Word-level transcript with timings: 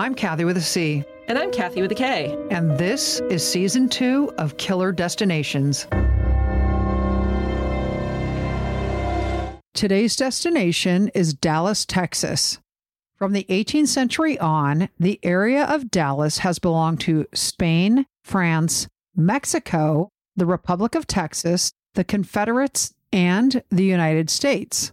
I'm 0.00 0.14
Kathy 0.14 0.46
with 0.46 0.56
a 0.56 0.62
C, 0.62 1.04
And 1.28 1.36
I'm 1.36 1.52
Kathy 1.52 1.82
with 1.82 1.92
a 1.92 1.94
K. 1.94 2.34
and 2.50 2.78
this 2.78 3.20
is 3.28 3.46
season 3.46 3.86
two 3.86 4.32
of 4.38 4.56
Killer 4.56 4.92
Destinations. 4.92 5.86
Today's 9.74 10.16
destination 10.16 11.08
is 11.08 11.34
Dallas, 11.34 11.84
Texas. 11.84 12.60
From 13.18 13.34
the 13.34 13.44
18th 13.50 13.88
century 13.88 14.38
on, 14.38 14.88
the 14.98 15.20
area 15.22 15.64
of 15.64 15.90
Dallas 15.90 16.38
has 16.38 16.58
belonged 16.58 17.00
to 17.00 17.26
Spain, 17.34 18.06
France, 18.24 18.88
Mexico, 19.14 20.08
the 20.34 20.46
Republic 20.46 20.94
of 20.94 21.06
Texas, 21.06 21.72
the 21.92 22.04
Confederates, 22.04 22.94
and 23.12 23.62
the 23.68 23.84
United 23.84 24.30
States. 24.30 24.92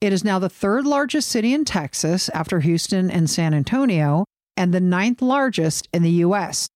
It 0.00 0.12
is 0.12 0.22
now 0.22 0.38
the 0.38 0.48
third 0.48 0.86
largest 0.86 1.28
city 1.28 1.52
in 1.52 1.64
Texas 1.64 2.28
after 2.28 2.60
Houston 2.60 3.10
and 3.10 3.28
San 3.28 3.52
Antonio, 3.52 4.24
and 4.56 4.72
the 4.72 4.80
ninth 4.80 5.22
largest 5.22 5.88
in 5.92 6.02
the 6.02 6.10
U.S. 6.10 6.68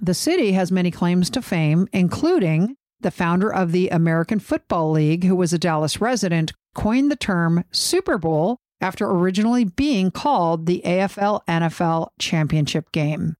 The 0.00 0.14
city 0.14 0.52
has 0.52 0.72
many 0.72 0.90
claims 0.90 1.30
to 1.30 1.42
fame, 1.42 1.88
including 1.92 2.76
the 3.00 3.10
founder 3.10 3.52
of 3.52 3.72
the 3.72 3.88
American 3.88 4.38
Football 4.38 4.92
League, 4.92 5.24
who 5.24 5.36
was 5.36 5.52
a 5.52 5.58
Dallas 5.58 6.00
resident, 6.00 6.52
coined 6.74 7.10
the 7.10 7.16
term 7.16 7.64
Super 7.70 8.18
Bowl 8.18 8.58
after 8.80 9.08
originally 9.08 9.64
being 9.64 10.10
called 10.10 10.66
the 10.66 10.82
AFL 10.84 11.44
NFL 11.46 12.08
Championship 12.18 12.90
Game. 12.92 13.36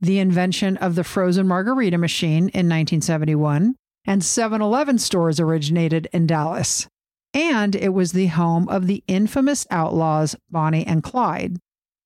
The 0.00 0.18
invention 0.18 0.76
of 0.78 0.96
the 0.96 1.04
frozen 1.04 1.46
margarita 1.46 1.96
machine 1.96 2.48
in 2.48 2.68
1971 2.68 3.76
and 4.04 4.24
7 4.24 4.60
Eleven 4.60 4.98
stores 4.98 5.38
originated 5.38 6.08
in 6.12 6.26
Dallas. 6.26 6.88
And 7.32 7.74
it 7.74 7.90
was 7.90 8.12
the 8.12 8.26
home 8.26 8.68
of 8.68 8.86
the 8.86 9.02
infamous 9.06 9.66
outlaws 9.70 10.36
Bonnie 10.50 10.86
and 10.86 11.02
Clyde. 11.02 11.56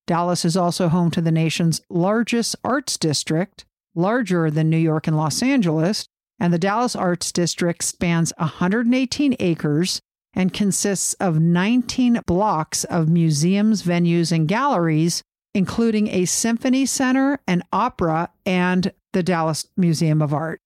Dallas 0.06 0.44
is 0.44 0.56
also 0.56 0.88
home 0.88 1.10
to 1.10 1.20
the 1.20 1.32
nation's 1.32 1.80
largest 1.90 2.56
arts 2.62 2.96
district, 2.96 3.64
larger 3.94 4.50
than 4.50 4.70
New 4.70 4.76
York 4.76 5.06
and 5.06 5.16
Los 5.16 5.42
Angeles, 5.42 6.06
and 6.38 6.52
the 6.52 6.58
Dallas 6.58 6.94
Arts 6.94 7.32
District 7.32 7.82
spans 7.82 8.32
118 8.38 9.36
acres 9.40 10.00
and 10.34 10.52
consists 10.52 11.14
of 11.14 11.40
19 11.40 12.20
blocks 12.26 12.84
of 12.84 13.08
museums, 13.08 13.82
venues, 13.82 14.30
and 14.30 14.46
galleries, 14.46 15.22
including 15.54 16.08
a 16.08 16.26
symphony 16.26 16.84
center, 16.84 17.40
an 17.46 17.62
opera, 17.72 18.28
and 18.44 18.92
the 19.14 19.22
Dallas 19.22 19.66
Museum 19.78 20.20
of 20.20 20.34
Art. 20.34 20.60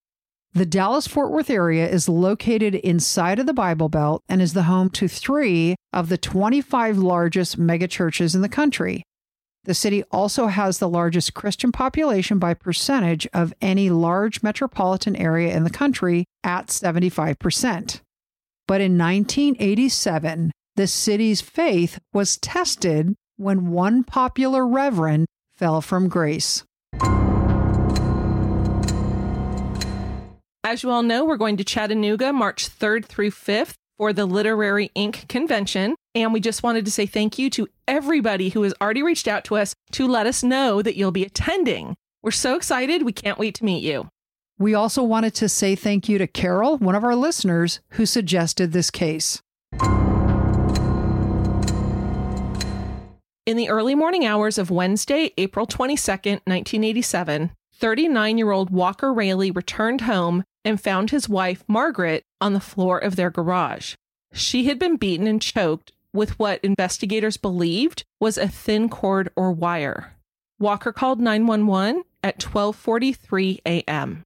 The 0.52 0.66
Dallas 0.66 1.06
Fort 1.06 1.30
Worth 1.30 1.48
area 1.48 1.88
is 1.88 2.08
located 2.08 2.74
inside 2.74 3.38
of 3.38 3.46
the 3.46 3.55
Bible 3.55 3.88
Belt 3.88 4.24
and 4.28 4.42
is 4.42 4.52
the 4.52 4.64
home 4.64 4.91
to 4.91 5.06
three 5.06 5.77
of 5.92 6.08
the 6.08 6.18
25 6.18 6.98
largest 6.98 7.61
megachurches 7.61 8.34
in 8.34 8.41
the 8.41 8.48
country. 8.48 9.05
The 9.64 9.75
city 9.75 10.03
also 10.11 10.47
has 10.47 10.78
the 10.78 10.89
largest 10.89 11.34
Christian 11.34 11.70
population 11.70 12.39
by 12.39 12.55
percentage 12.55 13.27
of 13.34 13.53
any 13.61 13.91
large 13.91 14.42
metropolitan 14.42 15.14
area 15.17 15.55
in 15.55 15.64
the 15.64 15.70
country 15.70 16.24
at 16.42 16.68
75%. 16.68 18.01
But 18.67 18.80
in 18.80 18.96
1987, 18.96 20.52
the 20.77 20.86
city's 20.86 21.42
faith 21.42 21.98
was 22.14 22.39
tested 22.39 23.14
when 23.36 23.70
one 23.70 24.02
popular 24.02 24.67
reverend 24.67 25.27
fell 25.55 25.83
from 25.83 26.08
grace. 26.08 26.64
As 30.64 30.83
you 30.83 30.90
all 30.90 31.02
know, 31.02 31.24
we're 31.24 31.36
going 31.36 31.57
to 31.58 31.64
Chattanooga 31.64 32.33
March 32.33 32.68
3rd 32.68 33.05
through 33.05 33.33
5th 33.33 33.74
for 33.98 34.13
the 34.13 34.24
Literary 34.24 34.90
Inc. 34.96 35.29
convention. 35.29 35.96
And 36.14 36.32
we 36.32 36.40
just 36.40 36.62
wanted 36.62 36.84
to 36.86 36.90
say 36.90 37.06
thank 37.06 37.38
you 37.38 37.48
to 37.50 37.68
everybody 37.86 38.48
who 38.48 38.62
has 38.62 38.74
already 38.80 39.02
reached 39.02 39.28
out 39.28 39.44
to 39.44 39.56
us 39.56 39.74
to 39.92 40.08
let 40.08 40.26
us 40.26 40.42
know 40.42 40.82
that 40.82 40.96
you'll 40.96 41.12
be 41.12 41.24
attending. 41.24 41.94
We're 42.22 42.32
so 42.32 42.56
excited. 42.56 43.04
We 43.04 43.12
can't 43.12 43.38
wait 43.38 43.54
to 43.56 43.64
meet 43.64 43.84
you. 43.84 44.08
We 44.58 44.74
also 44.74 45.02
wanted 45.02 45.34
to 45.36 45.48
say 45.48 45.74
thank 45.74 46.08
you 46.08 46.18
to 46.18 46.26
Carol, 46.26 46.78
one 46.78 46.94
of 46.94 47.04
our 47.04 47.14
listeners, 47.14 47.80
who 47.90 48.06
suggested 48.06 48.72
this 48.72 48.90
case. 48.90 49.40
In 53.46 53.56
the 53.56 53.70
early 53.70 53.94
morning 53.94 54.27
hours 54.27 54.58
of 54.58 54.70
Wednesday, 54.70 55.32
April 55.38 55.66
22nd, 55.66 56.40
1987, 56.44 57.52
39 57.72 58.38
year 58.38 58.50
old 58.50 58.70
Walker 58.70 59.14
Railey 59.14 59.50
returned 59.50 60.02
home 60.02 60.44
and 60.64 60.80
found 60.80 61.10
his 61.10 61.28
wife, 61.28 61.64
Margaret, 61.66 62.24
on 62.40 62.52
the 62.52 62.60
floor 62.60 62.98
of 62.98 63.16
their 63.16 63.30
garage. 63.30 63.94
She 64.32 64.64
had 64.64 64.78
been 64.78 64.96
beaten 64.96 65.27
and 65.27 65.40
choked 65.40 65.92
with 66.12 66.38
what 66.38 66.64
investigators 66.64 67.36
believed 67.36 68.04
was 68.20 68.38
a 68.38 68.48
thin 68.48 68.88
cord 68.88 69.30
or 69.36 69.52
wire. 69.52 70.16
Walker 70.58 70.92
called 70.92 71.20
911 71.20 72.04
at 72.22 72.38
12:43 72.38 73.60
a.m. 73.66 74.22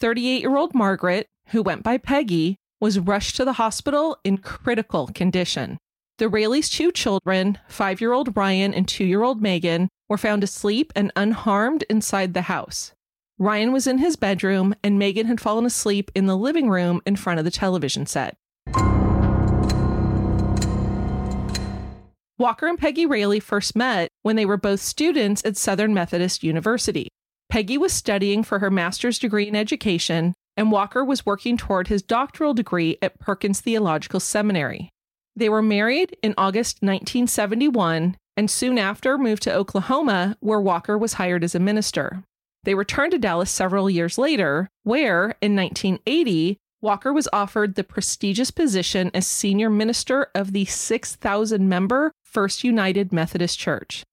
38-year-old 0.00 0.74
Margaret, 0.74 1.26
who 1.48 1.62
went 1.62 1.82
by 1.82 1.98
Peggy, 1.98 2.56
was 2.80 2.98
rushed 2.98 3.36
to 3.36 3.44
the 3.44 3.54
hospital 3.54 4.18
in 4.22 4.38
critical 4.38 5.08
condition. 5.08 5.78
The 6.18 6.28
Railey's 6.28 6.68
two 6.68 6.92
children, 6.92 7.58
5-year-old 7.68 8.36
Ryan 8.36 8.72
and 8.74 8.86
2-year-old 8.86 9.42
Megan, 9.42 9.88
were 10.08 10.18
found 10.18 10.44
asleep 10.44 10.92
and 10.94 11.12
unharmed 11.16 11.84
inside 11.90 12.34
the 12.34 12.42
house. 12.42 12.92
Ryan 13.38 13.72
was 13.72 13.86
in 13.86 13.98
his 13.98 14.16
bedroom 14.16 14.74
and 14.82 14.98
Megan 14.98 15.26
had 15.26 15.40
fallen 15.40 15.64
asleep 15.64 16.10
in 16.14 16.26
the 16.26 16.36
living 16.36 16.68
room 16.68 17.00
in 17.06 17.16
front 17.16 17.38
of 17.38 17.44
the 17.44 17.50
television 17.50 18.04
set. 18.06 18.36
Walker 22.38 22.68
and 22.68 22.78
Peggy 22.78 23.04
Railey 23.04 23.40
first 23.40 23.74
met 23.74 24.10
when 24.22 24.36
they 24.36 24.46
were 24.46 24.56
both 24.56 24.78
students 24.78 25.42
at 25.44 25.56
Southern 25.56 25.92
Methodist 25.92 26.44
University. 26.44 27.08
Peggy 27.50 27.76
was 27.76 27.92
studying 27.92 28.44
for 28.44 28.60
her 28.60 28.70
master's 28.70 29.18
degree 29.18 29.48
in 29.48 29.56
education, 29.56 30.34
and 30.56 30.70
Walker 30.70 31.04
was 31.04 31.26
working 31.26 31.56
toward 31.56 31.88
his 31.88 32.00
doctoral 32.00 32.54
degree 32.54 32.96
at 33.02 33.18
Perkins 33.18 33.60
Theological 33.60 34.20
Seminary. 34.20 34.88
They 35.34 35.48
were 35.48 35.62
married 35.62 36.16
in 36.22 36.34
August 36.38 36.76
1971 36.80 38.16
and 38.36 38.48
soon 38.48 38.78
after 38.78 39.18
moved 39.18 39.42
to 39.42 39.54
Oklahoma, 39.54 40.36
where 40.38 40.60
Walker 40.60 40.96
was 40.96 41.14
hired 41.14 41.42
as 41.42 41.56
a 41.56 41.60
minister. 41.60 42.22
They 42.62 42.76
returned 42.76 43.10
to 43.12 43.18
Dallas 43.18 43.50
several 43.50 43.90
years 43.90 44.16
later, 44.16 44.68
where, 44.84 45.34
in 45.40 45.56
1980, 45.56 46.56
Walker 46.80 47.12
was 47.12 47.28
offered 47.32 47.74
the 47.74 47.82
prestigious 47.82 48.52
position 48.52 49.10
as 49.12 49.26
senior 49.26 49.68
minister 49.68 50.28
of 50.36 50.52
the 50.52 50.66
6,000 50.66 51.68
member 51.68 52.12
First 52.28 52.62
United 52.62 53.12
Methodist 53.12 53.58
Church. 53.58 54.04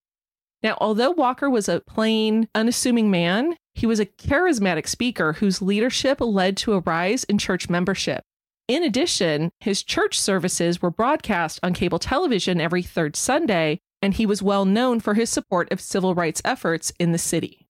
Now, 0.63 0.77
although 0.79 1.11
Walker 1.11 1.49
was 1.49 1.67
a 1.67 1.81
plain, 1.81 2.47
unassuming 2.55 3.11
man, 3.11 3.57
he 3.73 3.85
was 3.85 3.99
a 3.99 4.05
charismatic 4.05 4.87
speaker 4.87 5.33
whose 5.33 5.61
leadership 5.61 6.19
led 6.21 6.55
to 6.57 6.73
a 6.73 6.79
rise 6.79 7.23
in 7.25 7.37
church 7.37 7.69
membership. 7.69 8.23
In 8.67 8.83
addition, 8.83 9.51
his 9.59 9.83
church 9.83 10.19
services 10.19 10.81
were 10.81 10.89
broadcast 10.89 11.59
on 11.61 11.73
cable 11.73 11.99
television 11.99 12.59
every 12.59 12.81
third 12.81 13.15
Sunday, 13.15 13.79
and 14.01 14.13
he 14.13 14.25
was 14.25 14.41
well 14.41 14.65
known 14.65 14.99
for 14.99 15.13
his 15.13 15.29
support 15.29 15.71
of 15.71 15.81
civil 15.81 16.15
rights 16.15 16.41
efforts 16.45 16.91
in 16.99 17.11
the 17.11 17.17
city. 17.17 17.67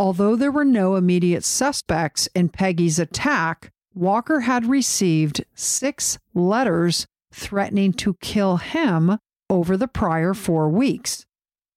Although 0.00 0.34
there 0.34 0.52
were 0.52 0.64
no 0.64 0.96
immediate 0.96 1.44
suspects 1.44 2.28
in 2.34 2.48
Peggy's 2.48 2.98
attack, 2.98 3.70
Walker 3.98 4.40
had 4.40 4.66
received 4.66 5.44
six 5.56 6.18
letters 6.32 7.04
threatening 7.32 7.92
to 7.94 8.14
kill 8.20 8.58
him 8.58 9.18
over 9.50 9.76
the 9.76 9.88
prior 9.88 10.34
four 10.34 10.68
weeks. 10.68 11.26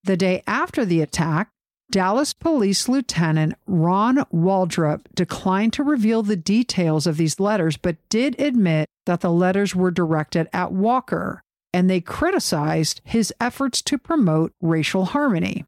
The 0.04 0.16
day 0.16 0.44
after 0.46 0.86
the 0.86 1.02
attack, 1.02 1.50
Dallas 1.90 2.34
Police 2.34 2.88
Lieutenant 2.88 3.56
Ron 3.66 4.18
Waldrop 4.32 5.02
declined 5.16 5.74
to 5.74 5.84
reveal 5.84 6.22
the 6.22 6.36
details 6.36 7.08
of 7.08 7.18
these 7.18 7.40
letters, 7.40 7.76
but 7.76 7.98
did 8.10 8.40
admit 8.40 8.88
that 9.08 9.22
the 9.22 9.32
letters 9.32 9.76
were 9.76 9.92
directed 9.92 10.48
at 10.54 10.72
Walker, 10.72 11.42
and 11.74 11.90
they 11.90 12.02
criticized 12.02 13.02
his 13.04 13.34
efforts 13.42 13.82
to 13.82 13.98
promote 13.98 14.54
racial 14.62 15.06
harmony. 15.06 15.66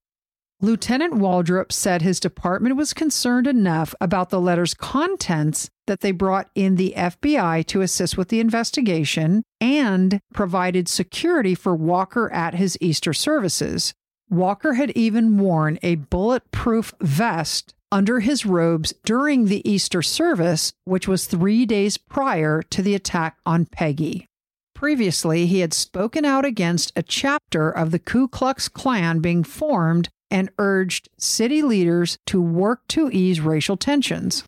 Lieutenant 0.62 1.16
Waldrop 1.16 1.72
said 1.72 2.04
his 2.04 2.20
department 2.20 2.76
was 2.76 2.94
concerned 2.94 3.48
enough 3.48 3.96
about 4.00 4.30
the 4.30 4.40
letter's 4.40 4.76
contents 4.76 5.72
that 5.88 6.02
they 6.02 6.12
brought 6.12 6.50
in 6.56 6.76
the 6.76 6.94
FBI 6.96 7.66
to 7.68 7.82
assist 7.82 8.18
with 8.18 8.30
the 8.30 8.40
investigation 8.40 9.44
and 9.60 10.20
provided 10.34 10.88
security 10.88 11.56
for 11.56 11.76
Walker 11.76 12.32
at 12.32 12.56
his 12.56 12.78
Easter 12.82 13.14
services. 13.14 13.94
Walker 14.30 14.74
had 14.74 14.92
even 14.92 15.38
worn 15.38 15.78
a 15.84 15.96
bulletproof 15.96 16.94
vest 17.02 17.74
under 17.92 18.22
his 18.22 18.46
robes 18.46 18.94
during 19.06 19.46
the 19.46 19.68
Easter 19.70 20.02
service, 20.02 20.74
which 20.86 21.08
was 21.08 21.28
three 21.28 21.66
days 21.66 21.98
prior 21.98 22.64
to 22.64 22.82
the 22.82 22.96
attack 22.96 23.38
on 23.46 23.66
Peggy. 23.66 24.26
Previously, 24.74 25.46
he 25.46 25.60
had 25.60 25.74
spoken 25.74 26.26
out 26.26 26.44
against 26.44 26.92
a 26.96 27.04
chapter 27.04 27.70
of 27.70 27.92
the 27.92 28.00
Ku 28.00 28.28
Klux 28.28 28.68
Klan 28.68 29.20
being 29.20 29.44
formed 29.44 30.10
and 30.32 30.50
urged 30.58 31.08
city 31.20 31.62
leaders 31.62 32.18
to 32.26 32.42
work 32.42 32.88
to 32.90 33.10
ease 33.12 33.40
racial 33.40 33.78
tensions. 33.78 34.44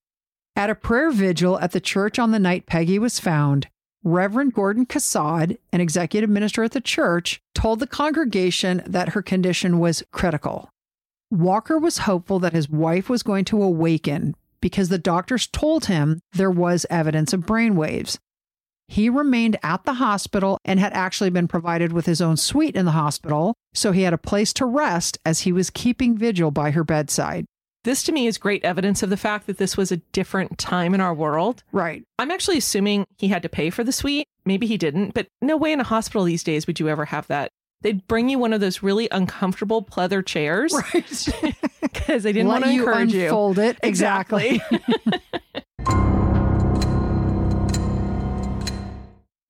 At 0.57 0.69
a 0.69 0.75
prayer 0.75 1.11
vigil 1.11 1.59
at 1.59 1.71
the 1.71 1.81
church 1.81 2.17
on 2.17 2.31
the 2.31 2.39
night 2.39 2.65
Peggy 2.65 2.97
was 2.97 3.19
found, 3.19 3.67
Reverend 4.05 4.53
Gordon 4.53 4.85
Cassad, 4.85 5.57
an 5.73 5.81
executive 5.81 6.29
minister 6.29 6.63
at 6.63 6.71
the 6.71 6.79
church, 6.79 7.41
told 7.53 7.79
the 7.79 7.87
congregation 7.87 8.81
that 8.85 9.09
her 9.09 9.21
condition 9.21 9.79
was 9.79 10.03
critical. 10.11 10.69
Walker 11.29 11.77
was 11.77 11.99
hopeful 11.99 12.39
that 12.39 12.53
his 12.53 12.69
wife 12.69 13.09
was 13.09 13.23
going 13.23 13.43
to 13.45 13.61
awaken 13.61 14.35
because 14.61 14.89
the 14.89 14.97
doctors 14.97 15.47
told 15.47 15.85
him 15.85 16.21
there 16.33 16.51
was 16.51 16.85
evidence 16.89 17.33
of 17.33 17.41
brainwaves. 17.41 18.17
He 18.87 19.09
remained 19.09 19.57
at 19.63 19.83
the 19.83 19.95
hospital 19.95 20.59
and 20.63 20.79
had 20.79 20.93
actually 20.93 21.31
been 21.31 21.47
provided 21.47 21.91
with 21.91 22.05
his 22.05 22.21
own 22.21 22.37
suite 22.37 22.75
in 22.75 22.85
the 22.85 22.91
hospital, 22.91 23.55
so 23.73 23.91
he 23.91 24.03
had 24.03 24.13
a 24.13 24.17
place 24.17 24.53
to 24.53 24.65
rest 24.65 25.17
as 25.25 25.41
he 25.41 25.51
was 25.51 25.69
keeping 25.69 26.17
vigil 26.17 26.51
by 26.51 26.71
her 26.71 26.83
bedside. 26.83 27.45
This 27.85 28.01
to 28.03 28.11
me 28.11 28.25
is 28.25 28.39
great 28.39 28.65
evidence 28.65 29.03
of 29.03 29.11
the 29.11 29.15
fact 29.17 29.45
that 29.45 29.59
this 29.59 29.77
was 29.77 29.91
a 29.91 29.97
different 30.11 30.57
time 30.57 30.95
in 30.95 31.01
our 31.01 31.13
world. 31.13 31.63
Right. 31.71 32.03
I'm 32.17 32.31
actually 32.31 32.57
assuming 32.57 33.05
he 33.19 33.27
had 33.27 33.43
to 33.43 33.49
pay 33.49 33.69
for 33.69 33.83
the 33.83 33.91
suite. 33.91 34.27
Maybe 34.43 34.65
he 34.65 34.75
didn't, 34.75 35.13
but 35.13 35.27
no 35.39 35.55
way 35.55 35.71
in 35.71 35.79
a 35.79 35.83
hospital 35.83 36.23
these 36.23 36.43
days 36.43 36.65
would 36.65 36.79
you 36.79 36.89
ever 36.89 37.05
have 37.05 37.27
that. 37.27 37.51
They'd 37.83 38.07
bring 38.07 38.27
you 38.27 38.39
one 38.39 38.53
of 38.53 38.59
those 38.59 38.81
really 38.81 39.07
uncomfortable 39.11 39.83
pleather 39.83 40.25
chairs. 40.25 40.73
Right. 40.73 41.55
Because 41.81 42.23
they 42.23 42.33
didn't 42.33 42.49
Let 42.49 42.61
want 42.61 42.65
to 42.65 42.71
encourage 42.71 43.13
you. 43.13 43.23
unfold 43.23 43.57
it. 43.57 43.77
Exactly. 43.81 44.61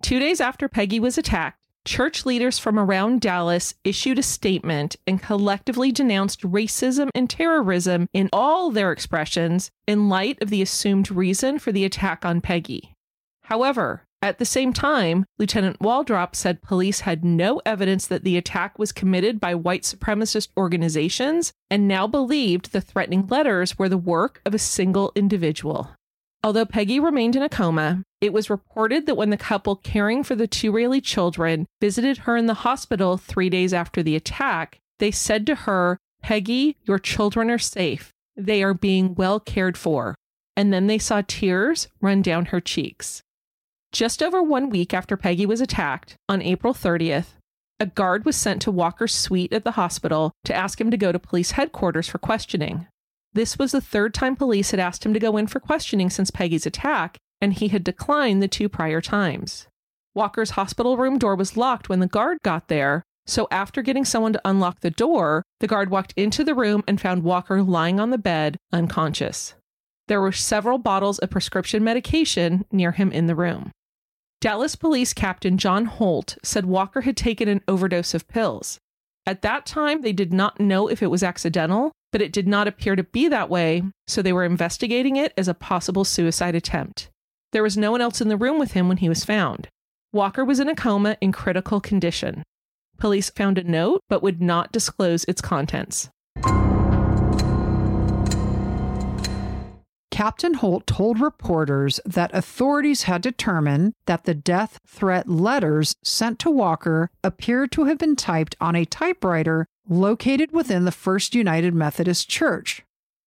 Two 0.04 0.20
days 0.20 0.40
after 0.40 0.68
Peggy 0.68 1.00
was 1.00 1.18
attacked, 1.18 1.65
church 1.86 2.26
leaders 2.26 2.60
from 2.60 2.78
around 2.78 3.22
Dallas 3.22 3.76
issued 3.84 4.20
a 4.20 4.24
statement 4.24 4.96
and 5.08 5.22
collectively 5.22 5.92
denounced 5.92 6.42
racism 6.42 7.10
and 7.16 7.30
terrorism 7.30 8.10
in 8.14 8.30
all 8.34 8.72
their 8.72 8.92
expressions 8.92 9.72
in 9.88 10.10
light 10.10 10.42
of 10.42 10.50
the 10.50 10.62
assumed 10.62 11.12
reason 11.12 11.60
for 11.60 11.72
the 11.72 11.86
attack 11.86 12.26
on 12.26 12.42
Peggy. 12.42 12.96
However, 13.44 14.04
at 14.22 14.40
the 14.40 14.46
same 14.46 14.74
time, 14.74 15.26
Lieutenant 15.38 15.80
Waldrop 15.80 16.36
said 16.36 16.64
police 16.64 17.02
had 17.02 17.24
no 17.24 17.62
evidence 17.64 18.08
that 18.08 18.24
the 18.24 18.38
attack 18.38 18.80
was 18.80 18.92
committed 18.92 19.40
by 19.40 19.54
white 19.54 19.84
supremacist 19.84 20.48
organizations 20.58 21.54
and 21.70 21.88
now 21.88 22.08
believed 22.08 22.72
the 22.72 22.82
threatening 22.82 23.28
letters 23.28 23.78
were 23.78 23.88
the 23.88 24.00
work 24.00 24.42
of 24.44 24.56
a 24.56 24.60
single 24.60 25.12
individual. 25.16 25.92
Although 26.46 26.66
Peggy 26.68 27.00
remained 27.00 27.36
in 27.36 27.42
a 27.42 27.50
coma, 27.50 28.04
it 28.22 28.32
was 28.32 28.52
reported 28.52 29.08
that 29.08 29.16
when 29.16 29.32
the 29.32 29.36
couple 29.36 29.76
caring 29.76 30.22
for 30.22 30.36
the 30.36 30.46
two 30.46 30.72
Railey 30.72 31.02
children 31.02 31.66
visited 31.82 32.20
her 32.20 32.38
in 32.38 32.46
the 32.46 32.54
hospital 32.54 33.18
three 33.18 33.50
days 33.50 33.74
after 33.74 34.04
the 34.04 34.16
attack, 34.16 34.78
they 35.00 35.10
said 35.10 35.48
to 35.48 35.56
her, 35.56 35.98
Peggy, 36.22 36.78
your 36.84 37.00
children 37.00 37.50
are 37.50 37.58
safe. 37.58 38.12
They 38.38 38.62
are 38.62 38.76
being 38.76 39.16
well 39.16 39.40
cared 39.40 39.76
for. 39.76 40.14
And 40.56 40.72
then 40.72 40.86
they 40.86 41.00
saw 41.00 41.24
tears 41.28 41.88
run 42.00 42.22
down 42.22 42.46
her 42.46 42.62
cheeks. 42.62 43.24
Just 43.92 44.22
over 44.22 44.44
one 44.44 44.70
week 44.70 44.94
after 44.94 45.18
Peggy 45.18 45.48
was 45.48 45.62
attacked, 45.62 46.16
on 46.30 46.44
April 46.44 46.76
30th, 46.76 47.38
a 47.80 47.88
guard 47.88 48.24
was 48.24 48.36
sent 48.36 48.62
to 48.62 48.72
Walker's 48.72 49.16
suite 49.16 49.52
at 49.52 49.64
the 49.64 49.72
hospital 49.72 50.32
to 50.44 50.54
ask 50.54 50.80
him 50.80 50.92
to 50.92 50.98
go 50.98 51.12
to 51.12 51.18
police 51.18 51.52
headquarters 51.52 52.08
for 52.08 52.20
questioning. 52.20 52.86
This 53.36 53.60
was 53.60 53.74
the 53.74 53.82
third 53.82 54.14
time 54.14 54.38
police 54.38 54.72
had 54.72 54.80
asked 54.80 55.06
him 55.06 55.14
to 55.14 55.20
go 55.20 55.36
in 55.36 55.48
for 55.48 55.60
questioning 55.60 56.10
since 56.10 56.32
Peggy's 56.32 56.66
attack, 56.66 57.18
and 57.42 57.52
he 57.52 57.68
had 57.68 57.84
declined 57.84 58.42
the 58.42 58.48
two 58.48 58.70
prior 58.70 59.02
times. 59.02 59.68
Walker's 60.14 60.52
hospital 60.52 60.96
room 60.96 61.20
door 61.20 61.36
was 61.36 61.58
locked 61.58 61.90
when 61.90 62.00
the 62.00 62.08
guard 62.08 62.38
got 62.46 62.70
there, 62.70 63.04
so 63.28 63.50
after 63.52 63.82
getting 63.82 64.06
someone 64.06 64.32
to 64.32 64.42
unlock 64.46 64.80
the 64.80 64.90
door, 64.90 65.44
the 65.60 65.68
guard 65.68 65.90
walked 65.90 66.14
into 66.16 66.46
the 66.46 66.56
room 66.56 66.82
and 66.88 67.02
found 67.02 67.24
Walker 67.24 67.62
lying 67.62 68.00
on 68.00 68.10
the 68.10 68.18
bed, 68.18 68.56
unconscious. 68.72 69.54
There 70.08 70.22
were 70.22 70.32
several 70.32 70.78
bottles 70.78 71.20
of 71.20 71.30
prescription 71.30 71.84
medication 71.84 72.64
near 72.72 72.94
him 72.94 73.12
in 73.12 73.28
the 73.28 73.36
room. 73.36 73.72
Dallas 74.40 74.78
Police 74.78 75.14
Captain 75.14 75.58
John 75.58 75.88
Holt 75.88 76.38
said 76.42 76.66
Walker 76.66 77.02
had 77.02 77.18
taken 77.18 77.50
an 77.50 77.64
overdose 77.68 78.14
of 78.14 78.30
pills. 78.30 78.80
At 79.26 79.42
that 79.42 79.66
time, 79.66 80.04
they 80.04 80.14
did 80.14 80.32
not 80.32 80.62
know 80.62 80.88
if 80.88 81.04
it 81.04 81.12
was 81.12 81.24
accidental, 81.24 81.92
but 82.16 82.22
it 82.22 82.32
did 82.32 82.48
not 82.48 82.66
appear 82.66 82.96
to 82.96 83.04
be 83.04 83.28
that 83.28 83.50
way, 83.50 83.84
so 84.08 84.22
they 84.22 84.32
were 84.32 84.46
investigating 84.46 85.18
it 85.18 85.34
as 85.36 85.50
a 85.50 85.54
possible 85.54 86.06
suicide 86.06 86.56
attempt. 86.56 87.10
There 87.52 87.62
was 87.62 87.76
no 87.76 87.92
one 87.92 88.00
else 88.00 88.22
in 88.22 88.30
the 88.30 88.38
room 88.38 88.58
with 88.58 88.72
him 88.72 88.88
when 88.88 88.96
he 88.96 89.10
was 89.10 89.26
found. 89.26 89.68
Walker 90.14 90.46
was 90.46 90.62
in 90.62 90.70
a 90.70 90.76
coma 90.76 91.18
in 91.20 91.34
critical 91.34 91.82
condition. 91.82 92.44
Police 92.98 93.30
found 93.32 93.58
a 93.58 93.66
note 93.66 94.00
but 94.08 94.24
would 94.24 94.42
not 94.42 94.72
disclose 94.72 95.26
its 95.26 95.42
contents. 95.42 96.08
Captain 100.10 100.54
Holt 100.54 100.88
told 100.88 101.20
reporters 101.20 102.00
that 102.06 102.34
authorities 102.34 103.04
had 103.04 103.22
determined 103.22 103.92
that 104.06 104.24
the 104.24 104.34
death 104.34 104.80
threat 104.88 105.28
letters 105.28 105.94
sent 106.02 106.40
to 106.40 106.50
Walker 106.50 107.10
appeared 107.26 107.74
to 107.74 107.84
have 107.84 107.98
been 107.98 108.16
typed 108.16 108.56
on 108.62 108.74
a 108.74 108.86
typewriter 108.86 109.66
located 109.88 110.52
within 110.52 110.86
the 110.86 110.92
First 110.92 111.36
United 111.36 111.74
Methodist 111.74 112.30
Church. 112.30 112.84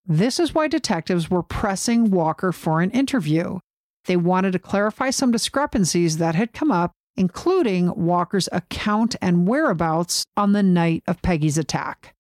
This 0.07 0.41
is 0.41 0.55
why 0.55 0.69
detectives 0.69 1.31
were 1.31 1.43
pressing 1.43 2.11
Walker 2.11 2.53
for 2.53 2.81
an 2.81 2.91
interview. 2.91 3.59
They 4.07 4.17
wanted 4.17 4.53
to 4.53 4.59
clarify 4.59 5.11
some 5.11 5.31
discrepancies 5.31 6.17
that 6.17 6.35
had 6.35 6.53
come 6.53 6.73
up, 6.73 6.93
including 7.17 7.95
Walker's 7.95 8.49
account 8.53 9.17
and 9.21 9.47
whereabouts 9.47 10.25
on 10.37 10.53
the 10.53 10.63
night 10.63 11.03
of 11.07 11.21
Peggy's 11.21 11.59
attack. 11.59 12.15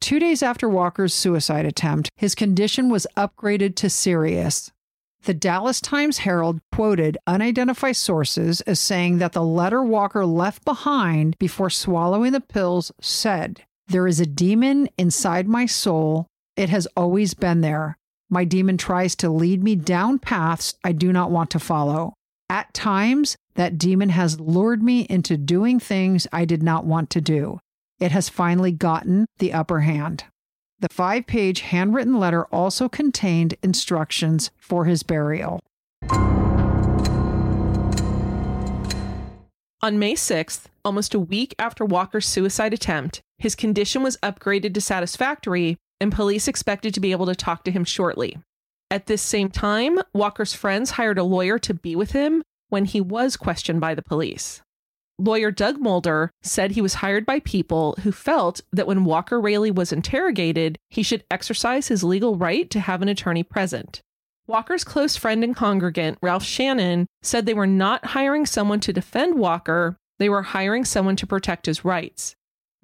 Two 0.00 0.18
days 0.18 0.42
after 0.42 0.68
Walker's 0.68 1.14
suicide 1.14 1.64
attempt, 1.64 2.10
his 2.16 2.34
condition 2.34 2.90
was 2.90 3.06
upgraded 3.16 3.74
to 3.76 3.90
serious. 3.90 4.70
The 5.24 5.32
Dallas 5.34 5.80
Times 5.80 6.18
Herald 6.18 6.60
quoted 6.70 7.16
unidentified 7.26 7.96
sources 7.96 8.60
as 8.60 8.78
saying 8.78 9.18
that 9.18 9.32
the 9.32 9.42
letter 9.42 9.82
Walker 9.82 10.26
left 10.26 10.64
behind 10.66 11.34
before 11.38 11.70
swallowing 11.70 12.32
the 12.32 12.40
pills 12.42 12.92
said, 13.00 13.62
There 13.88 14.06
is 14.06 14.18
a 14.18 14.26
demon 14.26 14.88
inside 14.96 15.46
my 15.46 15.66
soul. 15.66 16.26
It 16.56 16.70
has 16.70 16.88
always 16.96 17.34
been 17.34 17.60
there. 17.60 17.98
My 18.30 18.44
demon 18.44 18.78
tries 18.78 19.14
to 19.16 19.28
lead 19.28 19.62
me 19.62 19.76
down 19.76 20.18
paths 20.18 20.74
I 20.82 20.92
do 20.92 21.12
not 21.12 21.30
want 21.30 21.50
to 21.50 21.58
follow. 21.58 22.14
At 22.48 22.72
times, 22.72 23.36
that 23.54 23.78
demon 23.78 24.08
has 24.10 24.40
lured 24.40 24.82
me 24.82 25.02
into 25.02 25.36
doing 25.36 25.78
things 25.78 26.26
I 26.32 26.44
did 26.44 26.62
not 26.62 26.84
want 26.84 27.10
to 27.10 27.20
do. 27.20 27.60
It 28.00 28.10
has 28.12 28.28
finally 28.28 28.72
gotten 28.72 29.26
the 29.38 29.52
upper 29.52 29.80
hand. 29.80 30.24
The 30.80 30.88
five 30.90 31.26
page 31.26 31.60
handwritten 31.60 32.18
letter 32.18 32.46
also 32.46 32.88
contained 32.88 33.54
instructions 33.62 34.50
for 34.56 34.86
his 34.86 35.02
burial. 35.02 35.60
On 39.82 39.98
May 39.98 40.14
6th, 40.14 40.62
almost 40.84 41.14
a 41.14 41.20
week 41.20 41.54
after 41.58 41.84
Walker's 41.84 42.26
suicide 42.26 42.72
attempt, 42.72 43.20
his 43.44 43.54
condition 43.54 44.02
was 44.02 44.16
upgraded 44.22 44.72
to 44.72 44.80
satisfactory, 44.80 45.76
and 46.00 46.10
police 46.10 46.48
expected 46.48 46.94
to 46.94 47.00
be 47.00 47.12
able 47.12 47.26
to 47.26 47.34
talk 47.34 47.62
to 47.62 47.70
him 47.70 47.84
shortly. 47.84 48.38
At 48.90 49.04
this 49.04 49.20
same 49.20 49.50
time, 49.50 49.98
Walker's 50.14 50.54
friends 50.54 50.92
hired 50.92 51.18
a 51.18 51.24
lawyer 51.24 51.58
to 51.58 51.74
be 51.74 51.94
with 51.94 52.12
him 52.12 52.42
when 52.70 52.86
he 52.86 53.02
was 53.02 53.36
questioned 53.36 53.82
by 53.82 53.94
the 53.94 54.02
police. 54.02 54.62
Lawyer 55.18 55.50
Doug 55.50 55.78
Mulder 55.78 56.30
said 56.42 56.70
he 56.70 56.80
was 56.80 56.94
hired 56.94 57.26
by 57.26 57.40
people 57.40 57.94
who 58.02 58.12
felt 58.12 58.62
that 58.72 58.86
when 58.86 59.04
Walker 59.04 59.38
Railey 59.38 59.70
was 59.70 59.92
interrogated, 59.92 60.78
he 60.88 61.02
should 61.02 61.24
exercise 61.30 61.88
his 61.88 62.02
legal 62.02 62.36
right 62.36 62.70
to 62.70 62.80
have 62.80 63.02
an 63.02 63.10
attorney 63.10 63.42
present. 63.42 64.00
Walker's 64.46 64.84
close 64.84 65.16
friend 65.16 65.44
and 65.44 65.54
congregant, 65.54 66.16
Ralph 66.22 66.44
Shannon, 66.44 67.08
said 67.20 67.44
they 67.44 67.52
were 67.52 67.66
not 67.66 68.06
hiring 68.06 68.46
someone 68.46 68.80
to 68.80 68.92
defend 68.94 69.38
Walker, 69.38 69.98
they 70.18 70.30
were 70.30 70.42
hiring 70.42 70.86
someone 70.86 71.16
to 71.16 71.26
protect 71.26 71.66
his 71.66 71.84
rights. 71.84 72.34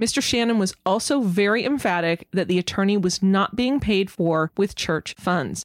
Mr. 0.00 0.22
Shannon 0.22 0.58
was 0.58 0.74
also 0.86 1.20
very 1.20 1.64
emphatic 1.64 2.26
that 2.32 2.48
the 2.48 2.58
attorney 2.58 2.96
was 2.96 3.22
not 3.22 3.54
being 3.54 3.78
paid 3.80 4.10
for 4.10 4.50
with 4.56 4.74
church 4.74 5.14
funds. 5.18 5.62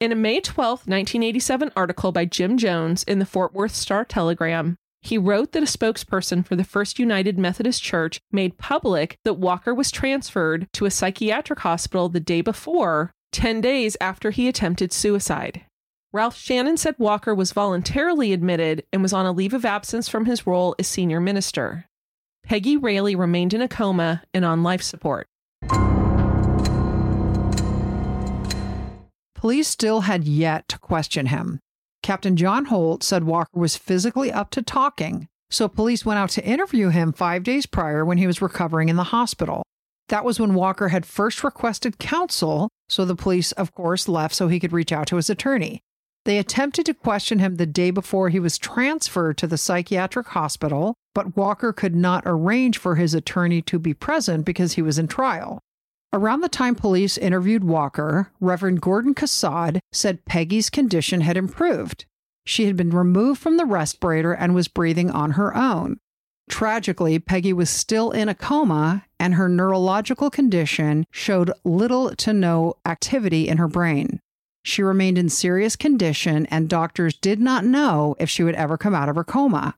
In 0.00 0.12
a 0.12 0.16
May 0.16 0.40
12, 0.40 0.80
1987 0.80 1.70
article 1.74 2.12
by 2.12 2.26
Jim 2.26 2.58
Jones 2.58 3.04
in 3.04 3.20
the 3.20 3.26
Fort 3.26 3.54
Worth 3.54 3.74
Star 3.74 4.04
Telegram, 4.04 4.76
he 5.00 5.16
wrote 5.16 5.52
that 5.52 5.62
a 5.62 5.66
spokesperson 5.66 6.44
for 6.46 6.56
the 6.56 6.64
First 6.64 6.98
United 6.98 7.38
Methodist 7.38 7.82
Church 7.82 8.20
made 8.30 8.58
public 8.58 9.18
that 9.24 9.34
Walker 9.34 9.74
was 9.74 9.90
transferred 9.90 10.66
to 10.72 10.84
a 10.84 10.90
psychiatric 10.90 11.60
hospital 11.60 12.08
the 12.08 12.20
day 12.20 12.42
before, 12.42 13.12
10 13.32 13.60
days 13.62 13.96
after 14.00 14.30
he 14.30 14.46
attempted 14.46 14.92
suicide. 14.92 15.62
Ralph 16.12 16.36
Shannon 16.36 16.76
said 16.76 16.96
Walker 16.98 17.34
was 17.34 17.52
voluntarily 17.52 18.32
admitted 18.32 18.84
and 18.92 19.02
was 19.02 19.12
on 19.12 19.26
a 19.26 19.32
leave 19.32 19.54
of 19.54 19.64
absence 19.64 20.08
from 20.08 20.26
his 20.26 20.46
role 20.46 20.74
as 20.78 20.86
senior 20.86 21.20
minister. 21.20 21.86
Peggy 22.44 22.76
Railey 22.76 23.16
remained 23.16 23.54
in 23.54 23.62
a 23.62 23.68
coma 23.68 24.22
and 24.34 24.44
on 24.44 24.62
life 24.62 24.82
support. 24.82 25.26
Police 29.34 29.68
still 29.68 30.02
had 30.02 30.24
yet 30.24 30.68
to 30.68 30.78
question 30.78 31.26
him. 31.26 31.60
Captain 32.02 32.36
John 32.36 32.66
Holt 32.66 33.02
said 33.02 33.24
Walker 33.24 33.58
was 33.58 33.76
physically 33.76 34.30
up 34.30 34.50
to 34.50 34.62
talking, 34.62 35.26
so 35.50 35.68
police 35.68 36.04
went 36.04 36.18
out 36.18 36.30
to 36.30 36.44
interview 36.44 36.90
him 36.90 37.12
five 37.12 37.42
days 37.42 37.66
prior 37.66 38.04
when 38.04 38.18
he 38.18 38.26
was 38.26 38.42
recovering 38.42 38.88
in 38.88 38.96
the 38.96 39.04
hospital. 39.04 39.62
That 40.08 40.24
was 40.24 40.38
when 40.38 40.54
Walker 40.54 40.88
had 40.88 41.06
first 41.06 41.42
requested 41.42 41.98
counsel, 41.98 42.68
so 42.88 43.04
the 43.04 43.16
police, 43.16 43.52
of 43.52 43.74
course, 43.74 44.06
left 44.06 44.34
so 44.34 44.48
he 44.48 44.60
could 44.60 44.72
reach 44.72 44.92
out 44.92 45.06
to 45.08 45.16
his 45.16 45.30
attorney. 45.30 45.80
They 46.24 46.38
attempted 46.38 46.86
to 46.86 46.94
question 46.94 47.38
him 47.38 47.56
the 47.56 47.66
day 47.66 47.90
before 47.90 48.28
he 48.28 48.40
was 48.40 48.58
transferred 48.58 49.38
to 49.38 49.46
the 49.46 49.58
psychiatric 49.58 50.28
hospital, 50.28 50.94
but 51.14 51.36
Walker 51.36 51.72
could 51.72 51.94
not 51.94 52.24
arrange 52.26 52.76
for 52.76 52.96
his 52.96 53.14
attorney 53.14 53.62
to 53.62 53.78
be 53.78 53.94
present 53.94 54.44
because 54.44 54.74
he 54.74 54.82
was 54.82 54.98
in 54.98 55.06
trial. 55.06 55.60
Around 56.12 56.42
the 56.42 56.48
time 56.48 56.74
police 56.74 57.18
interviewed 57.18 57.64
Walker, 57.64 58.30
Reverend 58.40 58.80
Gordon 58.80 59.14
Cassad 59.14 59.80
said 59.92 60.24
Peggy's 60.24 60.70
condition 60.70 61.22
had 61.22 61.36
improved. 61.36 62.04
She 62.46 62.66
had 62.66 62.76
been 62.76 62.90
removed 62.90 63.40
from 63.40 63.56
the 63.56 63.64
respirator 63.64 64.32
and 64.32 64.54
was 64.54 64.68
breathing 64.68 65.10
on 65.10 65.32
her 65.32 65.56
own. 65.56 65.98
Tragically, 66.48 67.18
Peggy 67.18 67.52
was 67.52 67.70
still 67.70 68.10
in 68.10 68.28
a 68.28 68.34
coma, 68.34 69.06
and 69.18 69.34
her 69.34 69.48
neurological 69.48 70.30
condition 70.30 71.06
showed 71.10 71.50
little 71.64 72.14
to 72.16 72.32
no 72.32 72.74
activity 72.84 73.48
in 73.48 73.56
her 73.56 73.68
brain. 73.68 74.20
She 74.62 74.82
remained 74.82 75.18
in 75.18 75.30
serious 75.30 75.74
condition, 75.74 76.46
and 76.46 76.68
doctors 76.68 77.16
did 77.16 77.40
not 77.40 77.64
know 77.64 78.14
if 78.18 78.28
she 78.28 78.42
would 78.42 78.54
ever 78.54 78.76
come 78.76 78.94
out 78.94 79.08
of 79.08 79.16
her 79.16 79.24
coma. 79.24 79.74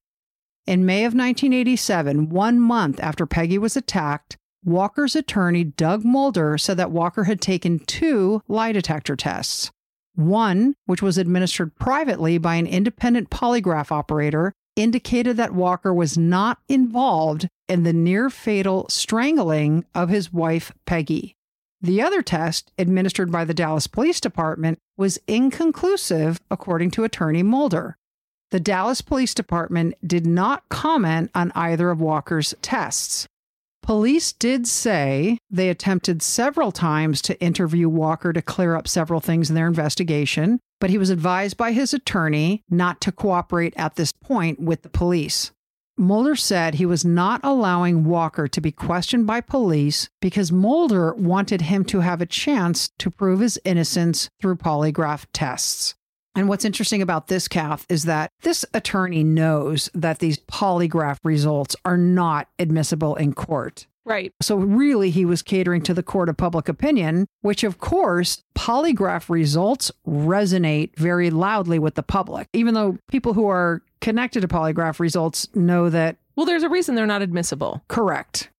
In 0.66 0.84
May 0.84 1.04
of 1.04 1.14
1987, 1.14 2.28
one 2.28 2.58
month 2.58 2.98
after 2.98 3.24
Peggy 3.24 3.56
was 3.56 3.76
attacked, 3.76 4.36
Walker's 4.64 5.14
attorney, 5.14 5.62
Doug 5.62 6.04
Mulder, 6.04 6.58
said 6.58 6.76
that 6.76 6.90
Walker 6.90 7.24
had 7.24 7.40
taken 7.40 7.78
two 7.78 8.42
lie 8.48 8.72
detector 8.72 9.14
tests. 9.14 9.70
One, 10.16 10.74
which 10.86 11.02
was 11.02 11.18
administered 11.18 11.76
privately 11.76 12.36
by 12.38 12.56
an 12.56 12.66
independent 12.66 13.30
polygraph 13.30 13.92
operator, 13.92 14.52
indicated 14.74 15.36
that 15.36 15.54
Walker 15.54 15.94
was 15.94 16.18
not 16.18 16.58
involved 16.68 17.46
in 17.68 17.84
the 17.84 17.92
near 17.92 18.28
fatal 18.28 18.86
strangling 18.88 19.84
of 19.94 20.08
his 20.08 20.32
wife, 20.32 20.72
Peggy. 20.84 21.36
The 21.80 22.02
other 22.02 22.22
test, 22.22 22.72
administered 22.76 23.30
by 23.30 23.44
the 23.44 23.54
Dallas 23.54 23.86
Police 23.86 24.20
Department, 24.20 24.80
was 24.96 25.20
inconclusive, 25.28 26.40
according 26.50 26.90
to 26.92 27.04
attorney 27.04 27.44
Mulder. 27.44 27.96
The 28.56 28.60
Dallas 28.60 29.02
Police 29.02 29.34
Department 29.34 29.96
did 30.02 30.24
not 30.24 30.66
comment 30.70 31.30
on 31.34 31.52
either 31.54 31.90
of 31.90 32.00
Walker's 32.00 32.54
tests. 32.62 33.28
Police 33.82 34.32
did 34.32 34.66
say 34.66 35.36
they 35.50 35.68
attempted 35.68 36.22
several 36.22 36.72
times 36.72 37.20
to 37.20 37.38
interview 37.38 37.86
Walker 37.86 38.32
to 38.32 38.40
clear 38.40 38.74
up 38.74 38.88
several 38.88 39.20
things 39.20 39.50
in 39.50 39.56
their 39.56 39.66
investigation, 39.66 40.58
but 40.80 40.88
he 40.88 40.96
was 40.96 41.10
advised 41.10 41.58
by 41.58 41.72
his 41.72 41.92
attorney 41.92 42.62
not 42.70 43.02
to 43.02 43.12
cooperate 43.12 43.74
at 43.76 43.96
this 43.96 44.10
point 44.10 44.58
with 44.58 44.80
the 44.80 44.88
police. 44.88 45.50
Mulder 45.98 46.34
said 46.34 46.76
he 46.76 46.86
was 46.86 47.04
not 47.04 47.42
allowing 47.44 48.04
Walker 48.04 48.48
to 48.48 48.60
be 48.62 48.72
questioned 48.72 49.26
by 49.26 49.42
police 49.42 50.08
because 50.22 50.50
Mulder 50.50 51.12
wanted 51.12 51.60
him 51.60 51.84
to 51.84 52.00
have 52.00 52.22
a 52.22 52.26
chance 52.26 52.88
to 53.00 53.10
prove 53.10 53.40
his 53.40 53.60
innocence 53.66 54.30
through 54.40 54.56
polygraph 54.56 55.26
tests. 55.34 55.94
And 56.36 56.50
what's 56.50 56.66
interesting 56.66 57.00
about 57.00 57.28
this, 57.28 57.48
Kath, 57.48 57.86
is 57.88 58.04
that 58.04 58.30
this 58.42 58.64
attorney 58.74 59.24
knows 59.24 59.88
that 59.94 60.18
these 60.18 60.36
polygraph 60.38 61.16
results 61.24 61.74
are 61.86 61.96
not 61.96 62.48
admissible 62.58 63.16
in 63.16 63.32
court. 63.32 63.86
Right. 64.04 64.32
So, 64.40 64.56
really, 64.56 65.10
he 65.10 65.24
was 65.24 65.42
catering 65.42 65.82
to 65.82 65.94
the 65.94 66.02
court 66.02 66.28
of 66.28 66.36
public 66.36 66.68
opinion, 66.68 67.26
which, 67.40 67.64
of 67.64 67.78
course, 67.78 68.42
polygraph 68.54 69.30
results 69.30 69.90
resonate 70.06 70.94
very 70.96 71.30
loudly 71.30 71.78
with 71.78 71.94
the 71.94 72.04
public, 72.04 72.46
even 72.52 72.74
though 72.74 72.98
people 73.10 73.32
who 73.32 73.48
are 73.48 73.82
connected 74.00 74.42
to 74.42 74.48
polygraph 74.48 75.00
results 75.00 75.48
know 75.56 75.88
that. 75.88 76.18
Well, 76.36 76.46
there's 76.46 76.62
a 76.62 76.68
reason 76.68 76.94
they're 76.94 77.06
not 77.06 77.22
admissible. 77.22 77.82
Correct. 77.88 78.50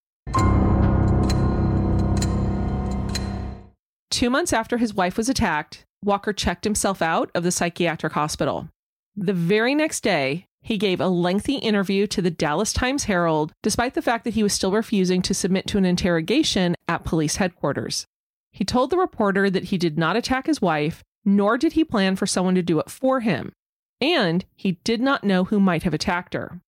Two 4.09 4.29
months 4.31 4.51
after 4.51 4.77
his 4.77 4.95
wife 4.95 5.15
was 5.15 5.29
attacked, 5.29 5.85
Walker 6.07 6.33
checked 6.33 6.63
himself 6.63 7.01
out 7.01 7.29
of 7.35 7.43
the 7.43 7.51
psychiatric 7.51 8.13
hospital. 8.13 8.69
The 9.15 9.33
very 9.33 9.75
next 9.75 10.01
day, 10.01 10.45
he 10.61 10.77
gave 10.77 10.99
a 10.99 11.07
lengthy 11.07 11.55
interview 11.57 12.07
to 12.07 12.21
the 12.21 12.31
Dallas 12.31 12.73
Times 12.73 13.03
Herald, 13.03 13.53
despite 13.61 13.93
the 13.93 14.01
fact 14.01 14.23
that 14.23 14.33
he 14.33 14.43
was 14.43 14.53
still 14.53 14.71
refusing 14.71 15.21
to 15.21 15.33
submit 15.33 15.67
to 15.67 15.77
an 15.77 15.85
interrogation 15.85 16.75
at 16.87 17.03
police 17.03 17.35
headquarters. 17.35 18.05
He 18.51 18.65
told 18.65 18.89
the 18.89 18.97
reporter 18.97 19.49
that 19.49 19.65
he 19.65 19.77
did 19.77 19.97
not 19.97 20.15
attack 20.15 20.47
his 20.47 20.61
wife, 20.61 21.03
nor 21.23 21.57
did 21.57 21.73
he 21.73 21.83
plan 21.83 22.15
for 22.15 22.25
someone 22.25 22.55
to 22.55 22.61
do 22.61 22.79
it 22.79 22.89
for 22.89 23.19
him, 23.19 23.53
and 24.01 24.45
he 24.55 24.73
did 24.83 25.01
not 25.01 25.23
know 25.23 25.43
who 25.43 25.59
might 25.59 25.83
have 25.83 25.93
attacked 25.93 26.33
her. 26.33 26.59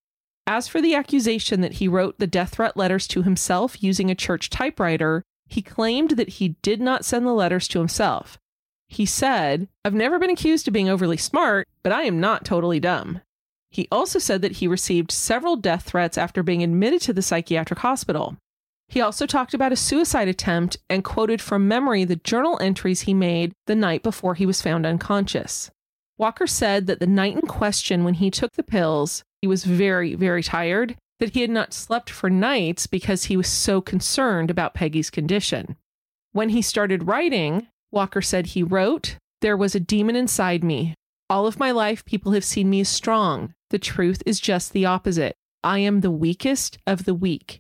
As 0.46 0.68
for 0.68 0.82
the 0.82 0.96
accusation 0.96 1.62
that 1.62 1.74
he 1.74 1.88
wrote 1.88 2.20
the 2.20 2.28
death 2.28 2.56
threat 2.56 2.76
letters 2.76 3.08
to 3.10 3.22
himself 3.22 3.82
using 3.82 4.10
a 4.10 4.16
church 4.16 4.50
typewriter, 4.50 5.24
he 5.46 5.62
claimed 5.62 6.12
that 6.12 6.30
he 6.30 6.56
did 6.62 6.82
not 6.82 7.06
send 7.06 7.26
the 7.26 7.34
letters 7.34 7.68
to 7.70 7.80
himself, 7.80 8.40
he 8.90 9.06
said, 9.06 9.68
I've 9.86 9.94
never 9.94 10.20
been 10.20 10.32
accused 10.32 10.68
of 10.68 10.74
being 10.74 10.90
overly 10.90 11.18
smart, 11.18 11.68
but 11.84 11.94
I 11.94 12.04
am 12.04 12.20
not 12.20 12.44
totally 12.44 12.80
dumb. 12.80 13.22
He 13.70 13.88
also 13.92 14.18
said 14.18 14.42
that 14.42 14.54
he 14.54 14.68
received 14.68 15.12
several 15.12 15.56
death 15.56 15.84
threats 15.84 16.18
after 16.18 16.42
being 16.42 16.64
admitted 16.64 17.02
to 17.04 17.14
the 17.14 17.22
psychiatric 17.22 17.80
hospital. 17.80 18.36
He 18.88 19.00
also 19.00 19.28
talked 19.28 19.54
about 19.54 19.72
a 19.72 19.76
suicide 19.76 20.28
attempt 20.28 20.80
and 20.90 21.04
quoted 21.04 21.40
from 21.40 21.68
memory 21.68 22.04
the 22.04 22.16
journal 22.16 22.58
entries 22.60 23.02
he 23.02 23.14
made 23.14 23.54
the 23.68 23.76
night 23.76 24.02
before 24.02 24.34
he 24.34 24.48
was 24.48 24.64
found 24.64 24.88
unconscious. 24.88 25.70
Walker 26.18 26.48
said 26.48 26.88
that 26.88 27.00
the 27.00 27.06
night 27.06 27.36
in 27.36 27.42
question, 27.42 28.04
when 28.04 28.16
he 28.16 28.32
took 28.32 28.54
the 28.54 28.64
pills, 28.64 29.24
he 29.42 29.48
was 29.48 29.64
very, 29.64 30.16
very 30.16 30.42
tired, 30.42 30.98
that 31.20 31.34
he 31.34 31.42
had 31.42 31.52
not 31.52 31.74
slept 31.74 32.10
for 32.10 32.30
nights 32.30 32.88
because 32.88 33.26
he 33.26 33.38
was 33.38 33.48
so 33.48 33.82
concerned 33.82 34.50
about 34.50 34.74
Peggy's 34.74 35.12
condition. 35.12 35.78
When 36.32 36.50
he 36.50 36.64
started 36.64 37.08
writing, 37.08 37.68
Walker 37.92 38.22
said 38.22 38.48
he 38.48 38.64
wrote, 38.64 39.18
There 39.42 39.58
was 39.58 39.76
a 39.76 39.80
demon 39.80 40.16
inside 40.16 40.64
me. 40.64 40.94
All 41.30 41.46
of 41.46 41.60
my 41.60 41.72
life, 41.72 42.06
people 42.06 42.32
have 42.34 42.46
seen 42.46 42.70
me 42.70 42.82
as 42.82 42.90
strong. 42.90 43.54
The 43.70 43.80
truth 43.80 44.24
is 44.26 44.40
just 44.40 44.74
the 44.74 44.86
opposite. 44.86 45.36
I 45.64 45.80
am 45.80 46.02
the 46.02 46.12
weakest 46.12 46.78
of 46.88 47.06
the 47.06 47.14
weak. 47.14 47.60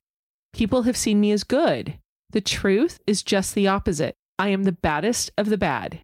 People 0.54 0.84
have 0.84 0.98
seen 0.98 1.20
me 1.20 1.32
as 1.32 1.44
good. 1.44 2.00
The 2.32 2.42
truth 2.42 3.00
is 3.06 3.24
just 3.24 3.56
the 3.56 3.68
opposite. 3.68 4.16
I 4.38 4.50
am 4.50 4.64
the 4.64 4.72
baddest 4.72 5.32
of 5.38 5.50
the 5.50 5.58
bad. 5.58 6.00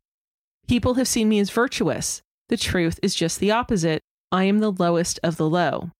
People 0.67 0.96
have 0.96 1.08
seen 1.08 1.29
me 1.29 1.39
as 1.39 1.50
virtuous. 1.50 2.22
The 2.50 2.58
truth 2.58 3.00
is 3.01 3.15
just 3.15 3.39
the 3.39 3.51
opposite. 3.51 4.01
I 4.32 4.44
am 4.44 4.60
the 4.60 4.72
lowest 4.72 5.20
of 5.24 5.38
the 5.38 5.50
low. 5.50 5.91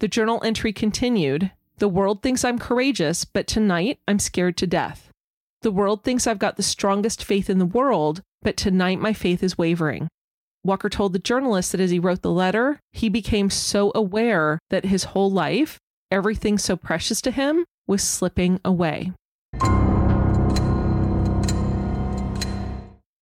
The 0.00 0.08
journal 0.08 0.40
entry 0.44 0.72
continued 0.72 1.50
The 1.78 1.88
world 1.88 2.22
thinks 2.22 2.44
I'm 2.44 2.58
courageous, 2.58 3.24
but 3.24 3.46
tonight 3.46 3.98
I'm 4.06 4.18
scared 4.18 4.56
to 4.58 4.66
death. 4.66 5.11
The 5.62 5.70
world 5.70 6.02
thinks 6.02 6.26
I've 6.26 6.40
got 6.40 6.56
the 6.56 6.62
strongest 6.64 7.22
faith 7.22 7.48
in 7.48 7.60
the 7.60 7.66
world, 7.66 8.20
but 8.42 8.56
tonight 8.56 8.98
my 8.98 9.12
faith 9.12 9.44
is 9.44 9.56
wavering. 9.56 10.08
Walker 10.64 10.88
told 10.88 11.12
the 11.12 11.20
journalist 11.20 11.70
that 11.70 11.80
as 11.80 11.92
he 11.92 12.00
wrote 12.00 12.22
the 12.22 12.32
letter, 12.32 12.80
he 12.92 13.08
became 13.08 13.48
so 13.48 13.92
aware 13.94 14.58
that 14.70 14.86
his 14.86 15.04
whole 15.04 15.30
life, 15.30 15.78
everything 16.10 16.58
so 16.58 16.74
precious 16.74 17.20
to 17.22 17.30
him, 17.30 17.64
was 17.86 18.02
slipping 18.02 18.58
away. 18.64 19.12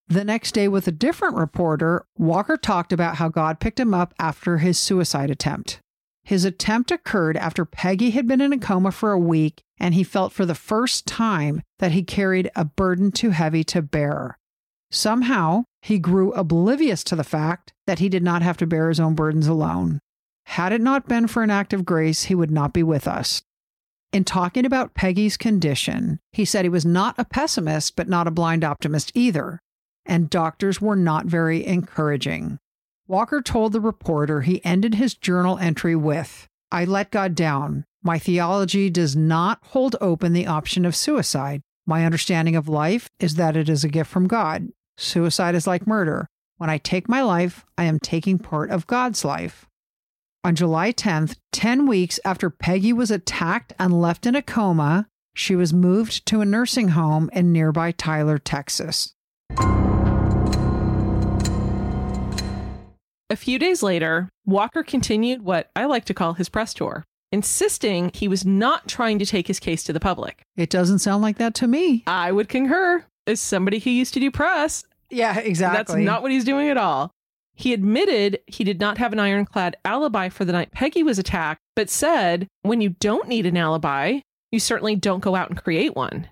The 0.08 0.24
next 0.24 0.52
day, 0.52 0.66
with 0.66 0.88
a 0.88 0.92
different 0.92 1.36
reporter, 1.36 2.06
Walker 2.16 2.56
talked 2.56 2.92
about 2.92 3.16
how 3.16 3.28
God 3.28 3.60
picked 3.60 3.78
him 3.78 3.92
up 3.92 4.14
after 4.18 4.58
his 4.58 4.78
suicide 4.78 5.30
attempt. 5.30 5.78
His 6.30 6.44
attempt 6.44 6.92
occurred 6.92 7.36
after 7.36 7.64
Peggy 7.64 8.10
had 8.10 8.28
been 8.28 8.40
in 8.40 8.52
a 8.52 8.58
coma 8.58 8.92
for 8.92 9.10
a 9.10 9.18
week, 9.18 9.64
and 9.80 9.94
he 9.94 10.04
felt 10.04 10.32
for 10.32 10.46
the 10.46 10.54
first 10.54 11.04
time 11.04 11.60
that 11.80 11.90
he 11.90 12.04
carried 12.04 12.52
a 12.54 12.64
burden 12.64 13.10
too 13.10 13.30
heavy 13.30 13.64
to 13.64 13.82
bear. 13.82 14.38
Somehow, 14.92 15.64
he 15.82 15.98
grew 15.98 16.30
oblivious 16.34 17.02
to 17.02 17.16
the 17.16 17.24
fact 17.24 17.72
that 17.88 17.98
he 17.98 18.08
did 18.08 18.22
not 18.22 18.42
have 18.42 18.56
to 18.58 18.66
bear 18.68 18.90
his 18.90 19.00
own 19.00 19.16
burdens 19.16 19.48
alone. 19.48 19.98
Had 20.46 20.72
it 20.72 20.80
not 20.80 21.08
been 21.08 21.26
for 21.26 21.42
an 21.42 21.50
act 21.50 21.72
of 21.72 21.84
grace, 21.84 22.22
he 22.22 22.36
would 22.36 22.52
not 22.52 22.72
be 22.72 22.84
with 22.84 23.08
us. 23.08 23.42
In 24.12 24.22
talking 24.22 24.64
about 24.64 24.94
Peggy's 24.94 25.36
condition, 25.36 26.20
he 26.30 26.44
said 26.44 26.64
he 26.64 26.68
was 26.68 26.86
not 26.86 27.16
a 27.18 27.24
pessimist, 27.24 27.96
but 27.96 28.08
not 28.08 28.28
a 28.28 28.30
blind 28.30 28.62
optimist 28.62 29.10
either, 29.16 29.58
and 30.06 30.30
doctors 30.30 30.80
were 30.80 30.94
not 30.94 31.26
very 31.26 31.66
encouraging. 31.66 32.59
Walker 33.10 33.42
told 33.42 33.72
the 33.72 33.80
reporter 33.80 34.42
he 34.42 34.64
ended 34.64 34.94
his 34.94 35.16
journal 35.16 35.58
entry 35.58 35.96
with 35.96 36.46
I 36.70 36.84
let 36.84 37.10
God 37.10 37.34
down. 37.34 37.84
My 38.04 38.20
theology 38.20 38.88
does 38.88 39.16
not 39.16 39.58
hold 39.64 39.96
open 40.00 40.32
the 40.32 40.46
option 40.46 40.84
of 40.84 40.94
suicide. 40.94 41.60
My 41.84 42.06
understanding 42.06 42.54
of 42.54 42.68
life 42.68 43.08
is 43.18 43.34
that 43.34 43.56
it 43.56 43.68
is 43.68 43.82
a 43.82 43.88
gift 43.88 44.08
from 44.08 44.28
God. 44.28 44.68
Suicide 44.96 45.56
is 45.56 45.66
like 45.66 45.88
murder. 45.88 46.28
When 46.58 46.70
I 46.70 46.78
take 46.78 47.08
my 47.08 47.20
life, 47.20 47.64
I 47.76 47.82
am 47.82 47.98
taking 47.98 48.38
part 48.38 48.70
of 48.70 48.86
God's 48.86 49.24
life. 49.24 49.66
On 50.44 50.54
July 50.54 50.92
10th, 50.92 51.34
10 51.50 51.88
weeks 51.88 52.20
after 52.24 52.48
Peggy 52.48 52.92
was 52.92 53.10
attacked 53.10 53.72
and 53.76 54.00
left 54.00 54.24
in 54.24 54.36
a 54.36 54.42
coma, 54.42 55.08
she 55.34 55.56
was 55.56 55.74
moved 55.74 56.26
to 56.26 56.42
a 56.42 56.46
nursing 56.46 56.90
home 56.90 57.28
in 57.32 57.50
nearby 57.50 57.90
Tyler, 57.90 58.38
Texas. 58.38 59.14
A 63.30 63.36
few 63.36 63.58
days 63.58 63.82
later, 63.82 64.28
Walker 64.44 64.82
continued 64.82 65.42
what 65.42 65.70
I 65.76 65.84
like 65.84 66.04
to 66.06 66.14
call 66.14 66.34
his 66.34 66.48
press 66.48 66.74
tour, 66.74 67.04
insisting 67.30 68.10
he 68.12 68.26
was 68.26 68.44
not 68.44 68.88
trying 68.88 69.18
to 69.20 69.26
take 69.26 69.46
his 69.46 69.60
case 69.60 69.84
to 69.84 69.92
the 69.92 70.00
public. 70.00 70.42
It 70.56 70.68
doesn't 70.68 70.98
sound 70.98 71.22
like 71.22 71.38
that 71.38 71.54
to 71.56 71.68
me. 71.68 72.02
I 72.06 72.32
would 72.32 72.48
concur. 72.48 73.04
As 73.26 73.40
somebody 73.40 73.78
who 73.78 73.90
used 73.90 74.14
to 74.14 74.20
do 74.20 74.30
press, 74.32 74.82
Yeah, 75.10 75.38
exactly. 75.38 75.76
that's 75.76 75.94
not 75.94 76.22
what 76.22 76.32
he's 76.32 76.44
doing 76.44 76.68
at 76.68 76.76
all. 76.76 77.12
He 77.54 77.72
admitted 77.72 78.40
he 78.46 78.64
did 78.64 78.80
not 78.80 78.98
have 78.98 79.12
an 79.12 79.20
ironclad 79.20 79.76
alibi 79.84 80.28
for 80.30 80.44
the 80.44 80.52
night 80.52 80.72
Peggy 80.72 81.02
was 81.02 81.18
attacked, 81.18 81.60
but 81.76 81.90
said, 81.90 82.48
when 82.62 82.80
you 82.80 82.90
don't 82.98 83.28
need 83.28 83.46
an 83.46 83.56
alibi, 83.56 84.20
you 84.50 84.58
certainly 84.58 84.96
don't 84.96 85.20
go 85.20 85.36
out 85.36 85.50
and 85.50 85.62
create 85.62 85.94
one. 85.94 86.28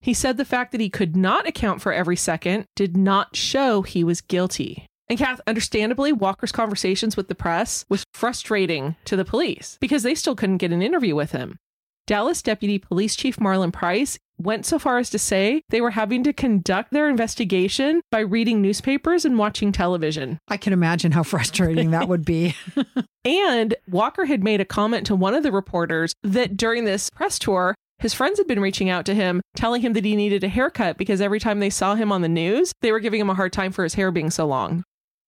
He 0.00 0.12
said 0.12 0.36
the 0.36 0.44
fact 0.44 0.72
that 0.72 0.80
he 0.80 0.90
could 0.90 1.16
not 1.16 1.46
account 1.48 1.80
for 1.80 1.92
every 1.92 2.16
second 2.16 2.66
did 2.74 2.96
not 2.96 3.36
show 3.36 3.82
he 3.82 4.02
was 4.04 4.20
guilty. 4.20 4.86
And 5.12 5.18
Kath, 5.18 5.42
understandably, 5.46 6.10
Walker's 6.10 6.52
conversations 6.52 7.18
with 7.18 7.28
the 7.28 7.34
press 7.34 7.84
was 7.90 8.02
frustrating 8.14 8.96
to 9.04 9.14
the 9.14 9.26
police 9.26 9.76
because 9.78 10.04
they 10.04 10.14
still 10.14 10.34
couldn't 10.34 10.56
get 10.56 10.72
an 10.72 10.80
interview 10.80 11.14
with 11.14 11.32
him. 11.32 11.58
Dallas 12.06 12.40
Deputy 12.40 12.78
Police 12.78 13.14
Chief 13.14 13.36
Marlon 13.36 13.74
Price 13.74 14.18
went 14.38 14.64
so 14.64 14.78
far 14.78 14.96
as 14.96 15.10
to 15.10 15.18
say 15.18 15.60
they 15.68 15.82
were 15.82 15.90
having 15.90 16.24
to 16.24 16.32
conduct 16.32 16.92
their 16.92 17.10
investigation 17.10 18.00
by 18.10 18.20
reading 18.20 18.62
newspapers 18.62 19.26
and 19.26 19.36
watching 19.36 19.70
television. 19.70 20.38
I 20.48 20.56
can 20.56 20.72
imagine 20.72 21.12
how 21.12 21.24
frustrating 21.24 21.90
that 21.90 22.08
would 22.08 22.24
be. 22.24 22.56
And 23.24 23.76
Walker 23.88 24.24
had 24.24 24.42
made 24.42 24.60
a 24.60 24.64
comment 24.64 25.06
to 25.06 25.14
one 25.14 25.34
of 25.34 25.44
the 25.44 25.52
reporters 25.52 26.12
that 26.24 26.56
during 26.56 26.86
this 26.86 27.08
press 27.10 27.38
tour, 27.38 27.76
his 28.00 28.14
friends 28.14 28.38
had 28.38 28.48
been 28.48 28.58
reaching 28.58 28.90
out 28.90 29.06
to 29.06 29.14
him, 29.14 29.42
telling 29.54 29.80
him 29.82 29.92
that 29.92 30.04
he 30.04 30.16
needed 30.16 30.42
a 30.42 30.48
haircut 30.48 30.96
because 30.96 31.20
every 31.20 31.38
time 31.38 31.60
they 31.60 31.70
saw 31.70 31.94
him 31.94 32.10
on 32.10 32.22
the 32.22 32.28
news, 32.28 32.72
they 32.80 32.90
were 32.90 32.98
giving 32.98 33.20
him 33.20 33.30
a 33.30 33.34
hard 33.34 33.52
time 33.52 33.70
for 33.70 33.84
his 33.84 33.94
hair 33.94 34.10
being 34.10 34.30
so 34.30 34.44
long. 34.44 34.82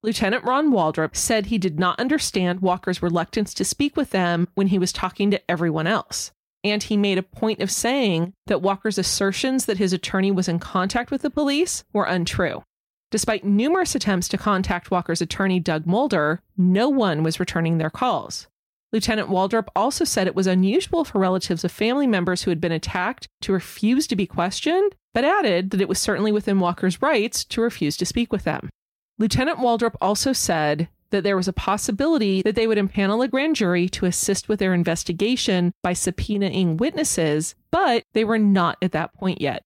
Lieutenant 0.05 0.45
Ron 0.45 0.71
Waldrop 0.71 1.17
said 1.17 1.47
he 1.47 1.57
did 1.57 1.81
not 1.81 1.99
understand 1.99 2.61
Walker's 2.61 3.03
reluctance 3.03 3.55
to 3.55 3.65
speak 3.65 3.97
with 3.97 4.11
them 4.11 4.49
when 4.55 4.67
he 4.67 4.79
was 4.79 4.93
talking 4.93 5.31
to 5.31 5.51
everyone 5.51 5.87
else. 5.87 6.31
And 6.63 6.83
he 6.83 6.99
made 6.99 7.17
a 7.17 7.23
point 7.23 7.63
of 7.63 7.71
saying 7.71 8.35
that 8.47 8.61
Walker's 8.61 8.99
assertions 8.99 9.65
that 9.65 9.79
his 9.79 9.95
attorney 9.95 10.31
was 10.31 10.47
in 10.47 10.59
contact 10.59 11.11
with 11.11 11.23
the 11.23 11.31
police 11.31 11.85
were 11.95 12.05
untrue. 12.05 12.63
Despite 13.11 13.47
numerous 13.47 13.95
attempts 13.95 14.29
to 14.29 14.37
contact 14.37 14.91
Walker's 14.91 15.23
attorney, 15.23 15.59
Doug 15.59 15.87
Mulder, 15.87 16.43
no 16.55 16.91
one 16.91 17.23
was 17.23 17.41
returning 17.41 17.79
their 17.79 17.89
calls. 17.89 18.47
Lieutenant 18.93 19.31
Waldrop 19.31 19.69
also 19.75 20.05
said 20.05 20.27
it 20.27 20.35
was 20.35 20.47
unusual 20.47 21.07
for 21.07 21.19
relatives 21.19 21.65
of 21.65 21.73
family 21.73 22.07
members 22.07 22.43
who 22.43 22.51
had 22.51 22.61
been 22.61 22.73
attacked 22.73 23.27
to 23.41 23.55
refuse 23.55 24.07
to 24.09 24.17
be 24.17 24.27
questioned, 24.27 24.95
but 25.15 25.25
added 25.25 25.71
that 25.71 25.81
it 25.81 25.89
was 25.89 25.99
certainly 25.99 26.31
within 26.31 26.61
Walker's 26.61 27.01
rights 27.01 27.43
to 27.47 27.63
refuse 27.63 27.97
to 27.97 28.05
speak 28.05 28.31
with 28.31 28.45
them. 28.45 28.69
Lieutenant 29.17 29.61
Waldrop 29.61 29.95
also 30.01 30.33
said 30.33 30.89
that 31.11 31.23
there 31.23 31.37
was 31.37 31.47
a 31.47 31.53
possibility 31.53 32.43
that 32.43 32.57
they 32.57 32.67
would 32.67 32.79
impanel 32.79 33.25
a 33.25 33.29
grand 33.29 33.55
jury 33.55 33.89
to 33.91 34.07
assist 34.07 34.49
with 34.49 34.59
their 34.59 34.75
investigation 34.75 35.73
by 35.85 35.93
subpoenaing 35.93 36.79
witnesses, 36.79 37.55
but 37.71 38.03
they 38.13 38.25
were 38.25 38.41
not 38.41 38.77
at 38.83 38.91
that 38.91 39.15
point 39.15 39.41
yet. 39.41 39.63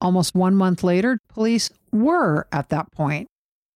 Almost 0.00 0.34
one 0.34 0.56
month 0.56 0.82
later, 0.82 1.20
police 1.28 1.70
were 1.92 2.48
at 2.50 2.70
that 2.70 2.90
point. 2.90 3.28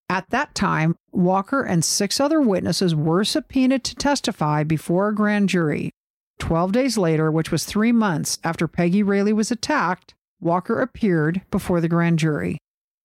At 0.09 0.31
that 0.31 0.57
time, 0.57 0.97
Walker 1.13 1.63
and 1.63 1.85
six 1.85 2.19
other 2.19 2.41
witnesses 2.41 2.97
were 2.97 3.23
subpoenaed 3.23 3.85
to 3.85 3.95
testify 3.95 4.65
before 4.65 5.09
a 5.09 5.15
grand 5.15 5.51
jury. 5.51 5.93
Twelve 6.41 6.73
days 6.73 6.99
later, 6.99 7.31
which 7.31 7.53
was 7.53 7.65
three 7.65 7.93
months 7.93 8.39
after 8.43 8.67
Peggy 8.67 9.05
Railey 9.05 9.33
was 9.33 9.53
attacked, 9.53 10.15
Walker 10.41 10.81
appeared 10.81 11.43
before 11.51 11.81
the 11.81 11.89
grand 11.89 12.19
jury. 12.19 12.59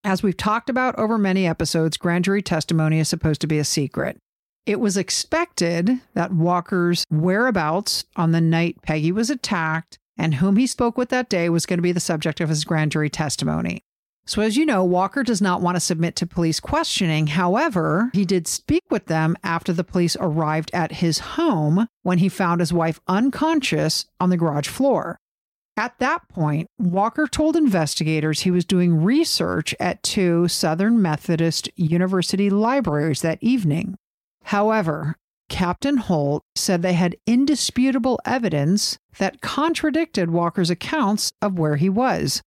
As 0.03 0.23
we've 0.23 0.37
talked 0.37 0.69
about 0.69 0.97
over 0.97 1.17
many 1.17 1.45
episodes, 1.45 1.97
grand 1.97 2.25
jury 2.25 2.41
testimony 2.41 2.99
is 2.99 3.09
supposed 3.09 3.41
to 3.41 3.47
be 3.47 3.59
a 3.59 3.65
secret. 3.65 4.17
It 4.65 4.79
was 4.79 4.97
expected 4.97 5.99
that 6.13 6.33
Walker's 6.33 7.05
whereabouts 7.09 8.05
on 8.15 8.31
the 8.31 8.41
night 8.41 8.81
Peggy 8.81 9.11
was 9.11 9.29
attacked 9.29 9.97
and 10.17 10.35
whom 10.35 10.57
he 10.57 10.67
spoke 10.67 10.97
with 10.97 11.09
that 11.09 11.29
day 11.29 11.49
was 11.49 11.65
going 11.65 11.79
to 11.79 11.83
be 11.83 11.91
the 11.91 11.99
subject 11.99 12.39
of 12.39 12.49
his 12.49 12.65
grand 12.65 12.91
jury 12.91 13.09
testimony. 13.09 13.81
So, 14.25 14.43
as 14.43 14.57
you 14.57 14.65
know, 14.65 14.83
Walker 14.83 15.23
does 15.23 15.41
not 15.41 15.61
want 15.61 15.75
to 15.75 15.79
submit 15.79 16.15
to 16.17 16.27
police 16.27 16.59
questioning. 16.59 17.27
However, 17.27 18.11
he 18.13 18.25
did 18.25 18.47
speak 18.47 18.83
with 18.91 19.07
them 19.07 19.35
after 19.43 19.73
the 19.73 19.83
police 19.83 20.15
arrived 20.19 20.69
at 20.71 20.91
his 20.91 21.17
home 21.19 21.87
when 22.03 22.19
he 22.19 22.29
found 22.29 22.59
his 22.59 22.71
wife 22.71 22.99
unconscious 23.07 24.05
on 24.19 24.29
the 24.29 24.37
garage 24.37 24.67
floor. 24.67 25.17
At 25.79 25.97
that 25.99 26.27
point, 26.27 26.67
Walker 26.77 27.25
told 27.25 27.55
investigators 27.55 28.41
he 28.41 28.51
was 28.51 28.65
doing 28.65 29.01
research 29.01 29.73
at 29.79 30.03
two 30.03 30.49
Southern 30.49 31.01
Methodist 31.01 31.69
University 31.77 32.49
libraries 32.49 33.21
that 33.21 33.37
evening. 33.39 33.95
However, 34.43 35.15
Captain 35.47 35.95
Holt 35.95 36.43
said 36.53 36.81
they 36.81 36.95
had 36.95 37.15
indisputable 37.25 38.19
evidence 38.25 38.97
that 39.19 39.39
contradicted 39.39 40.31
Walker's 40.31 40.69
accounts 40.69 41.31
of 41.41 41.57
where 41.57 41.77
he 41.77 41.87
was. 41.87 42.41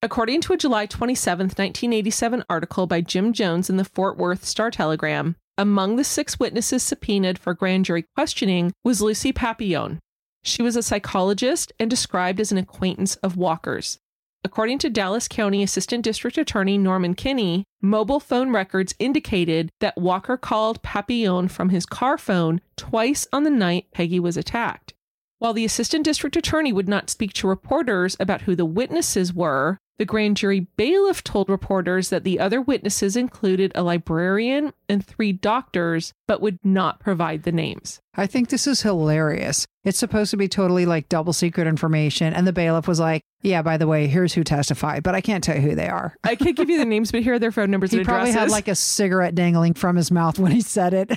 According 0.00 0.42
to 0.42 0.52
a 0.52 0.56
July 0.56 0.86
27, 0.86 1.46
1987 1.46 2.44
article 2.48 2.86
by 2.86 3.00
Jim 3.00 3.32
Jones 3.32 3.68
in 3.68 3.78
the 3.78 3.84
Fort 3.84 4.16
Worth 4.16 4.44
Star 4.44 4.70
Telegram, 4.70 5.34
among 5.56 5.96
the 5.96 6.04
six 6.04 6.38
witnesses 6.38 6.82
subpoenaed 6.82 7.38
for 7.38 7.54
grand 7.54 7.84
jury 7.84 8.04
questioning 8.14 8.72
was 8.84 9.00
Lucy 9.00 9.32
Papillon. 9.32 10.00
She 10.42 10.62
was 10.62 10.76
a 10.76 10.82
psychologist 10.82 11.72
and 11.78 11.88
described 11.88 12.40
as 12.40 12.52
an 12.52 12.58
acquaintance 12.58 13.16
of 13.16 13.36
Walker's. 13.36 13.98
According 14.44 14.78
to 14.80 14.90
Dallas 14.90 15.26
County 15.26 15.62
Assistant 15.62 16.04
District 16.04 16.36
Attorney 16.36 16.76
Norman 16.76 17.14
Kinney, 17.14 17.64
mobile 17.80 18.20
phone 18.20 18.50
records 18.52 18.94
indicated 18.98 19.70
that 19.80 19.96
Walker 19.96 20.36
called 20.36 20.82
Papillon 20.82 21.48
from 21.48 21.70
his 21.70 21.86
car 21.86 22.18
phone 22.18 22.60
twice 22.76 23.26
on 23.32 23.44
the 23.44 23.50
night 23.50 23.86
Peggy 23.92 24.20
was 24.20 24.36
attacked. 24.36 24.92
While 25.38 25.54
the 25.54 25.64
assistant 25.64 26.04
district 26.04 26.36
attorney 26.36 26.74
would 26.74 26.88
not 26.88 27.08
speak 27.08 27.32
to 27.34 27.48
reporters 27.48 28.16
about 28.20 28.42
who 28.42 28.54
the 28.54 28.66
witnesses 28.66 29.32
were, 29.32 29.78
the 29.98 30.04
grand 30.04 30.36
jury 30.36 30.66
bailiff 30.76 31.22
told 31.22 31.48
reporters 31.48 32.10
that 32.10 32.24
the 32.24 32.40
other 32.40 32.60
witnesses 32.60 33.16
included 33.16 33.70
a 33.74 33.82
librarian 33.82 34.72
and 34.88 35.04
three 35.04 35.32
doctors, 35.32 36.12
but 36.26 36.40
would 36.40 36.58
not 36.64 36.98
provide 37.00 37.44
the 37.44 37.52
names. 37.52 38.00
I 38.16 38.26
think 38.26 38.48
this 38.48 38.66
is 38.66 38.82
hilarious. 38.82 39.66
It's 39.84 39.98
supposed 39.98 40.30
to 40.32 40.36
be 40.36 40.48
totally 40.48 40.86
like 40.86 41.08
double 41.08 41.32
secret 41.32 41.66
information. 41.66 42.34
And 42.34 42.46
the 42.46 42.52
bailiff 42.52 42.88
was 42.88 42.98
like, 42.98 43.22
Yeah, 43.42 43.62
by 43.62 43.76
the 43.76 43.86
way, 43.86 44.06
here's 44.06 44.32
who 44.34 44.42
testified, 44.44 45.02
but 45.02 45.14
I 45.14 45.20
can't 45.20 45.44
tell 45.44 45.56
you 45.56 45.62
who 45.62 45.74
they 45.74 45.88
are. 45.88 46.16
I 46.24 46.34
could 46.36 46.56
give 46.56 46.70
you 46.70 46.78
the 46.78 46.84
names, 46.84 47.12
but 47.12 47.22
here 47.22 47.34
are 47.34 47.38
their 47.38 47.52
phone 47.52 47.70
numbers 47.70 47.90
He 47.92 47.98
and 47.98 48.06
probably 48.06 48.30
addresses. 48.30 48.40
had 48.40 48.50
like 48.50 48.68
a 48.68 48.74
cigarette 48.74 49.34
dangling 49.34 49.74
from 49.74 49.96
his 49.96 50.10
mouth 50.10 50.38
when 50.38 50.52
he 50.52 50.60
said 50.60 50.94
it. 50.94 51.10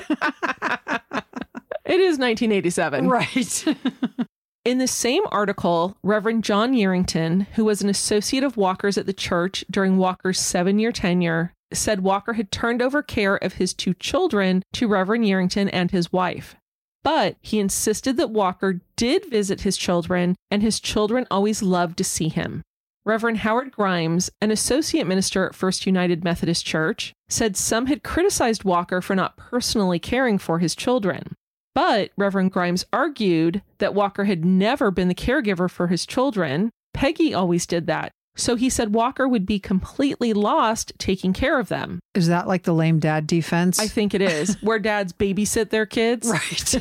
it 1.85 1.99
is 1.99 2.19
1987. 2.19 3.07
right. 3.09 3.65
In 4.67 4.79
the 4.79 4.85
same 4.85 5.23
article, 5.31 5.95
Reverend 6.03 6.43
John 6.43 6.73
Yarrington, 6.73 7.47
who 7.53 7.63
was 7.63 7.81
an 7.81 7.87
associate 7.87 8.43
of 8.43 8.57
Walker's 8.57 8.97
at 8.97 9.05
the 9.05 9.13
church 9.13 9.63
during 9.71 9.95
Walker's 9.95 10.41
seven 10.41 10.77
year 10.77 10.91
tenure, 10.91 11.53
said 11.71 12.01
Walker 12.01 12.33
had 12.33 12.51
turned 12.51 12.81
over 12.81 13.01
care 13.01 13.37
of 13.37 13.53
his 13.53 13.73
two 13.73 13.93
children 13.93 14.63
to 14.73 14.89
Reverend 14.89 15.23
Yarrington 15.23 15.69
and 15.71 15.91
his 15.91 16.11
wife. 16.11 16.57
But 17.01 17.37
he 17.39 17.59
insisted 17.59 18.17
that 18.17 18.31
Walker 18.31 18.81
did 18.97 19.31
visit 19.31 19.61
his 19.61 19.77
children, 19.77 20.35
and 20.51 20.61
his 20.61 20.81
children 20.81 21.25
always 21.31 21.63
loved 21.63 21.97
to 21.99 22.03
see 22.03 22.27
him. 22.27 22.61
Reverend 23.05 23.37
Howard 23.37 23.71
Grimes, 23.71 24.29
an 24.41 24.51
associate 24.51 25.07
minister 25.07 25.45
at 25.45 25.55
First 25.55 25.85
United 25.85 26.25
Methodist 26.25 26.65
Church, 26.65 27.13
said 27.29 27.55
some 27.55 27.85
had 27.85 28.03
criticized 28.03 28.65
Walker 28.65 29.01
for 29.01 29.15
not 29.15 29.37
personally 29.37 29.97
caring 29.97 30.37
for 30.37 30.59
his 30.59 30.75
children. 30.75 31.37
But 31.77 32.09
Reverend 32.17 32.51
Grimes 32.51 32.85
argued 32.91 33.61
that 33.77 33.93
Walker 33.93 34.23
had 34.23 34.43
never 34.43 34.89
been 34.89 35.09
the 35.09 35.13
caregiver 35.13 35.69
for 35.69 35.85
his 35.85 36.07
children. 36.07 36.71
Peggy 36.95 37.35
always 37.35 37.67
did 37.67 37.85
that. 37.85 38.13
So 38.35 38.55
he 38.55 38.67
said 38.67 38.95
Walker 38.95 39.27
would 39.27 39.45
be 39.45 39.59
completely 39.59 40.33
lost 40.33 40.93
taking 40.97 41.33
care 41.33 41.59
of 41.59 41.69
them. 41.69 41.99
Is 42.15 42.29
that 42.29 42.47
like 42.47 42.63
the 42.63 42.73
lame 42.73 42.97
dad 42.97 43.27
defense? 43.27 43.77
I 43.79 43.85
think 43.85 44.15
it 44.15 44.23
is, 44.23 44.55
where 44.61 44.79
dads 44.79 45.13
babysit 45.13 45.69
their 45.69 45.85
kids. 45.85 46.27
right. 46.27 46.75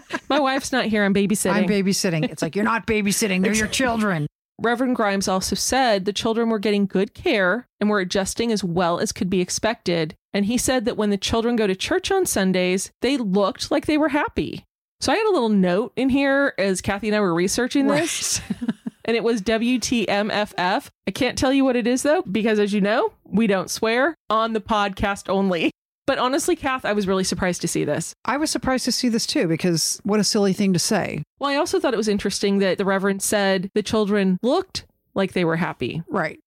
My 0.30 0.40
wife's 0.40 0.72
not 0.72 0.86
here, 0.86 1.04
I'm 1.04 1.12
babysitting. 1.12 1.52
I'm 1.52 1.66
babysitting. 1.66 2.30
It's 2.30 2.40
like, 2.40 2.56
you're 2.56 2.64
not 2.64 2.86
babysitting, 2.86 3.42
they're 3.42 3.52
your 3.52 3.66
children. 3.82 4.26
Reverend 4.60 4.96
Grimes 4.96 5.28
also 5.28 5.54
said 5.54 6.04
the 6.04 6.12
children 6.12 6.48
were 6.48 6.58
getting 6.58 6.86
good 6.86 7.14
care 7.14 7.66
and 7.80 7.88
were 7.88 8.00
adjusting 8.00 8.50
as 8.50 8.64
well 8.64 8.98
as 8.98 9.12
could 9.12 9.30
be 9.30 9.40
expected. 9.40 10.14
And 10.32 10.46
he 10.46 10.58
said 10.58 10.84
that 10.84 10.96
when 10.96 11.10
the 11.10 11.16
children 11.16 11.54
go 11.54 11.66
to 11.66 11.76
church 11.76 12.10
on 12.10 12.26
Sundays, 12.26 12.90
they 13.00 13.16
looked 13.16 13.70
like 13.70 13.86
they 13.86 13.98
were 13.98 14.08
happy. 14.08 14.64
So 15.00 15.12
I 15.12 15.16
had 15.16 15.28
a 15.28 15.32
little 15.32 15.48
note 15.48 15.92
in 15.94 16.08
here 16.08 16.54
as 16.58 16.80
Kathy 16.80 17.08
and 17.08 17.16
I 17.16 17.20
were 17.20 17.34
researching 17.34 17.86
this. 17.86 18.40
and 19.04 19.16
it 19.16 19.22
was 19.22 19.40
WTMFF. 19.42 20.88
I 21.06 21.10
can't 21.12 21.38
tell 21.38 21.52
you 21.52 21.64
what 21.64 21.76
it 21.76 21.86
is 21.86 22.02
though, 22.02 22.22
because 22.22 22.58
as 22.58 22.72
you 22.72 22.80
know, 22.80 23.12
we 23.24 23.46
don't 23.46 23.70
swear 23.70 24.16
on 24.28 24.54
the 24.54 24.60
podcast 24.60 25.28
only. 25.28 25.70
But 26.08 26.18
honestly, 26.18 26.56
Kath, 26.56 26.86
I 26.86 26.94
was 26.94 27.06
really 27.06 27.22
surprised 27.22 27.60
to 27.60 27.68
see 27.68 27.84
this. 27.84 28.14
I 28.24 28.38
was 28.38 28.50
surprised 28.50 28.86
to 28.86 28.92
see 28.92 29.10
this 29.10 29.26
too, 29.26 29.46
because 29.46 30.00
what 30.04 30.18
a 30.18 30.24
silly 30.24 30.54
thing 30.54 30.72
to 30.72 30.78
say. 30.78 31.22
Well, 31.38 31.50
I 31.50 31.56
also 31.56 31.78
thought 31.78 31.92
it 31.92 31.98
was 31.98 32.08
interesting 32.08 32.60
that 32.60 32.78
the 32.78 32.86
Reverend 32.86 33.20
said 33.20 33.68
the 33.74 33.82
children 33.82 34.38
looked 34.42 34.86
like 35.14 35.34
they 35.34 35.44
were 35.44 35.56
happy. 35.56 36.02
Right. 36.08 36.40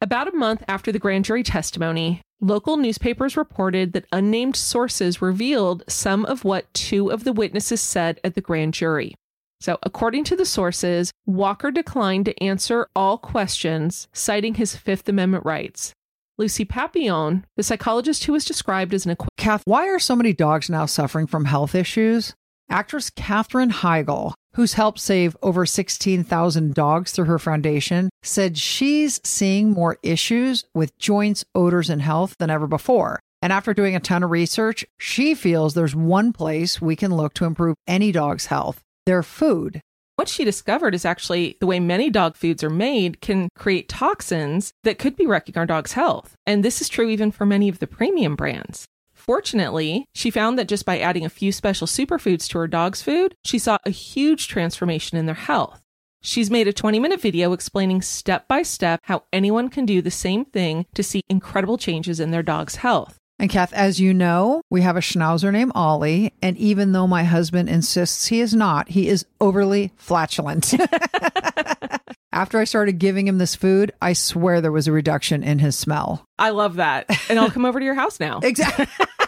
About 0.00 0.28
a 0.28 0.36
month 0.36 0.62
after 0.68 0.92
the 0.92 1.00
grand 1.00 1.24
jury 1.24 1.42
testimony, 1.42 2.22
local 2.40 2.76
newspapers 2.76 3.36
reported 3.36 3.92
that 3.92 4.06
unnamed 4.12 4.54
sources 4.54 5.20
revealed 5.20 5.82
some 5.88 6.24
of 6.26 6.44
what 6.44 6.72
two 6.72 7.10
of 7.10 7.24
the 7.24 7.32
witnesses 7.32 7.80
said 7.80 8.20
at 8.22 8.36
the 8.36 8.40
grand 8.40 8.72
jury. 8.72 9.16
So, 9.60 9.78
according 9.82 10.22
to 10.24 10.36
the 10.36 10.46
sources, 10.46 11.10
Walker 11.26 11.72
declined 11.72 12.26
to 12.26 12.40
answer 12.40 12.86
all 12.94 13.18
questions, 13.18 14.06
citing 14.12 14.54
his 14.54 14.76
Fifth 14.76 15.08
Amendment 15.08 15.44
rights. 15.44 15.92
Lucy 16.38 16.64
Papillon, 16.64 17.44
the 17.56 17.64
psychologist 17.64 18.24
who 18.24 18.32
was 18.32 18.44
described 18.44 18.94
as 18.94 19.04
an 19.04 19.10
equi- 19.10 19.26
Kath, 19.36 19.62
why 19.64 19.88
are 19.88 19.98
so 19.98 20.14
many 20.14 20.32
dogs 20.32 20.70
now 20.70 20.86
suffering 20.86 21.26
from 21.26 21.46
health 21.46 21.74
issues? 21.74 22.32
Actress 22.70 23.10
Katherine 23.10 23.70
Heigl, 23.70 24.34
who's 24.54 24.74
helped 24.74 25.00
save 25.00 25.36
over 25.42 25.66
16,000 25.66 26.74
dogs 26.74 27.10
through 27.10 27.24
her 27.24 27.40
foundation, 27.40 28.08
said 28.22 28.56
she's 28.56 29.20
seeing 29.24 29.70
more 29.70 29.98
issues 30.04 30.64
with 30.74 30.96
joints, 30.98 31.44
odors, 31.56 31.90
and 31.90 32.02
health 32.02 32.36
than 32.38 32.50
ever 32.50 32.68
before. 32.68 33.18
And 33.42 33.52
after 33.52 33.74
doing 33.74 33.96
a 33.96 34.00
ton 34.00 34.22
of 34.22 34.30
research, 34.30 34.84
she 34.98 35.34
feels 35.34 35.74
there's 35.74 35.96
one 35.96 36.32
place 36.32 36.80
we 36.80 36.94
can 36.94 37.14
look 37.14 37.34
to 37.34 37.46
improve 37.46 37.74
any 37.88 38.12
dog's 38.12 38.46
health 38.46 38.80
their 39.06 39.22
food. 39.22 39.80
What 40.18 40.28
she 40.28 40.44
discovered 40.44 40.96
is 40.96 41.04
actually 41.04 41.56
the 41.60 41.66
way 41.68 41.78
many 41.78 42.10
dog 42.10 42.34
foods 42.34 42.64
are 42.64 42.70
made 42.70 43.20
can 43.20 43.48
create 43.54 43.88
toxins 43.88 44.72
that 44.82 44.98
could 44.98 45.14
be 45.14 45.28
wrecking 45.28 45.56
our 45.56 45.64
dog's 45.64 45.92
health. 45.92 46.34
And 46.44 46.64
this 46.64 46.80
is 46.80 46.88
true 46.88 47.08
even 47.08 47.30
for 47.30 47.46
many 47.46 47.68
of 47.68 47.78
the 47.78 47.86
premium 47.86 48.34
brands. 48.34 48.84
Fortunately, 49.14 50.06
she 50.16 50.32
found 50.32 50.58
that 50.58 50.66
just 50.66 50.84
by 50.84 50.98
adding 50.98 51.24
a 51.24 51.28
few 51.28 51.52
special 51.52 51.86
superfoods 51.86 52.48
to 52.48 52.58
her 52.58 52.66
dog's 52.66 53.00
food, 53.00 53.36
she 53.44 53.60
saw 53.60 53.78
a 53.86 53.90
huge 53.90 54.48
transformation 54.48 55.16
in 55.16 55.26
their 55.26 55.36
health. 55.36 55.80
She's 56.20 56.50
made 56.50 56.66
a 56.66 56.72
20 56.72 56.98
minute 56.98 57.20
video 57.20 57.52
explaining 57.52 58.02
step 58.02 58.48
by 58.48 58.62
step 58.62 58.98
how 59.04 59.22
anyone 59.32 59.68
can 59.68 59.86
do 59.86 60.02
the 60.02 60.10
same 60.10 60.44
thing 60.44 60.86
to 60.96 61.04
see 61.04 61.20
incredible 61.28 61.78
changes 61.78 62.18
in 62.18 62.32
their 62.32 62.42
dog's 62.42 62.74
health. 62.74 63.18
And 63.38 63.50
Kath, 63.50 63.72
as 63.72 64.00
you 64.00 64.12
know, 64.12 64.62
we 64.68 64.82
have 64.82 64.96
a 64.96 65.00
schnauzer 65.00 65.52
named 65.52 65.72
Ollie. 65.74 66.32
And 66.42 66.56
even 66.56 66.92
though 66.92 67.06
my 67.06 67.24
husband 67.24 67.68
insists 67.68 68.26
he 68.26 68.40
is 68.40 68.52
not, 68.52 68.88
he 68.88 69.08
is 69.08 69.26
overly 69.40 69.92
flatulent. 69.96 70.74
After 72.32 72.58
I 72.58 72.64
started 72.64 72.98
giving 72.98 73.26
him 73.26 73.38
this 73.38 73.54
food, 73.54 73.92
I 74.02 74.12
swear 74.12 74.60
there 74.60 74.72
was 74.72 74.86
a 74.86 74.92
reduction 74.92 75.42
in 75.42 75.60
his 75.60 75.76
smell. 75.76 76.24
I 76.38 76.50
love 76.50 76.76
that. 76.76 77.06
And 77.28 77.38
I'll 77.38 77.50
come 77.50 77.64
over 77.64 77.78
to 77.78 77.84
your 77.84 77.94
house 77.94 78.20
now. 78.20 78.40
Exactly. 78.42 78.86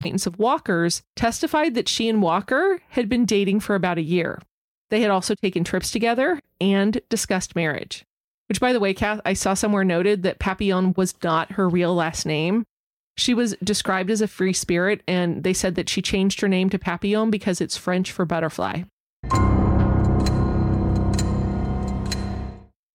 Acquaintance 0.00 0.26
of 0.26 0.38
Walker's 0.38 1.02
testified 1.14 1.74
that 1.74 1.88
she 1.88 2.08
and 2.08 2.22
Walker 2.22 2.80
had 2.90 3.08
been 3.08 3.24
dating 3.24 3.60
for 3.60 3.74
about 3.74 3.98
a 3.98 4.02
year. 4.02 4.40
They 4.90 5.00
had 5.00 5.10
also 5.10 5.34
taken 5.34 5.64
trips 5.64 5.90
together 5.90 6.40
and 6.60 7.00
discussed 7.08 7.56
marriage. 7.56 8.04
Which, 8.48 8.60
by 8.60 8.72
the 8.72 8.80
way, 8.80 8.94
Kath, 8.94 9.20
I 9.24 9.32
saw 9.32 9.54
somewhere 9.54 9.84
noted 9.84 10.22
that 10.22 10.38
Papillon 10.38 10.94
was 10.96 11.14
not 11.24 11.52
her 11.52 11.68
real 11.68 11.94
last 11.94 12.24
name. 12.26 12.64
She 13.16 13.34
was 13.34 13.56
described 13.64 14.10
as 14.10 14.20
a 14.20 14.28
free 14.28 14.52
spirit, 14.52 15.02
and 15.08 15.42
they 15.42 15.54
said 15.54 15.74
that 15.74 15.88
she 15.88 16.02
changed 16.02 16.40
her 16.40 16.48
name 16.48 16.70
to 16.70 16.78
Papillon 16.78 17.30
because 17.30 17.60
it's 17.60 17.76
French 17.76 18.12
for 18.12 18.24
butterfly. 18.24 18.82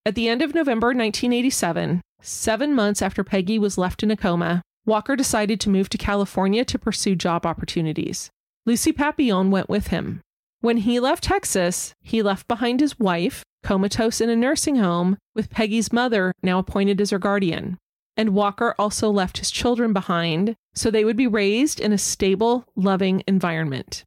At 0.05 0.15
the 0.15 0.29
end 0.29 0.41
of 0.41 0.55
November 0.55 0.87
1987, 0.87 2.01
seven 2.21 2.73
months 2.73 3.01
after 3.01 3.23
Peggy 3.23 3.59
was 3.59 3.77
left 3.77 4.03
in 4.03 4.11
a 4.11 4.17
coma, 4.17 4.61
Walker 4.85 5.15
decided 5.15 5.59
to 5.61 5.69
move 5.69 5.89
to 5.89 5.97
California 5.97 6.65
to 6.65 6.79
pursue 6.79 7.15
job 7.15 7.45
opportunities. 7.45 8.31
Lucy 8.65 8.91
Papillon 8.91 9.51
went 9.51 9.69
with 9.69 9.87
him. 9.87 10.21
When 10.61 10.77
he 10.77 10.99
left 10.99 11.23
Texas, 11.23 11.93
he 12.01 12.21
left 12.21 12.47
behind 12.47 12.79
his 12.79 12.99
wife, 12.99 13.43
comatose 13.63 14.21
in 14.21 14.29
a 14.29 14.35
nursing 14.35 14.75
home, 14.75 15.17
with 15.35 15.49
Peggy's 15.49 15.91
mother 15.91 16.33
now 16.43 16.59
appointed 16.59 17.01
as 17.01 17.11
her 17.11 17.19
guardian. 17.19 17.77
And 18.17 18.35
Walker 18.35 18.75
also 18.77 19.09
left 19.09 19.37
his 19.37 19.49
children 19.49 19.93
behind 19.93 20.55
so 20.73 20.91
they 20.91 21.05
would 21.05 21.17
be 21.17 21.27
raised 21.27 21.79
in 21.79 21.91
a 21.91 21.97
stable, 21.97 22.65
loving 22.75 23.23
environment. 23.27 24.03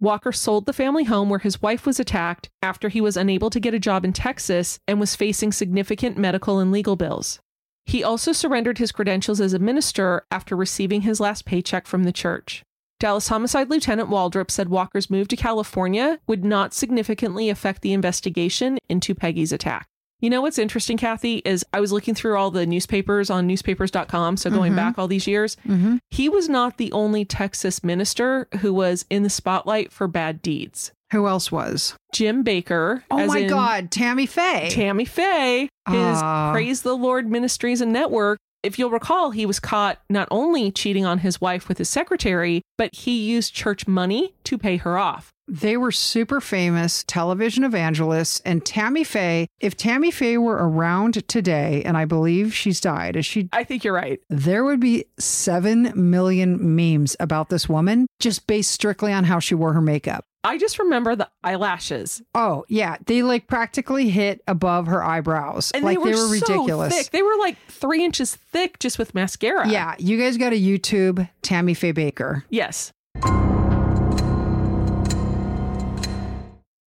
Walker 0.00 0.32
sold 0.32 0.66
the 0.66 0.72
family 0.72 1.04
home 1.04 1.28
where 1.28 1.38
his 1.38 1.62
wife 1.62 1.86
was 1.86 2.00
attacked 2.00 2.48
after 2.60 2.88
he 2.88 3.00
was 3.00 3.16
unable 3.16 3.50
to 3.50 3.60
get 3.60 3.74
a 3.74 3.78
job 3.78 4.04
in 4.04 4.12
Texas 4.12 4.78
and 4.88 4.98
was 4.98 5.14
facing 5.14 5.52
significant 5.52 6.18
medical 6.18 6.58
and 6.58 6.72
legal 6.72 6.96
bills. 6.96 7.38
He 7.84 8.02
also 8.04 8.32
surrendered 8.32 8.78
his 8.78 8.92
credentials 8.92 9.40
as 9.40 9.52
a 9.54 9.58
minister 9.58 10.24
after 10.30 10.54
receiving 10.56 11.02
his 11.02 11.20
last 11.20 11.44
paycheck 11.44 11.86
from 11.86 12.04
the 12.04 12.12
church. 12.12 12.62
Dallas 13.00 13.28
Homicide 13.28 13.68
Lieutenant 13.68 14.08
Waldrop 14.08 14.50
said 14.50 14.68
Walker's 14.68 15.10
move 15.10 15.26
to 15.28 15.36
California 15.36 16.20
would 16.28 16.44
not 16.44 16.72
significantly 16.72 17.48
affect 17.48 17.82
the 17.82 17.92
investigation 17.92 18.78
into 18.88 19.14
Peggy's 19.14 19.50
attack. 19.52 19.88
You 20.20 20.30
know 20.30 20.40
what's 20.40 20.58
interesting, 20.58 20.96
Kathy, 20.96 21.42
is 21.44 21.64
I 21.72 21.80
was 21.80 21.90
looking 21.90 22.14
through 22.14 22.36
all 22.38 22.52
the 22.52 22.64
newspapers 22.64 23.28
on 23.28 23.48
newspapers.com, 23.48 24.36
so 24.36 24.50
going 24.50 24.72
Mhm. 24.74 24.76
back 24.76 24.96
all 24.96 25.08
these 25.08 25.26
years. 25.26 25.56
Mm-hmm. 25.66 25.96
He 26.12 26.28
was 26.28 26.48
not 26.48 26.78
the 26.78 26.92
only 26.92 27.24
Texas 27.24 27.82
minister 27.82 28.46
who 28.60 28.72
was 28.72 29.04
in 29.10 29.24
the 29.24 29.30
spotlight 29.30 29.90
for 29.90 30.06
bad 30.06 30.40
deeds. 30.40 30.92
Who 31.12 31.26
else 31.26 31.52
was? 31.52 31.94
Jim 32.12 32.42
Bakker. 32.42 33.02
Oh 33.10 33.26
my 33.26 33.44
God, 33.44 33.90
Tammy 33.90 34.26
Faye. 34.26 34.68
Tammy 34.70 35.04
Faye, 35.04 35.68
his 35.88 36.18
Ah. 36.22 36.50
Praise 36.52 36.82
the 36.82 36.96
Lord 36.96 37.30
Ministries 37.30 37.80
and 37.80 37.92
Network. 37.92 38.38
If 38.62 38.78
you'll 38.78 38.90
recall, 38.90 39.32
he 39.32 39.44
was 39.44 39.58
caught 39.58 39.98
not 40.08 40.28
only 40.30 40.70
cheating 40.70 41.04
on 41.04 41.18
his 41.18 41.40
wife 41.40 41.68
with 41.68 41.78
his 41.78 41.88
secretary, 41.88 42.62
but 42.78 42.90
he 42.94 43.18
used 43.18 43.52
church 43.54 43.88
money 43.88 44.34
to 44.44 44.56
pay 44.56 44.76
her 44.76 44.96
off. 44.96 45.30
They 45.48 45.76
were 45.76 45.90
super 45.90 46.40
famous 46.40 47.02
television 47.06 47.64
evangelists. 47.64 48.40
And 48.44 48.64
Tammy 48.64 49.02
Faye, 49.02 49.48
if 49.60 49.76
Tammy 49.76 50.12
Faye 50.12 50.38
were 50.38 50.56
around 50.56 51.26
today, 51.28 51.82
and 51.84 51.96
I 51.96 52.04
believe 52.04 52.54
she's 52.54 52.80
died, 52.80 53.16
as 53.16 53.26
she 53.26 53.48
I 53.52 53.64
think 53.64 53.82
you're 53.82 53.92
right. 53.92 54.20
there 54.30 54.64
would 54.64 54.78
be 54.80 55.06
7 55.18 55.92
million 55.96 56.74
memes 56.76 57.16
about 57.18 57.48
this 57.48 57.68
woman 57.68 58.06
just 58.20 58.46
based 58.46 58.70
strictly 58.70 59.12
on 59.12 59.24
how 59.24 59.40
she 59.40 59.54
wore 59.56 59.72
her 59.72 59.82
makeup. 59.82 60.24
I 60.44 60.58
just 60.58 60.80
remember 60.80 61.14
the 61.14 61.30
eyelashes. 61.44 62.20
Oh, 62.34 62.64
yeah. 62.68 62.96
They 63.06 63.22
like 63.22 63.46
practically 63.46 64.08
hit 64.08 64.42
above 64.48 64.88
her 64.88 65.02
eyebrows. 65.02 65.70
And 65.72 65.84
like 65.84 66.02
they 66.02 66.14
were, 66.14 66.28
ridiculous. 66.28 66.92
so 66.92 66.98
thick. 67.02 67.10
They 67.12 67.22
were 67.22 67.36
like 67.38 67.56
three 67.68 68.04
inches 68.04 68.34
thick 68.34 68.80
just 68.80 68.98
with 68.98 69.14
mascara. 69.14 69.68
Yeah. 69.68 69.94
You 69.98 70.18
guys 70.18 70.36
got 70.36 70.50
to 70.50 70.58
YouTube 70.58 71.28
Tammy 71.42 71.74
Faye 71.74 71.92
Bakker. 71.92 72.42
Yes. 72.50 72.92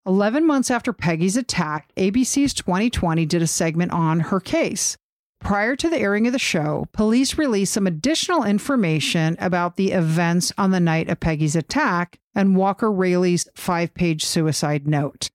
11 0.05 0.45
months 0.45 0.69
after 0.69 0.91
Peggy's 0.93 1.37
attack, 1.37 1.89
ABC's 1.97 2.53
2020 2.53 3.25
did 3.25 3.41
a 3.41 3.47
segment 3.47 3.91
on 3.91 4.19
her 4.19 4.39
case. 4.39 4.97
Prior 5.45 5.75
to 5.75 5.91
the 5.91 5.99
airing 5.99 6.25
of 6.25 6.33
the 6.33 6.39
show, 6.39 6.87
police 6.91 7.37
released 7.37 7.73
some 7.73 7.85
additional 7.85 8.43
information 8.43 9.37
about 9.39 9.75
the 9.75 9.91
events 9.91 10.51
on 10.57 10.71
the 10.71 10.79
night 10.79 11.07
of 11.07 11.19
Peggy's 11.19 11.55
attack 11.55 12.17
and 12.33 12.55
Walker 12.55 12.91
Railey's 12.91 13.47
five 13.53 13.93
page 13.93 14.25
suicide 14.25 14.87
note. 14.87 15.29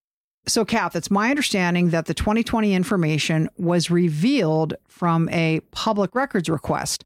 So, 0.49 0.65
Kath, 0.65 0.97
it's 0.97 1.13
my 1.13 1.31
understanding 1.31 1.91
that 1.91 2.07
the 2.07 2.15
2020 2.15 2.75
information 2.75 3.49
was 3.57 3.89
revealed 3.89 4.75
from 4.89 5.29
a 5.29 5.61
public 5.71 6.13
records 6.17 6.49
request. 6.49 7.05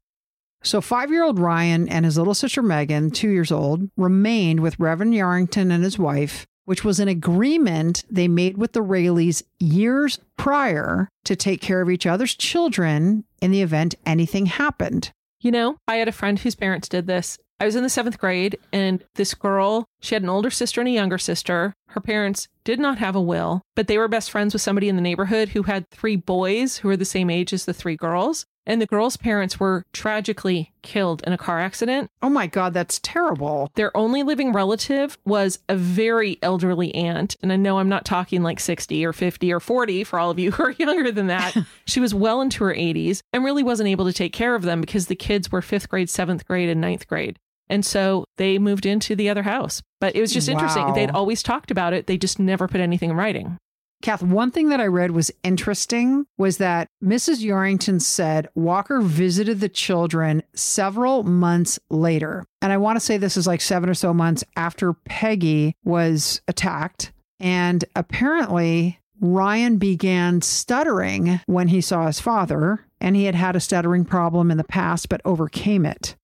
So, 0.63 0.81
five 0.81 1.11
year 1.11 1.23
old 1.23 1.37
Ryan 1.37 1.87
and 1.87 2.05
his 2.05 2.17
little 2.17 2.33
sister 2.33 2.63
Megan, 2.63 3.11
two 3.11 3.29
years 3.29 3.51
old, 3.51 3.87
remained 3.97 4.61
with 4.61 4.79
Reverend 4.79 5.13
Yarrington 5.13 5.71
and 5.71 5.83
his 5.83 5.99
wife, 5.99 6.47
which 6.65 6.83
was 6.83 6.99
an 6.99 7.07
agreement 7.07 8.03
they 8.09 8.27
made 8.27 8.57
with 8.57 8.73
the 8.73 8.81
Raileys 8.81 9.43
years 9.59 10.19
prior 10.37 11.07
to 11.23 11.35
take 11.35 11.61
care 11.61 11.81
of 11.81 11.89
each 11.89 12.05
other's 12.05 12.35
children 12.35 13.23
in 13.41 13.51
the 13.51 13.61
event 13.61 13.95
anything 14.05 14.47
happened. 14.47 15.11
You 15.39 15.51
know, 15.51 15.77
I 15.87 15.95
had 15.95 16.07
a 16.07 16.11
friend 16.11 16.39
whose 16.39 16.55
parents 16.55 16.89
did 16.89 17.07
this. 17.07 17.37
I 17.59 17.65
was 17.65 17.75
in 17.75 17.83
the 17.83 17.89
seventh 17.89 18.19
grade, 18.19 18.57
and 18.73 19.01
this 19.15 19.33
girl, 19.33 19.85
she 20.01 20.13
had 20.13 20.23
an 20.23 20.29
older 20.29 20.49
sister 20.49 20.81
and 20.81 20.89
a 20.89 20.91
younger 20.91 21.17
sister. 21.17 21.73
Her 21.89 22.01
parents 22.01 22.49
did 22.65 22.79
not 22.79 22.97
have 22.97 23.15
a 23.15 23.21
will, 23.21 23.61
but 23.75 23.87
they 23.87 23.97
were 23.97 24.09
best 24.09 24.29
friends 24.29 24.53
with 24.53 24.61
somebody 24.61 24.89
in 24.89 24.97
the 24.97 25.01
neighborhood 25.01 25.49
who 25.49 25.63
had 25.63 25.89
three 25.89 26.17
boys 26.17 26.77
who 26.77 26.89
were 26.89 26.97
the 26.97 27.05
same 27.05 27.29
age 27.29 27.53
as 27.53 27.63
the 27.63 27.73
three 27.73 27.95
girls. 27.95 28.45
And 28.65 28.81
the 28.81 28.87
girls' 28.87 29.17
parents 29.17 29.59
were 29.59 29.85
tragically 29.93 30.71
killed 30.81 31.21
in 31.25 31.33
a 31.33 31.37
car 31.37 31.59
accident. 31.59 32.09
Oh 32.21 32.29
my 32.29 32.47
God, 32.47 32.73
that's 32.73 32.99
terrible. 33.03 33.71
Their 33.75 33.95
only 33.95 34.23
living 34.23 34.53
relative 34.53 35.17
was 35.25 35.59
a 35.69 35.75
very 35.75 36.39
elderly 36.41 36.93
aunt. 36.95 37.35
And 37.41 37.51
I 37.51 37.57
know 37.57 37.79
I'm 37.79 37.89
not 37.89 38.05
talking 38.05 38.41
like 38.41 38.59
60 38.59 39.05
or 39.05 39.13
50 39.13 39.53
or 39.53 39.59
40 39.59 40.03
for 40.03 40.19
all 40.19 40.31
of 40.31 40.39
you 40.39 40.51
who 40.53 40.63
are 40.63 40.71
younger 40.71 41.11
than 41.11 41.27
that. 41.27 41.55
she 41.85 41.99
was 41.99 42.13
well 42.13 42.41
into 42.41 42.63
her 42.63 42.73
80s 42.73 43.21
and 43.33 43.43
really 43.43 43.63
wasn't 43.63 43.89
able 43.89 44.05
to 44.05 44.13
take 44.13 44.33
care 44.33 44.55
of 44.55 44.63
them 44.63 44.81
because 44.81 45.07
the 45.07 45.15
kids 45.15 45.51
were 45.51 45.61
fifth 45.61 45.89
grade, 45.89 46.09
seventh 46.09 46.45
grade, 46.45 46.69
and 46.69 46.81
ninth 46.81 47.07
grade. 47.07 47.37
And 47.69 47.85
so 47.85 48.25
they 48.37 48.59
moved 48.59 48.85
into 48.85 49.15
the 49.15 49.29
other 49.29 49.43
house. 49.43 49.81
But 49.99 50.15
it 50.15 50.21
was 50.21 50.31
just 50.31 50.49
interesting. 50.49 50.83
Wow. 50.85 50.93
They'd 50.93 51.09
always 51.09 51.41
talked 51.41 51.71
about 51.71 51.93
it, 51.93 52.07
they 52.07 52.17
just 52.17 52.39
never 52.39 52.67
put 52.67 52.81
anything 52.81 53.11
in 53.11 53.15
writing. 53.15 53.57
Kath, 54.01 54.21
one 54.21 54.51
thing 54.51 54.69
that 54.69 54.79
I 54.79 54.87
read 54.87 55.11
was 55.11 55.31
interesting 55.43 56.25
was 56.37 56.57
that 56.57 56.89
Mrs. 57.03 57.43
Yarrington 57.43 58.01
said 58.01 58.47
Walker 58.53 59.01
visited 59.01 59.59
the 59.59 59.69
children 59.69 60.43
several 60.53 61.23
months 61.23 61.79
later. 61.89 62.45
And 62.61 62.71
I 62.71 62.77
want 62.77 62.97
to 62.97 62.99
say 62.99 63.17
this 63.17 63.37
is 63.37 63.47
like 63.47 63.61
seven 63.61 63.89
or 63.89 63.93
so 63.93 64.13
months 64.13 64.43
after 64.55 64.93
Peggy 64.93 65.75
was 65.83 66.41
attacked. 66.47 67.13
And 67.39 67.83
apparently, 67.95 68.99
Ryan 69.19 69.77
began 69.77 70.41
stuttering 70.41 71.39
when 71.45 71.69
he 71.69 71.81
saw 71.81 72.07
his 72.07 72.19
father, 72.19 72.85
and 72.99 73.15
he 73.15 73.25
had 73.25 73.35
had 73.35 73.55
a 73.55 73.61
stuttering 73.61 74.05
problem 74.05 74.51
in 74.51 74.57
the 74.57 74.63
past, 74.63 75.09
but 75.09 75.21
overcame 75.25 75.85
it. 75.85 76.15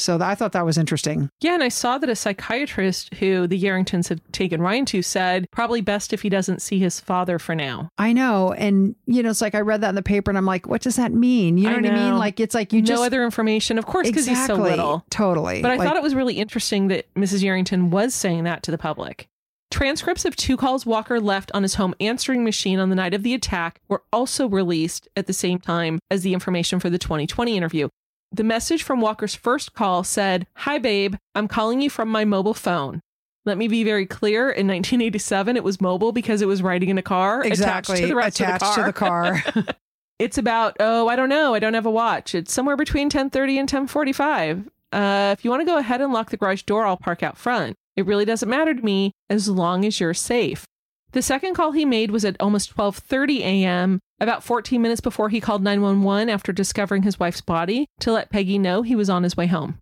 So 0.00 0.18
I 0.20 0.34
thought 0.34 0.52
that 0.52 0.64
was 0.64 0.78
interesting. 0.78 1.28
Yeah, 1.40 1.54
and 1.54 1.62
I 1.62 1.68
saw 1.68 1.98
that 1.98 2.08
a 2.08 2.16
psychiatrist 2.16 3.14
who 3.14 3.46
the 3.46 3.62
Yarringtons 3.62 4.08
had 4.08 4.20
taken 4.32 4.62
Ryan 4.62 4.86
to 4.86 5.02
said 5.02 5.46
probably 5.50 5.80
best 5.80 6.12
if 6.12 6.22
he 6.22 6.28
doesn't 6.28 6.62
see 6.62 6.78
his 6.78 6.98
father 6.98 7.38
for 7.38 7.54
now. 7.54 7.90
I 7.98 8.12
know. 8.12 8.52
And, 8.52 8.94
you 9.06 9.22
know, 9.22 9.30
it's 9.30 9.40
like 9.42 9.54
I 9.54 9.60
read 9.60 9.82
that 9.82 9.90
in 9.90 9.94
the 9.94 10.02
paper 10.02 10.30
and 10.30 10.38
I'm 10.38 10.46
like, 10.46 10.66
what 10.66 10.80
does 10.80 10.96
that 10.96 11.12
mean? 11.12 11.58
You 11.58 11.64
know, 11.64 11.76
I 11.76 11.80
what 11.80 11.86
I 11.90 11.94
mean? 11.94 12.18
Like, 12.18 12.40
it's 12.40 12.54
like 12.54 12.72
you 12.72 12.80
no 12.80 12.86
just. 12.86 13.02
other 13.02 13.22
information, 13.24 13.78
of 13.78 13.86
course, 13.86 14.08
because 14.08 14.26
he's 14.26 14.46
so 14.46 14.54
little. 14.54 15.04
Totally. 15.10 15.60
But 15.62 15.70
I 15.72 15.76
Like, 15.76 15.86
thought 15.86 15.96
it 15.96 16.02
was 16.02 16.14
really 16.14 16.34
interesting 16.38 16.88
that 16.88 17.12
Mrs. 17.14 17.42
Yarrington 17.42 17.90
was 17.90 18.14
saying 18.14 18.44
that 18.44 18.62
to 18.64 18.70
the 18.70 18.78
public. 18.78 19.28
Transcripts 19.70 20.24
of 20.24 20.34
two 20.34 20.56
calls 20.56 20.84
Walker 20.84 21.20
left 21.20 21.52
on 21.54 21.62
his 21.62 21.76
home 21.76 21.94
answering 22.00 22.42
machine 22.42 22.80
on 22.80 22.88
the 22.88 22.96
night 22.96 23.14
of 23.14 23.22
the 23.22 23.34
attack 23.34 23.80
were 23.88 24.02
also 24.12 24.48
released 24.48 25.08
at 25.16 25.26
the 25.28 25.32
same 25.32 25.60
time 25.60 26.00
as 26.10 26.22
the 26.22 26.32
information 26.34 26.80
for 26.80 26.90
the 26.90 26.98
2020 26.98 27.56
interview. 27.56 27.88
The 28.32 28.44
message 28.44 28.84
from 28.84 29.00
Walker's 29.00 29.34
first 29.34 29.74
call 29.74 30.04
said, 30.04 30.46
Hi, 30.58 30.78
babe, 30.78 31.16
I'm 31.34 31.48
calling 31.48 31.80
you 31.80 31.90
from 31.90 32.08
my 32.08 32.24
mobile 32.24 32.54
phone. 32.54 33.00
Let 33.44 33.58
me 33.58 33.66
be 33.66 33.82
very 33.82 34.06
clear. 34.06 34.44
In 34.44 34.68
1987, 34.68 35.56
it 35.56 35.64
was 35.64 35.80
mobile 35.80 36.12
because 36.12 36.40
it 36.40 36.46
was 36.46 36.62
riding 36.62 36.90
in 36.90 36.98
a 36.98 37.02
car 37.02 37.42
exactly 37.42 37.94
attached 37.94 38.02
to 38.02 38.08
the 38.08 38.14
rest 38.14 38.40
attached 38.40 38.62
of 38.64 38.74
to 38.74 38.80
the 38.82 38.86
the 38.86 38.92
car. 38.92 39.40
car. 39.40 39.64
it's 40.20 40.36
about 40.36 40.76
oh 40.80 41.08
i 41.08 41.16
don't 41.16 41.30
know 41.30 41.54
i 41.54 41.58
don't 41.58 41.72
have 41.72 41.86
a 41.86 41.90
watch 41.90 42.34
it's 42.34 42.52
somewhere 42.52 42.76
between 42.76 43.08
10.30 43.08 43.58
and 43.58 43.88
10.45 43.88 44.66
uh, 44.92 45.32
if 45.32 45.44
you 45.44 45.50
want 45.50 45.62
to 45.62 45.64
go 45.64 45.78
ahead 45.78 46.02
and 46.02 46.12
lock 46.12 46.28
the 46.28 46.36
garage 46.36 46.62
door 46.64 46.84
i'll 46.84 46.98
park 46.98 47.22
out 47.22 47.38
front 47.38 47.74
it 47.96 48.04
really 48.04 48.26
doesn't 48.26 48.48
matter 48.50 48.74
to 48.74 48.82
me 48.82 49.12
as 49.30 49.48
long 49.48 49.84
as 49.84 49.98
you're 49.98 50.12
safe 50.12 50.66
the 51.12 51.22
second 51.22 51.54
call 51.54 51.72
he 51.72 51.84
made 51.84 52.10
was 52.10 52.24
at 52.24 52.36
almost 52.40 52.74
12.30 52.76 53.40
a.m 53.40 54.00
about 54.20 54.44
14 54.44 54.80
minutes 54.80 55.00
before 55.00 55.28
he 55.28 55.40
called 55.40 55.62
911 55.62 56.28
after 56.28 56.52
discovering 56.52 57.02
his 57.02 57.18
wife's 57.18 57.40
body 57.40 57.86
to 58.00 58.12
let 58.12 58.30
peggy 58.30 58.58
know 58.58 58.82
he 58.82 58.96
was 58.96 59.10
on 59.10 59.22
his 59.22 59.36
way 59.36 59.46
home 59.46 59.78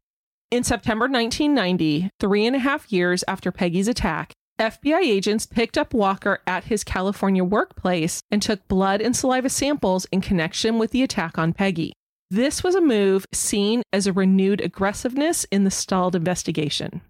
in 0.51 0.65
september 0.65 1.07
1990 1.09 2.11
three 2.21 2.47
and 2.47 2.57
a 2.57 2.61
half 2.61 2.91
years 2.93 3.25
after 3.29 3.53
peggy's 3.53 3.89
attack 3.89 4.33
FBI 4.59 5.03
agents 5.03 5.47
picked 5.47 5.79
up 5.79 5.95
Walker 5.95 6.41
at 6.45 6.65
his 6.65 6.83
California 6.83 7.45
workplace 7.45 8.23
and 8.29 8.43
took 8.43 8.67
blood 8.67 9.01
and 9.01 9.15
saliva 9.15 9.49
samples 9.49 10.05
in 10.07 10.21
connection 10.21 10.79
with 10.79 10.91
the 10.91 11.05
attack 11.05 11.39
on 11.39 11.53
Peggy. 11.53 11.93
This 12.29 12.65
was 12.65 12.75
a 12.75 12.81
move 12.81 13.25
seen 13.33 13.83
as 13.93 14.09
a 14.09 14.13
renewed 14.13 14.61
aggressiveness 14.61 15.45
in 15.53 15.63
the 15.63 15.71
stalled 15.71 16.17
investigation. 16.17 17.03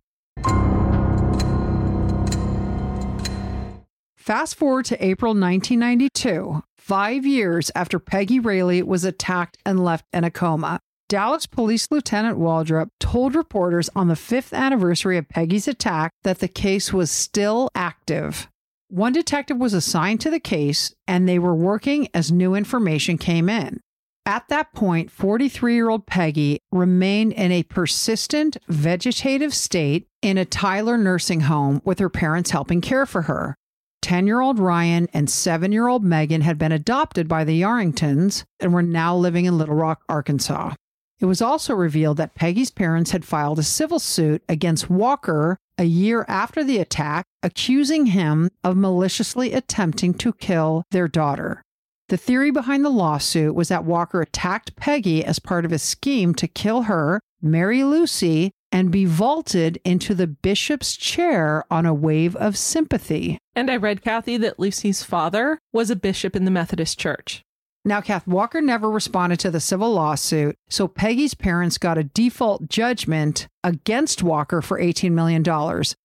Fast 4.28 4.56
forward 4.56 4.84
to 4.84 5.02
April 5.02 5.30
1992, 5.30 6.62
five 6.76 7.24
years 7.24 7.70
after 7.74 7.98
Peggy 7.98 8.38
Railey 8.38 8.82
was 8.82 9.02
attacked 9.02 9.56
and 9.64 9.82
left 9.82 10.04
in 10.12 10.22
a 10.22 10.30
coma. 10.30 10.80
Dallas 11.08 11.46
Police 11.46 11.90
Lieutenant 11.90 12.36
Waldrop 12.36 12.90
told 13.00 13.34
reporters 13.34 13.88
on 13.96 14.08
the 14.08 14.16
fifth 14.16 14.52
anniversary 14.52 15.16
of 15.16 15.30
Peggy's 15.30 15.66
attack 15.66 16.12
that 16.24 16.40
the 16.40 16.46
case 16.46 16.92
was 16.92 17.10
still 17.10 17.70
active. 17.74 18.50
One 18.88 19.14
detective 19.14 19.56
was 19.56 19.72
assigned 19.72 20.20
to 20.20 20.30
the 20.30 20.40
case, 20.40 20.94
and 21.06 21.26
they 21.26 21.38
were 21.38 21.54
working 21.54 22.08
as 22.12 22.30
new 22.30 22.54
information 22.54 23.16
came 23.16 23.48
in. 23.48 23.80
At 24.26 24.48
that 24.48 24.74
point, 24.74 25.10
43 25.10 25.74
year 25.74 25.88
old 25.88 26.04
Peggy 26.04 26.58
remained 26.70 27.32
in 27.32 27.50
a 27.50 27.62
persistent 27.62 28.58
vegetative 28.68 29.54
state 29.54 30.06
in 30.20 30.36
a 30.36 30.44
Tyler 30.44 30.98
nursing 30.98 31.40
home 31.40 31.80
with 31.82 31.98
her 31.98 32.10
parents 32.10 32.50
helping 32.50 32.82
care 32.82 33.06
for 33.06 33.22
her. 33.22 33.56
10 34.02 34.26
year 34.26 34.40
old 34.40 34.58
Ryan 34.58 35.08
and 35.12 35.28
7 35.28 35.72
year 35.72 35.88
old 35.88 36.04
Megan 36.04 36.42
had 36.42 36.58
been 36.58 36.72
adopted 36.72 37.28
by 37.28 37.44
the 37.44 37.60
Yarringtons 37.60 38.44
and 38.60 38.72
were 38.72 38.82
now 38.82 39.16
living 39.16 39.44
in 39.44 39.58
Little 39.58 39.74
Rock, 39.74 40.02
Arkansas. 40.08 40.74
It 41.20 41.26
was 41.26 41.42
also 41.42 41.74
revealed 41.74 42.16
that 42.18 42.34
Peggy's 42.34 42.70
parents 42.70 43.10
had 43.10 43.24
filed 43.24 43.58
a 43.58 43.64
civil 43.64 43.98
suit 43.98 44.42
against 44.48 44.88
Walker 44.88 45.58
a 45.76 45.84
year 45.84 46.24
after 46.28 46.62
the 46.62 46.78
attack, 46.78 47.24
accusing 47.42 48.06
him 48.06 48.50
of 48.64 48.76
maliciously 48.76 49.52
attempting 49.52 50.14
to 50.14 50.32
kill 50.32 50.84
their 50.90 51.08
daughter. 51.08 51.62
The 52.08 52.16
theory 52.16 52.50
behind 52.50 52.84
the 52.84 52.90
lawsuit 52.90 53.54
was 53.54 53.68
that 53.68 53.84
Walker 53.84 54.20
attacked 54.20 54.76
Peggy 54.76 55.24
as 55.24 55.38
part 55.38 55.64
of 55.64 55.72
a 55.72 55.78
scheme 55.78 56.34
to 56.36 56.48
kill 56.48 56.82
her, 56.82 57.20
marry 57.42 57.84
Lucy, 57.84 58.50
and 58.70 58.90
be 58.90 59.04
vaulted 59.04 59.80
into 59.84 60.14
the 60.14 60.26
bishop's 60.26 60.96
chair 60.96 61.64
on 61.70 61.86
a 61.86 61.94
wave 61.94 62.36
of 62.36 62.56
sympathy. 62.56 63.38
And 63.54 63.70
I 63.70 63.76
read, 63.76 64.02
Kathy, 64.02 64.36
that 64.38 64.58
Lucy's 64.58 65.02
father 65.02 65.58
was 65.72 65.90
a 65.90 65.96
bishop 65.96 66.36
in 66.36 66.44
the 66.44 66.50
Methodist 66.50 66.98
Church. 66.98 67.42
Now, 67.84 68.00
Kath 68.02 68.26
Walker 68.26 68.60
never 68.60 68.90
responded 68.90 69.40
to 69.40 69.50
the 69.50 69.60
civil 69.60 69.92
lawsuit, 69.92 70.56
so 70.68 70.88
Peggy's 70.88 71.32
parents 71.34 71.78
got 71.78 71.96
a 71.96 72.04
default 72.04 72.68
judgment 72.68 73.46
against 73.64 74.22
Walker 74.22 74.60
for 74.60 74.78
$18 74.78 75.12
million. 75.12 75.42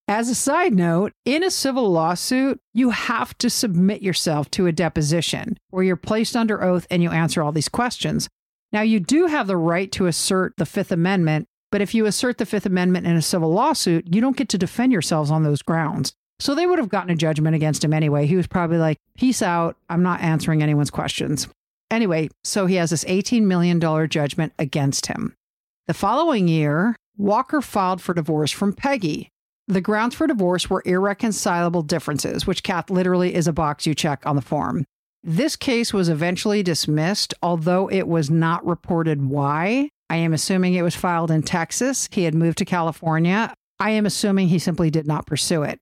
As 0.07 0.29
a 0.29 0.35
side 0.35 0.73
note, 0.73 1.11
in 1.25 1.43
a 1.43 1.51
civil 1.51 1.91
lawsuit, 1.91 2.59
you 2.73 2.91
have 2.91 3.37
to 3.39 3.49
submit 3.49 4.01
yourself 4.01 4.49
to 4.51 4.67
a 4.67 4.71
deposition 4.71 5.57
where 5.71 5.83
you're 5.83 5.97
placed 5.97 6.37
under 6.37 6.63
oath 6.63 6.87
and 6.89 7.03
you 7.03 7.09
answer 7.09 7.43
all 7.43 7.51
these 7.51 7.69
questions. 7.69 8.29
Now, 8.71 8.81
you 8.81 8.99
do 8.99 9.25
have 9.25 9.47
the 9.47 9.57
right 9.57 9.91
to 9.91 10.07
assert 10.07 10.53
the 10.57 10.65
Fifth 10.65 10.91
Amendment, 10.91 11.47
but 11.73 11.81
if 11.81 11.95
you 11.95 12.05
assert 12.05 12.37
the 12.37 12.45
Fifth 12.45 12.67
Amendment 12.67 13.07
in 13.07 13.15
a 13.15 13.21
civil 13.23 13.51
lawsuit, 13.51 14.13
you 14.13 14.21
don't 14.21 14.37
get 14.37 14.47
to 14.49 14.59
defend 14.59 14.93
yourselves 14.93 15.31
on 15.31 15.41
those 15.41 15.63
grounds. 15.63 16.13
So 16.39 16.53
they 16.53 16.67
would 16.67 16.77
have 16.77 16.87
gotten 16.87 17.09
a 17.09 17.15
judgment 17.15 17.55
against 17.55 17.83
him 17.83 17.93
anyway. 17.93 18.27
He 18.27 18.35
was 18.35 18.45
probably 18.45 18.77
like, 18.77 18.99
peace 19.17 19.41
out. 19.41 19.75
I'm 19.89 20.03
not 20.03 20.21
answering 20.21 20.61
anyone's 20.61 20.91
questions. 20.91 21.47
Anyway, 21.89 22.29
so 22.43 22.67
he 22.67 22.75
has 22.75 22.91
this 22.91 23.03
$18 23.05 23.45
million 23.45 23.79
judgment 24.07 24.53
against 24.59 25.07
him. 25.07 25.33
The 25.87 25.95
following 25.95 26.47
year, 26.47 26.95
Walker 27.17 27.59
filed 27.59 28.03
for 28.03 28.13
divorce 28.13 28.51
from 28.51 28.73
Peggy. 28.73 29.29
The 29.67 29.81
grounds 29.81 30.13
for 30.13 30.27
divorce 30.27 30.69
were 30.69 30.83
irreconcilable 30.85 31.81
differences, 31.81 32.45
which 32.45 32.61
Kath 32.61 32.91
literally 32.91 33.33
is 33.33 33.47
a 33.47 33.51
box 33.51 33.87
you 33.87 33.95
check 33.95 34.27
on 34.27 34.35
the 34.35 34.43
form. 34.43 34.85
This 35.23 35.55
case 35.55 35.91
was 35.91 36.07
eventually 36.07 36.61
dismissed, 36.61 37.33
although 37.41 37.89
it 37.89 38.07
was 38.07 38.29
not 38.29 38.63
reported 38.63 39.25
why. 39.25 39.89
I 40.13 40.17
am 40.17 40.31
assuming 40.31 40.75
it 40.75 40.83
was 40.83 40.95
filed 40.95 41.31
in 41.31 41.41
Texas. 41.41 42.07
He 42.11 42.25
had 42.25 42.35
moved 42.35 42.59
to 42.59 42.65
California. 42.65 43.51
I 43.79 43.89
am 43.89 44.05
assuming 44.05 44.47
he 44.47 44.59
simply 44.59 44.91
did 44.91 45.07
not 45.07 45.25
pursue 45.25 45.63
it. 45.63 45.79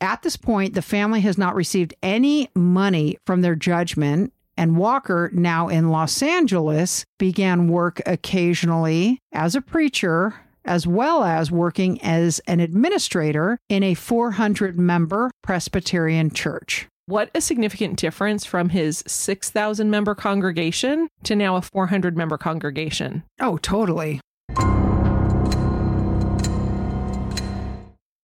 At 0.00 0.22
this 0.22 0.38
point, 0.38 0.72
the 0.72 0.80
family 0.80 1.20
has 1.20 1.36
not 1.36 1.54
received 1.54 1.92
any 2.02 2.48
money 2.54 3.18
from 3.26 3.42
their 3.42 3.54
judgment, 3.54 4.32
and 4.56 4.78
Walker, 4.78 5.28
now 5.34 5.68
in 5.68 5.90
Los 5.90 6.22
Angeles, 6.22 7.04
began 7.18 7.68
work 7.68 8.00
occasionally 8.06 9.18
as 9.30 9.54
a 9.54 9.60
preacher, 9.60 10.32
as 10.64 10.86
well 10.86 11.22
as 11.22 11.50
working 11.50 12.00
as 12.00 12.40
an 12.46 12.60
administrator 12.60 13.58
in 13.68 13.82
a 13.82 13.92
400 13.92 14.78
member 14.78 15.30
Presbyterian 15.42 16.30
church. 16.30 16.88
What 17.08 17.30
a 17.36 17.40
significant 17.40 18.00
difference 18.00 18.44
from 18.44 18.70
his 18.70 19.04
6,000 19.06 19.88
member 19.88 20.16
congregation 20.16 21.08
to 21.22 21.36
now 21.36 21.54
a 21.54 21.62
400 21.62 22.16
member 22.16 22.36
congregation. 22.36 23.22
Oh, 23.40 23.58
totally. 23.58 24.20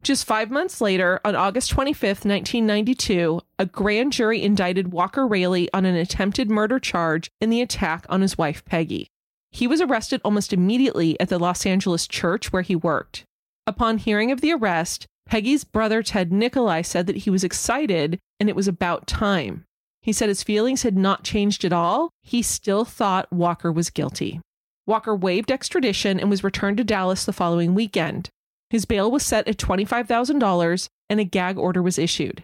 Just 0.02 0.24
five 0.24 0.50
months 0.50 0.80
later, 0.80 1.20
on 1.24 1.36
August 1.36 1.70
25th, 1.70 2.24
1992, 2.26 3.40
a 3.60 3.66
grand 3.66 4.12
jury 4.12 4.42
indicted 4.42 4.92
Walker 4.92 5.28
Railey 5.28 5.72
on 5.72 5.84
an 5.84 5.94
attempted 5.94 6.50
murder 6.50 6.80
charge 6.80 7.30
in 7.40 7.50
the 7.50 7.60
attack 7.60 8.04
on 8.08 8.20
his 8.20 8.36
wife, 8.36 8.64
Peggy. 8.64 9.06
He 9.52 9.68
was 9.68 9.80
arrested 9.80 10.20
almost 10.24 10.52
immediately 10.52 11.20
at 11.20 11.28
the 11.28 11.38
Los 11.38 11.64
Angeles 11.64 12.08
church 12.08 12.52
where 12.52 12.62
he 12.62 12.74
worked. 12.74 13.22
Upon 13.64 13.98
hearing 13.98 14.32
of 14.32 14.40
the 14.40 14.52
arrest, 14.52 15.06
Peggy's 15.26 15.64
brother, 15.64 16.02
Ted 16.02 16.32
Nikolai, 16.32 16.82
said 16.82 17.06
that 17.06 17.18
he 17.18 17.30
was 17.30 17.44
excited 17.44 18.18
and 18.40 18.48
it 18.48 18.56
was 18.56 18.68
about 18.68 19.06
time. 19.06 19.64
He 20.02 20.12
said 20.12 20.28
his 20.28 20.42
feelings 20.42 20.82
had 20.82 20.96
not 20.96 21.22
changed 21.24 21.64
at 21.64 21.72
all. 21.72 22.10
He 22.22 22.42
still 22.42 22.84
thought 22.84 23.32
Walker 23.32 23.70
was 23.70 23.88
guilty. 23.90 24.40
Walker 24.86 25.14
waived 25.14 25.52
extradition 25.52 26.18
and 26.18 26.28
was 26.28 26.42
returned 26.42 26.76
to 26.78 26.84
Dallas 26.84 27.24
the 27.24 27.32
following 27.32 27.74
weekend. 27.74 28.28
His 28.68 28.84
bail 28.84 29.10
was 29.10 29.24
set 29.24 29.46
at 29.46 29.58
$25,000 29.58 30.88
and 31.08 31.20
a 31.20 31.24
gag 31.24 31.56
order 31.56 31.82
was 31.82 31.98
issued. 31.98 32.42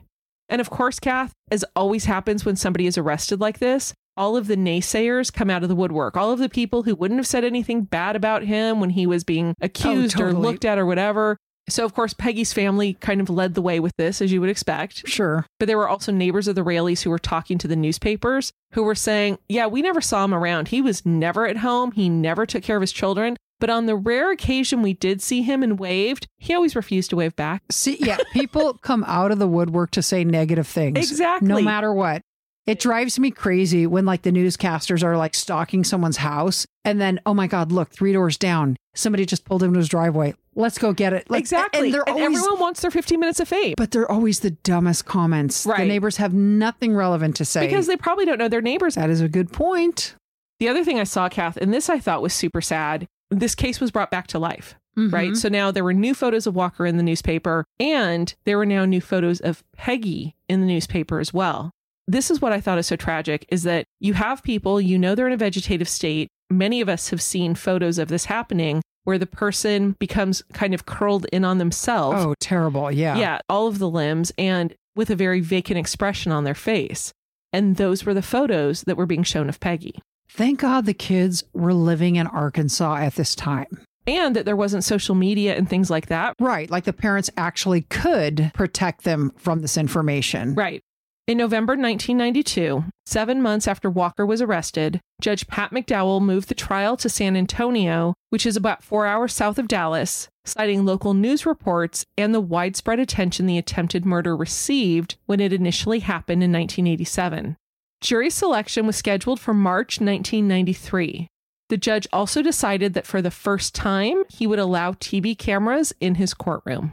And 0.49 0.61
of 0.61 0.71
course, 0.71 0.99
Kath, 1.01 1.33
as 1.51 1.65
always 1.75 2.05
happens 2.05 2.45
when 2.45 2.57
somebody 2.57 2.87
is 2.87 2.97
arrested 2.97 3.41
like 3.41 3.59
this, 3.59 3.93
all 4.17 4.37
of 4.37 4.47
the 4.47 4.57
naysayers 4.57 5.33
come 5.33 5.51
out 5.51 5.63
of 5.63 5.69
the 5.69 5.77
woodwork. 5.77 6.17
All 6.17 6.31
of 6.33 6.39
the 6.39 6.49
people 6.49 6.85
who 6.85 6.95
wouldn't 6.95 7.19
have 7.19 7.27
said 7.27 7.45
anything 7.45 7.83
bad 7.83 8.17
about 8.17 8.45
him 8.45 8.81
when 8.81 8.91
he 8.91 9.07
was 9.07 9.25
being 9.25 9.51
oh, 9.51 9.65
accused 9.65 10.17
Oh, 10.17 10.25
totally. 10.25 10.37
or 10.37 10.41
looked 10.51 10.65
at 10.65 10.79
or 10.79 10.87
whatever. 10.87 11.37
So, 11.69 11.85
of 11.85 11.95
course, 11.95 12.15
Peggy's 12.15 12.53
family 12.53 12.95
kind 12.95 13.21
of 13.21 13.31
led 13.31 13.55
the 13.55 13.63
way 13.63 13.81
with 13.81 13.93
this, 13.97 14.21
as 14.21 14.33
you 14.33 14.41
would 14.41 14.51
expect. 14.51 15.07
Sure. 15.07 15.47
But 15.59 15.67
there 15.67 15.79
were 15.79 15.89
also 15.89 16.13
neighbors 16.13 16.49
of 16.49 16.55
the 16.55 16.63
Raileys 16.63 17.03
who 17.03 17.11
were 17.11 17.19
talking 17.19 17.59
to 17.59 17.69
the 17.69 17.77
newspapers 17.77 18.53
who 18.73 18.83
were 18.83 18.95
saying, 18.95 19.39
Yeah, 19.49 19.67
we 19.67 19.83
never 19.83 20.01
saw 20.01 20.25
him 20.25 20.35
around. 20.35 20.69
He 20.69 20.83
was 20.83 21.05
never 21.07 21.47
at 21.47 21.59
home. 21.59 21.93
He 21.93 22.09
never 22.09 22.47
took 22.47 22.63
care 22.63 22.77
of 22.77 22.83
his 22.83 22.93
children. 22.93 23.37
But 23.61 23.71
on 23.71 23.87
the 23.87 23.97
rare 23.97 24.31
occasion 24.31 24.83
we 24.83 24.95
did 24.95 25.21
see 25.21 25.43
him 25.43 25.63
and 25.63 25.79
waved, 25.79 26.29
he 26.39 26.55
always 26.55 26.77
refused 26.77 27.11
to 27.11 27.17
wave 27.17 27.35
back. 27.35 27.63
See, 27.71 27.97
yeah, 28.01 28.19
people 28.33 28.75
come 28.83 29.05
out 29.05 29.33
of 29.33 29.39
the 29.39 29.49
woodwork 29.49 29.91
to 29.93 30.03
say 30.03 30.23
negative 30.25 30.67
things. 30.67 30.99
Exactly. 30.99 31.49
No 31.49 31.61
matter 31.61 31.93
what. 31.93 32.23
It 32.67 32.81
drives 32.81 33.19
me 33.19 33.31
crazy 33.31 33.87
when 33.87 34.05
like 34.05 34.23
the 34.23 34.31
newscasters 34.31 35.03
are 35.03 35.17
like 35.17 35.35
stalking 35.35 35.85
someone's 35.85 36.19
house 36.19 36.67
and 36.85 37.01
then, 37.01 37.19
oh 37.25 37.33
my 37.33 37.47
God, 37.47 37.73
look, 37.73 37.91
three 37.91 38.13
doors 38.13 38.37
down. 38.37 38.77
Somebody 38.95 39.25
just 39.25 39.47
pulled 39.47 39.63
into 39.63 39.79
his 39.79 39.89
driveway. 39.89 40.35
Let's 40.59 40.77
go 40.77 40.93
get 40.93 41.13
it. 41.13 41.31
Like, 41.31 41.39
exactly. 41.39 41.87
And 41.87 41.95
And 41.95 42.09
always, 42.09 42.37
everyone 42.37 42.59
wants 42.61 42.81
their 42.81 42.91
15 42.91 43.21
minutes 43.21 43.39
of 43.39 43.47
fame 43.49 43.75
but 43.77 43.93
they're 43.93 44.11
always 44.11 44.41
the 44.41 44.51
dumbest 44.51 45.07
comments. 45.07 45.65
Right. 45.65 45.79
The 45.79 45.87
neighbors 45.87 46.17
have 46.17 46.35
nothing 46.35 46.97
relevant 46.97 47.37
to 47.37 47.45
say. 47.45 47.65
because 47.67 47.87
they 47.87 47.97
probably 47.97 48.25
don't 48.25 48.39
know 48.39 48.49
their 48.49 48.61
neighbors. 48.61 48.97
that 48.97 49.09
is 49.09 49.21
a 49.21 49.29
good 49.29 49.53
point. 49.53 50.17
The 50.59 50.69
other 50.69 50.85
thing 50.85 50.99
I 50.99 51.05
saw, 51.05 51.29
Kath, 51.29 51.57
and 51.57 51.73
this 51.73 51.89
I 51.89 52.01
thought 52.01 52.23
was 52.23 52.35
super 52.35 52.61
sad, 52.61 53.07
this 53.31 53.55
case 53.55 53.81
was 53.81 53.93
brought 53.93 54.11
back 54.11 54.27
to 54.29 54.39
life. 54.39 54.75
Mm-hmm. 54.99 55.15
right? 55.15 55.37
So 55.37 55.49
now 55.49 55.71
there 55.71 55.85
were 55.85 55.95
new 55.95 56.13
photos 56.13 56.49
of 56.49 56.57
Walker 56.57 56.85
in 56.85 56.97
the 56.97 57.05
newspaper, 57.05 57.65
and 57.79 58.35
there 58.45 58.59
were 58.59 58.67
now 58.67 58.85
new 58.85 59.01
photos 59.01 59.39
of 59.39 59.63
Peggy 59.77 60.35
in 60.49 60.61
the 60.61 60.67
newspaper 60.67 61.21
as 61.21 61.33
well. 61.33 61.71
This 62.09 62.33
is 62.33 62.43
what 62.43 62.53
I 62.53 62.61
thought 62.61 62.79
is 62.79 62.89
so 62.89 62.97
tragic 62.97 63.47
is 63.49 63.63
that 63.63 63.85
you 64.01 64.15
have 64.15 64.43
people, 64.43 64.81
you 64.81 64.99
know, 64.99 65.15
they're 65.15 65.29
in 65.29 65.33
a 65.33 65.37
vegetative 65.37 65.89
state. 65.89 66.27
Many 66.51 66.81
of 66.81 66.89
us 66.89 67.11
have 67.11 67.23
seen 67.23 67.55
photos 67.55 67.99
of 67.99 68.09
this 68.09 68.25
happening 68.25 68.83
where 69.09 69.17
the 69.17 69.25
person 69.25 69.93
becomes 69.99 70.43
kind 70.53 70.75
of 70.75 70.85
curled 70.85 71.25
in 71.33 71.43
on 71.43 71.57
themselves. 71.57 72.23
Oh, 72.23 72.35
terrible. 72.41 72.93
Yeah. 72.93 73.17
yeah, 73.17 73.39
all 73.49 73.67
of 73.67 73.79
the 73.79 73.89
limbs 73.89 74.35
and 74.37 74.75
with 74.97 75.09
a 75.09 75.17
very 75.17 75.41
vacant 75.41 75.79
expression 75.79 76.31
on 76.31 76.45
their 76.45 76.55
face. 76.55 77.15
And 77.51 77.77
those 77.77 78.05
were 78.05 78.13
the 78.13 78.21
photos 78.21 78.83
that 78.83 78.99
were 78.99 79.07
being 79.07 79.23
shown 79.23 79.49
of 79.49 79.61
Peggy. 79.61 79.95
Thank 80.29 80.61
God 80.61 80.85
the 80.85 80.93
kids 80.93 81.43
were 81.55 81.73
living 81.73 82.17
in 82.17 82.27
Arkansas 82.27 82.97
at 82.97 83.15
this 83.15 83.35
time. 83.35 83.81
And 84.07 84.37
that 84.37 84.45
there 84.45 84.57
wasn't 84.57 84.85
social 84.85 85.15
media 85.15 85.57
and 85.57 85.71
things 85.71 85.89
like 85.89 86.09
that. 86.09 86.35
Right. 86.39 86.71
Like 86.71 86.85
the 86.85 86.93
parents 86.93 87.31
actually 87.39 87.87
could 87.89 88.51
protect 88.53 89.05
them 89.05 89.33
from 89.39 89.63
this 89.63 89.79
information. 89.79 90.55
Right. 90.55 90.83
In 91.29 91.37
November 91.37 91.75
1992, 91.75 92.87
seven 93.05 93.43
months 93.43 93.69
after 93.69 93.91
Walker 93.91 94.25
was 94.25 94.41
arrested, 94.41 94.99
Judge 95.21 95.47
Pat 95.47 95.73
McDowell 95.73 96.23
moved 96.23 96.49
the 96.49 96.55
trial 96.55 96.97
to 96.97 97.11
San 97.11 97.37
Antonio, 97.37 98.15
which 98.31 98.47
is 98.47 98.57
about 98.57 98.83
four 98.83 99.05
hours 99.05 99.35
south 99.35 99.59
of 99.59 99.69
Dallas, 99.69 100.31
citing 100.47 100.87
local 100.87 101.13
news 101.13 101.45
reports 101.45 102.07
and 102.17 102.35
the 102.35 102.41
widespread 102.41 102.99
attention 102.99 103.45
the 103.45 103.59
attempted 103.59 104.07
murder 104.07 104.35
received 104.35 105.17
when 105.27 105.39
it 105.39 105.53
initially 105.53 105.99
happened 105.99 106.43
in 106.43 106.51
1987. 106.51 107.59
Jury 108.01 108.31
selection 108.31 108.87
was 108.87 108.97
scheduled 108.97 109.39
for 109.39 109.53
March 109.53 110.01
1993. 110.01 111.29
The 111.69 111.77
judge 111.77 112.09
also 112.11 112.41
decided 112.41 112.95
that 112.95 113.07
for 113.07 113.21
the 113.21 113.31
first 113.31 113.75
time, 113.75 114.23
he 114.31 114.47
would 114.47 114.59
allow 114.59 114.93
TV 114.93 115.37
cameras 115.37 115.93
in 116.01 116.15
his 116.15 116.33
courtroom. 116.33 116.93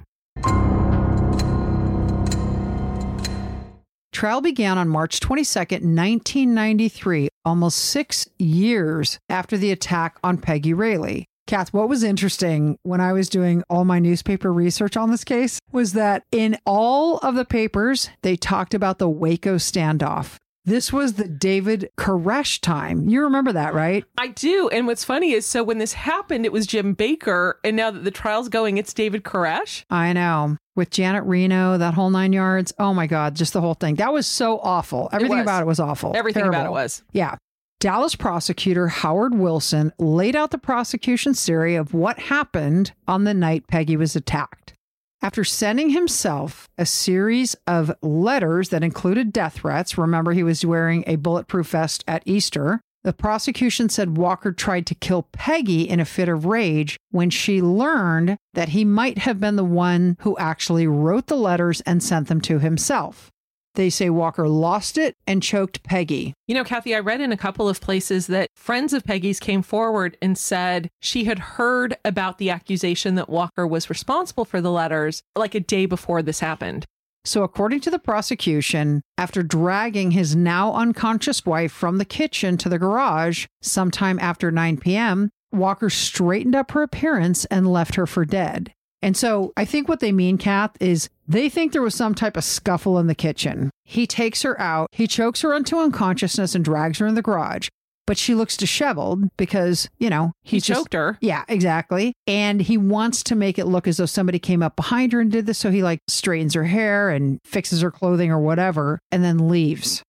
Trial 4.16 4.40
began 4.40 4.78
on 4.78 4.88
March 4.88 5.20
22nd, 5.20 5.82
1993, 5.82 7.28
almost 7.44 7.78
six 7.78 8.30
years 8.40 9.20
after 9.28 9.58
the 9.58 9.74
attack 9.74 10.18
on 10.24 10.38
Peggy 10.38 10.74
Railey. 10.74 11.26
Kath, 11.48 11.74
what 11.74 11.90
was 11.90 12.02
interesting 12.02 12.78
when 12.84 13.02
I 13.02 13.12
was 13.12 13.28
doing 13.28 13.62
all 13.70 13.84
my 13.84 14.00
newspaper 14.00 14.54
research 14.54 14.96
on 14.96 15.12
this 15.12 15.26
case 15.26 15.60
was 15.74 15.92
that 15.94 16.24
in 16.32 16.58
all 16.66 17.18
of 17.18 17.36
the 17.36 17.44
papers, 17.44 18.10
they 18.22 18.38
talked 18.38 18.74
about 18.74 19.00
the 19.00 19.10
Waco 19.10 19.56
standoff. 19.56 20.38
This 20.64 20.94
was 20.94 21.16
the 21.16 21.28
David 21.28 21.90
Koresh 21.98 22.62
time. 22.62 23.10
You 23.10 23.22
remember 23.22 23.52
that, 23.52 23.74
right? 23.74 24.06
I 24.18 24.30
do. 24.30 24.70
And 24.70 24.88
what's 24.88 25.04
funny 25.04 25.34
is 25.34 25.46
so 25.46 25.62
when 25.62 25.78
this 25.78 25.92
happened, 25.92 26.46
it 26.46 26.54
was 26.54 26.66
Jim 26.66 26.96
Bakker. 26.96 27.56
And 27.66 27.76
now 27.76 27.92
that 27.92 28.06
the 28.06 28.12
trial's 28.12 28.48
going, 28.48 28.78
it's 28.78 28.94
David 28.94 29.24
Koresh. 29.24 29.84
I 29.90 30.14
know. 30.14 30.56
With 30.76 30.90
Janet 30.90 31.24
Reno, 31.24 31.78
that 31.78 31.94
whole 31.94 32.10
nine 32.10 32.34
yards. 32.34 32.74
Oh 32.78 32.94
my 32.94 33.08
God, 33.08 33.36
just 33.36 33.54
the 33.54 33.62
whole 33.62 33.76
thing. 33.76 33.96
That 33.96 34.12
was 34.12 34.28
so 34.28 34.60
awful. 34.60 35.10
Everything 35.14 35.38
was. 35.38 35.44
about 35.44 35.62
it 35.62 35.68
was 35.68 35.80
awful. 35.80 36.12
Everything 36.16 36.48
about 36.48 36.66
it 36.66 36.72
was. 36.72 37.02
Yeah. 37.14 37.38
Dallas 37.80 38.16
prosecutor 38.16 38.88
Howard 38.88 39.36
Wilson 39.36 39.94
laid 40.00 40.36
out 40.36 40.52
the 40.52 40.58
prosecution's 40.58 41.46
theory 41.46 41.76
of 41.76 41.94
what 41.94 42.18
happened 42.20 42.94
on 43.08 43.26
the 43.26 43.34
night 43.34 43.68
Peggy 43.68 43.96
was 43.96 44.16
attacked. 44.16 44.74
After 45.22 45.44
sending 45.44 45.90
himself 45.90 46.70
a 46.78 46.86
series 46.86 47.56
of 47.66 47.92
letters 48.02 48.70
that 48.70 48.84
included 48.84 49.34
death 49.34 49.56
threats, 49.56 49.98
remember 49.98 50.34
he 50.34 50.44
was 50.44 50.66
wearing 50.66 51.04
a 51.08 51.16
bulletproof 51.16 51.70
vest 51.70 52.04
at 52.08 52.24
Easter, 52.26 52.82
the 53.06 53.14
prosecution 53.14 53.88
said 53.88 54.18
Walker 54.18 54.52
tried 54.52 54.88
to 54.88 54.96
kill 54.96 55.28
Peggy 55.32 55.88
in 55.88 56.00
a 56.00 56.06
fit 56.06 56.28
of 56.28 56.46
rage 56.46 56.98
when 57.12 57.30
she 57.30 57.62
learned 57.62 58.36
that 58.56 58.70
he 58.70 58.84
might 58.84 59.20
have 59.20 59.40
been 59.40 59.58
the 59.58 59.64
one 59.64 60.18
who 60.22 60.36
actually 60.40 60.88
wrote 60.88 61.28
the 61.28 61.38
letters 61.38 61.82
and 61.82 62.02
sent 62.02 62.28
them 62.30 62.42
to 62.42 62.58
himself. 62.58 63.30
They 63.76 63.92
say 63.92 64.10
Walker 64.10 64.50
lost 64.50 64.98
it 64.98 65.14
and 65.28 65.44
choked 65.44 65.84
Peggy. 65.84 66.34
You 66.48 66.56
know, 66.56 66.64
Kathy, 66.64 66.96
I 66.96 67.00
read 67.00 67.22
in 67.22 67.32
a 67.32 67.38
couple 67.38 67.70
of 67.70 67.80
places 67.80 68.26
that 68.28 68.50
friends 68.56 68.92
of 68.92 69.04
Peggy's 69.04 69.40
came 69.40 69.62
forward 69.62 70.18
and 70.20 70.36
said 70.36 70.90
she 71.00 71.26
had 71.26 71.38
heard 71.38 71.96
about 72.04 72.40
the 72.40 72.50
accusation 72.50 73.14
that 73.16 73.30
Walker 73.30 73.68
was 73.68 73.88
responsible 73.88 74.46
for 74.46 74.62
the 74.62 74.72
letters 74.72 75.22
like 75.36 75.54
a 75.54 75.60
day 75.60 75.86
before 75.86 76.24
this 76.24 76.40
happened. 76.40 76.86
So, 77.26 77.42
according 77.42 77.82
to 77.82 77.90
the 77.90 77.98
prosecution, 77.98 79.02
after 79.18 79.42
dragging 79.42 80.12
his 80.12 80.36
now 80.36 80.74
unconscious 80.74 81.44
wife 81.44 81.72
from 81.72 81.98
the 81.98 82.06
kitchen 82.06 82.56
to 82.58 82.70
the 82.70 82.78
garage 82.78 83.48
sometime 83.62 84.20
after 84.20 84.52
9 84.52 84.78
p.m., 84.78 85.32
Walker 85.52 85.90
straightened 85.90 86.56
up 86.56 86.72
her 86.72 86.84
appearance 86.84 87.46
and 87.46 87.68
left 87.68 87.96
her 87.96 88.06
for 88.06 88.26
dead. 88.26 88.72
And 89.02 89.18
so 89.18 89.54
I 89.58 89.66
think 89.66 89.88
what 89.88 90.00
they 90.00 90.12
mean, 90.12 90.38
Kath, 90.38 90.72
is 90.80 91.10
they 91.28 91.50
think 91.50 91.72
there 91.72 91.82
was 91.82 91.96
some 91.96 92.16
type 92.16 92.38
of 92.38 92.44
scuffle 92.44 93.00
in 93.00 93.08
the 93.08 93.16
kitchen. 93.16 93.72
He 93.84 94.06
takes 94.06 94.44
her 94.44 94.60
out, 94.60 94.90
he 94.92 95.08
chokes 95.08 95.42
her 95.42 95.54
into 95.54 95.80
unconsciousness 95.80 96.56
and 96.56 96.64
drags 96.64 97.00
her 97.00 97.08
in 97.08 97.16
the 97.16 97.22
garage. 97.22 97.70
But 98.08 98.18
she 98.18 98.36
looks 98.36 98.56
disheveled 98.56 99.36
because, 99.36 99.90
you 99.98 100.10
know, 100.12 100.32
He 100.44 100.58
he's 100.58 100.66
just, 100.66 100.80
choked 100.82 100.94
her. 100.94 101.18
yeah, 101.22 101.44
exactly. 101.48 102.14
And 102.28 102.62
he 102.62 102.78
wants 102.78 103.24
to 103.24 103.36
make 103.36 103.58
it 103.58 103.66
look 103.66 103.88
as 103.88 103.98
though 103.98 104.06
somebody 104.06 104.38
came 104.38 104.62
up 104.62 104.76
behind 104.76 105.12
her 105.14 105.20
and 105.22 105.32
did 105.32 105.48
this. 105.48 105.58
So 105.58 105.72
he 105.72 105.82
like 105.82 106.00
straightens 106.08 106.54
her 106.54 106.66
hair 106.66 107.10
and 107.10 107.40
fixes 107.44 107.82
her 107.82 107.90
clothing 107.90 108.32
or 108.32 108.40
whatever 108.40 109.00
and 109.12 109.24
then 109.24 109.50
leaves. 109.50 110.04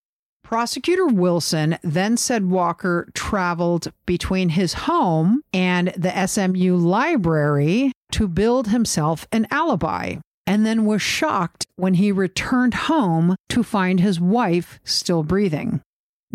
Prosecutor 0.44 1.06
Wilson 1.06 1.76
then 1.82 2.16
said 2.16 2.50
Walker 2.50 3.08
traveled 3.14 3.92
between 4.04 4.50
his 4.50 4.74
home 4.74 5.40
and 5.52 5.88
the 5.96 6.26
SMU 6.26 6.76
library 6.76 7.90
to 8.12 8.28
build 8.28 8.68
himself 8.68 9.26
an 9.32 9.48
alibi, 9.50 10.16
and 10.46 10.64
then 10.64 10.84
was 10.84 11.02
shocked 11.02 11.66
when 11.74 11.94
he 11.94 12.12
returned 12.12 12.74
home 12.74 13.34
to 13.48 13.64
find 13.64 13.98
his 13.98 14.20
wife 14.20 14.78
still 14.84 15.24
breathing. 15.24 15.80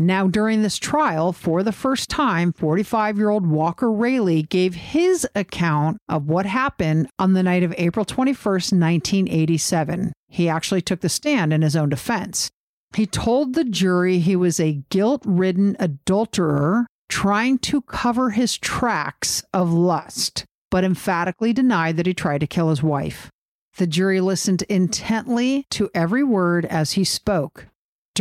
Now, 0.01 0.27
during 0.27 0.63
this 0.63 0.79
trial, 0.79 1.31
for 1.31 1.61
the 1.61 1.71
first 1.71 2.09
time, 2.09 2.53
45 2.53 3.17
year 3.17 3.29
old 3.29 3.45
Walker 3.45 3.91
Railey 3.91 4.41
gave 4.41 4.73
his 4.73 5.27
account 5.35 5.99
of 6.09 6.27
what 6.27 6.47
happened 6.47 7.07
on 7.19 7.33
the 7.33 7.43
night 7.43 7.61
of 7.61 7.75
April 7.77 8.03
21st, 8.03 8.73
1987. 8.73 10.11
He 10.27 10.49
actually 10.49 10.81
took 10.81 11.01
the 11.01 11.09
stand 11.09 11.53
in 11.53 11.61
his 11.61 11.75
own 11.75 11.89
defense. 11.89 12.49
He 12.95 13.05
told 13.05 13.53
the 13.53 13.63
jury 13.63 14.17
he 14.17 14.35
was 14.35 14.59
a 14.59 14.81
guilt 14.89 15.21
ridden 15.23 15.77
adulterer 15.79 16.87
trying 17.07 17.59
to 17.59 17.83
cover 17.83 18.31
his 18.31 18.57
tracks 18.57 19.43
of 19.53 19.71
lust, 19.71 20.45
but 20.71 20.83
emphatically 20.83 21.53
denied 21.53 21.97
that 21.97 22.07
he 22.07 22.13
tried 22.15 22.39
to 22.39 22.47
kill 22.47 22.69
his 22.69 22.81
wife. 22.81 23.29
The 23.77 23.85
jury 23.85 24.19
listened 24.19 24.63
intently 24.63 25.67
to 25.69 25.91
every 25.93 26.23
word 26.23 26.65
as 26.65 26.93
he 26.93 27.03
spoke. 27.03 27.67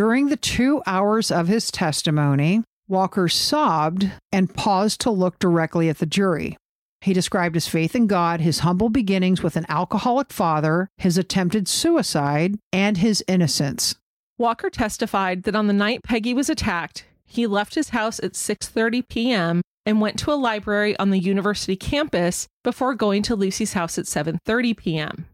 During 0.01 0.29
the 0.29 0.37
two 0.39 0.83
hours 0.87 1.31
of 1.31 1.47
his 1.47 1.71
testimony, 1.71 2.65
Walker 2.89 3.29
sobbed 3.29 4.11
and 4.33 4.55
paused 4.55 4.99
to 5.03 5.11
look 5.11 5.39
directly 5.39 5.91
at 5.91 5.99
the 5.99 6.07
jury. 6.07 6.57
He 7.03 7.13
described 7.13 7.55
his 7.55 7.69
faith 7.69 7.95
in 7.95 8.07
God, 8.07 8.41
his 8.41 8.61
humble 8.61 8.89
beginnings 8.89 9.43
with 9.43 9.57
an 9.57 9.67
alcoholic 9.69 10.33
father, 10.33 10.89
his 10.97 11.19
attempted 11.19 11.69
suicide, 11.69 12.57
and 12.73 12.97
his 12.97 13.23
innocence. 13.29 13.95
Walker 14.39 14.71
testified 14.71 15.43
that 15.43 15.55
on 15.55 15.67
the 15.67 15.75
night 15.75 16.03
Peggy 16.03 16.33
was 16.33 16.49
attacked, 16.49 17.05
he 17.27 17.47
left 17.47 17.75
his 17.75 17.91
house 17.91 18.19
at 18.21 18.33
6:30 18.33 19.07
p.m. 19.07 19.61
and 19.85 20.01
went 20.01 20.19
to 20.21 20.33
a 20.33 20.41
library 20.49 20.99
on 20.99 21.11
the 21.11 21.21
university 21.21 21.77
campus 21.77 22.47
before 22.65 22.95
going 22.95 23.23
to 23.25 23.37
Lucy's 23.37 23.75
house 23.75 23.99
at 23.99 24.07
7:30 24.07 24.75
p.m. 24.79 25.27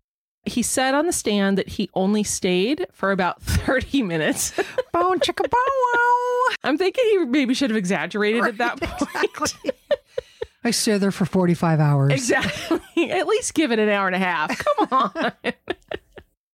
He 0.46 0.62
said 0.62 0.94
on 0.94 1.06
the 1.06 1.12
stand 1.12 1.58
that 1.58 1.68
he 1.68 1.90
only 1.94 2.22
stayed 2.22 2.86
for 2.92 3.10
about 3.10 3.42
30 3.42 4.02
minutes. 4.02 4.52
Bow 4.92 5.14
chicka 5.16 5.50
bow 5.50 5.58
wow. 5.58 6.54
I'm 6.64 6.78
thinking 6.78 7.04
he 7.10 7.18
maybe 7.24 7.54
should 7.54 7.70
have 7.70 7.76
exaggerated 7.76 8.44
at 8.44 8.58
that 8.58 8.80
point. 8.80 9.54
I 10.64 10.70
stayed 10.70 10.98
there 10.98 11.12
for 11.12 11.24
45 11.26 11.78
hours. 11.80 12.12
Exactly. 12.12 12.80
At 13.10 13.26
least 13.26 13.54
give 13.54 13.70
it 13.72 13.78
an 13.78 13.88
hour 13.88 14.06
and 14.08 14.16
a 14.16 14.18
half. 14.18 14.58
Come 14.58 14.88
on. 14.90 15.32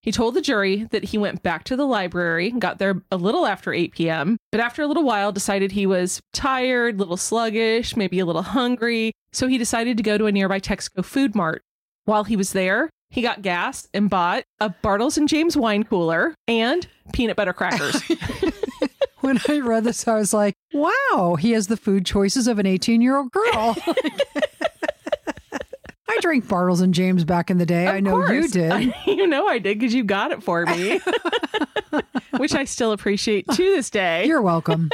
he 0.03 0.13
told 0.13 0.35
the 0.35 0.43
jury 0.43 0.85
that 0.91 1.05
he 1.05 1.19
went 1.19 1.43
back 1.43 1.65
to 1.65 1.77
the 1.77 1.87
library, 1.87 2.51
got 2.51 2.79
there 2.79 3.01
a 3.11 3.17
little 3.17 3.47
after 3.47 3.73
8 3.73 3.93
p.m., 3.93 4.37
but 4.51 4.61
after 4.61 4.83
a 4.83 4.87
little 4.87 5.05
while 5.05 5.33
decided 5.33 5.73
he 5.73 5.87
was 5.87 6.21
tired, 6.35 6.97
a 6.97 6.99
little 6.99 7.17
sluggish, 7.17 7.97
maybe 7.97 8.19
a 8.19 8.27
little 8.27 8.43
hungry. 8.43 9.13
So 9.33 9.47
he 9.47 9.57
decided 9.57 9.97
to 9.97 10.03
go 10.03 10.19
to 10.19 10.27
a 10.27 10.33
nearby 10.33 10.61
Texaco 10.61 11.05
food 11.05 11.35
mart. 11.35 11.63
While 12.05 12.25
he 12.25 12.37
was 12.37 12.53
there, 12.53 12.91
he 13.13 13.23
got 13.23 13.43
gas 13.43 13.87
and 13.95 14.09
bought 14.11 14.43
a 14.59 14.71
Bartles 14.83 15.17
and 15.19 15.29
James 15.29 15.57
wine 15.57 15.85
cooler 15.85 16.35
and 16.49 16.87
peanut 17.13 17.37
butter 17.37 17.53
crackers. 17.53 18.03
When 19.21 19.39
I 19.49 19.61
read 19.61 19.85
this, 19.85 20.09
I 20.09 20.17
was 20.17 20.35
like, 20.35 20.57
wow, 20.75 21.37
he 21.39 21.53
has 21.53 21.69
the 21.69 21.77
food 21.77 22.05
choices 22.05 22.49
of 22.49 22.59
an 22.59 22.67
18 22.67 23.01
year 23.01 23.17
old 23.17 23.31
girl. 23.31 23.77
I 26.09 26.19
drank 26.21 26.47
Bartles 26.47 26.83
and 26.83 26.93
James 26.93 27.25
back 27.25 27.49
in 27.49 27.59
the 27.59 27.65
day. 27.65 27.87
I 27.87 27.99
Of 27.99 28.03
know 28.03 28.19
you 28.33 28.41
course. 28.41 28.51
did. 28.51 28.93
you 29.07 29.29
know 29.29 29.47
I 29.47 29.59
did 29.61 29.79
because 29.79 29.95
you 29.95 30.03
got 30.03 30.33
it 30.33 30.43
for 30.43 30.67
me, 30.67 31.01
which 32.37 32.53
I 32.55 32.65
still 32.65 32.91
appreciate 32.91 33.47
to 33.49 33.57
this 33.63 33.91
day. 33.91 34.27
You're 34.27 34.43
welcome. 34.43 34.91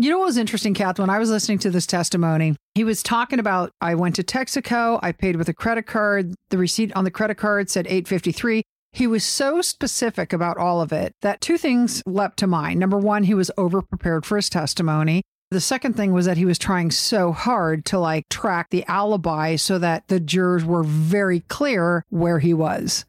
You 0.00 0.08
know 0.08 0.18
what 0.18 0.28
was 0.28 0.38
interesting, 0.38 0.72
Kath? 0.72 0.98
When 0.98 1.10
I 1.10 1.18
was 1.18 1.28
listening 1.28 1.58
to 1.58 1.68
this 1.68 1.86
testimony, 1.86 2.56
he 2.74 2.84
was 2.84 3.02
talking 3.02 3.38
about 3.38 3.70
I 3.82 3.94
went 3.94 4.16
to 4.16 4.22
Texaco, 4.22 4.98
I 5.02 5.12
paid 5.12 5.36
with 5.36 5.50
a 5.50 5.52
credit 5.52 5.86
card. 5.86 6.34
The 6.48 6.56
receipt 6.56 6.90
on 6.96 7.04
the 7.04 7.10
credit 7.10 7.34
card 7.34 7.68
said 7.68 7.86
853. 7.86 8.62
He 8.94 9.06
was 9.06 9.24
so 9.24 9.60
specific 9.60 10.32
about 10.32 10.56
all 10.56 10.80
of 10.80 10.90
it 10.90 11.12
that 11.20 11.42
two 11.42 11.58
things 11.58 12.02
leapt 12.06 12.38
to 12.38 12.46
mind. 12.46 12.80
Number 12.80 12.96
one, 12.96 13.24
he 13.24 13.34
was 13.34 13.50
over 13.58 13.82
prepared 13.82 14.24
for 14.24 14.36
his 14.36 14.48
testimony. 14.48 15.20
The 15.50 15.60
second 15.60 15.98
thing 15.98 16.14
was 16.14 16.24
that 16.24 16.38
he 16.38 16.46
was 16.46 16.58
trying 16.58 16.90
so 16.92 17.32
hard 17.32 17.84
to 17.86 17.98
like 17.98 18.26
track 18.30 18.68
the 18.70 18.86
alibi 18.86 19.56
so 19.56 19.78
that 19.80 20.08
the 20.08 20.18
jurors 20.18 20.64
were 20.64 20.82
very 20.82 21.40
clear 21.40 22.06
where 22.08 22.38
he 22.38 22.54
was. 22.54 23.04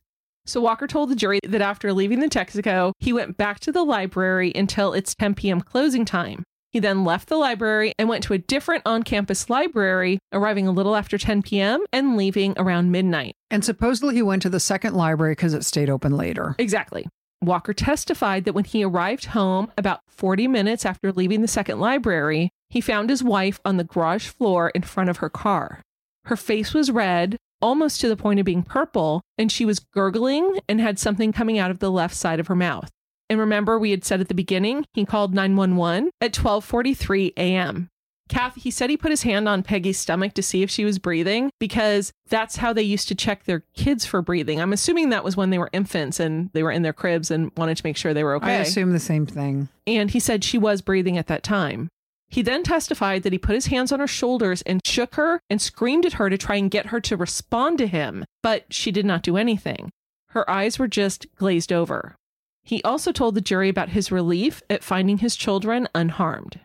So 0.46 0.60
Walker 0.60 0.88
told 0.88 1.10
the 1.10 1.16
jury 1.16 1.40
that 1.48 1.62
after 1.62 1.94
leaving 1.94 2.20
the 2.20 2.28
Texaco, 2.28 2.92
he 3.00 3.14
went 3.14 3.38
back 3.38 3.62
to 3.62 3.72
the 3.72 3.86
library 3.86 4.52
until 4.54 4.92
its 4.92 5.16
10 5.16 5.36
p.m. 5.36 5.62
closing 5.62 6.04
time. 6.04 6.44
He 6.72 6.80
then 6.80 7.04
left 7.04 7.28
the 7.28 7.36
library 7.36 7.94
and 8.00 8.08
went 8.08 8.24
to 8.24 8.34
a 8.34 8.38
different 8.38 8.84
on 8.86 9.04
campus 9.04 9.50
library, 9.50 10.20
arriving 10.32 10.68
a 10.68 10.72
little 10.72 10.96
after 10.96 11.18
10 11.18 11.42
p.m. 11.42 11.84
and 11.92 12.16
leaving 12.16 12.54
around 12.58 12.92
midnight. 12.92 13.36
And 13.50 13.66
supposedly 13.66 14.16
he 14.16 14.22
went 14.22 14.42
to 14.44 14.50
the 14.50 14.60
second 14.60 14.96
library 14.96 15.34
because 15.34 15.54
it 15.54 15.66
stayed 15.66 15.90
open 15.90 16.16
later. 16.16 16.56
Exactly. 16.58 17.08
Walker 17.42 17.74
testified 17.74 18.46
that 18.46 18.54
when 18.54 18.64
he 18.64 18.84
arrived 18.84 19.26
home 19.26 19.72
about 19.78 20.02
40 20.08 20.48
minutes 20.48 20.86
after 20.86 21.12
leaving 21.12 21.42
the 21.42 21.48
second 21.48 21.80
library, 21.80 22.52
he 22.70 22.80
found 22.80 23.10
his 23.10 23.24
wife 23.24 23.60
on 23.66 23.76
the 23.76 23.84
garage 23.84 24.28
floor 24.28 24.70
in 24.70 24.84
front 24.84 25.10
of 25.10 25.18
her 25.18 25.30
car. 25.30 25.82
Her 26.26 26.38
face 26.38 26.74
was 26.74 26.92
red, 26.92 27.36
almost 27.62 28.00
to 28.00 28.08
the 28.08 28.16
point 28.16 28.40
of 28.40 28.46
being 28.46 28.64
purple, 28.64 29.22
and 29.38 29.52
she 29.52 29.66
was 29.66 29.80
gurgling 29.80 30.60
and 30.70 30.80
had 30.80 31.00
something 31.00 31.34
coming 31.34 31.60
out 31.60 31.72
of 31.72 31.80
the 31.80 31.92
left 31.92 32.16
side 32.16 32.40
of 32.40 32.48
her 32.48 32.56
mouth. 32.56 32.90
And 33.32 33.40
remember, 33.40 33.80
we 33.80 33.92
had 33.92 34.04
said 34.04 34.20
at 34.20 34.28
the 34.28 34.34
beginning, 34.34 34.84
he 34.94 35.06
called 35.06 35.34
911 35.34 36.12
at 36.20 36.34
12:43 36.34 37.32
a.m. 37.38 37.88
Kath, 38.28 38.56
he 38.56 38.70
said 38.70 38.90
he 38.90 38.98
put 38.98 39.10
his 39.10 39.24
hand 39.24 39.48
on 39.48 39.64
Peggy's 39.64 39.98
stomach 39.98 40.34
to 40.34 40.44
see 40.44 40.64
if 40.64 40.70
she 40.70 40.84
was 40.84 41.00
breathing 41.00 41.50
because 41.58 42.12
that's 42.28 42.58
how 42.58 42.74
they 42.74 42.82
used 42.82 43.08
to 43.08 43.16
check 43.16 43.46
their 43.46 43.64
kids 43.74 44.06
for 44.06 44.22
breathing. 44.22 44.60
I'm 44.60 44.74
assuming 44.74 45.12
that 45.12 45.24
was 45.24 45.38
when 45.38 45.50
they 45.50 45.58
were 45.60 45.70
infants 45.72 46.20
and 46.20 46.50
they 46.52 46.62
were 46.62 46.72
in 46.74 46.82
their 46.82 46.92
cribs 46.92 47.32
and 47.32 47.54
wanted 47.56 47.78
to 47.78 47.86
make 47.86 47.96
sure 47.96 48.14
they 48.14 48.26
were 48.26 48.36
okay. 48.36 48.58
I 48.58 48.64
assume 48.64 48.92
the 48.92 49.00
same 49.00 49.26
thing. 49.26 49.70
and 49.88 50.12
he 50.12 50.20
said 50.20 50.44
she 50.44 50.58
was 50.58 50.82
breathing 50.82 51.18
at 51.18 51.28
that 51.28 51.42
time. 51.42 51.88
He 52.28 52.42
then 52.42 52.64
testified 52.64 53.24
that 53.24 53.32
he 53.32 53.40
put 53.40 53.56
his 53.56 53.68
hands 53.68 53.94
on 53.94 54.02
her 54.02 54.08
shoulders 54.08 54.62
and 54.64 54.82
shook 54.86 55.16
her 55.16 55.40
and 55.50 55.62
screamed 55.62 56.06
at 56.06 56.14
her 56.14 56.30
to 56.30 56.38
try 56.38 56.58
and 56.58 56.70
get 56.70 56.88
her 56.88 57.00
to 57.00 57.16
respond 57.16 57.78
to 57.78 57.88
him, 57.88 58.26
but 58.44 58.66
she 58.74 58.92
did 58.92 59.06
not 59.06 59.24
do 59.24 59.38
anything. 59.38 59.90
Her 60.32 60.50
eyes 60.50 60.78
were 60.78 60.90
just 60.90 61.34
glazed 61.38 61.72
over. 61.72 62.16
He 62.64 62.82
also 62.84 63.12
told 63.12 63.36
the 63.36 63.42
jury 63.42 63.70
about 63.70 63.90
his 63.90 64.12
relief 64.12 64.62
at 64.70 64.84
finding 64.84 65.20
his 65.20 65.36
children 65.36 65.88
unharmed. 65.96 66.60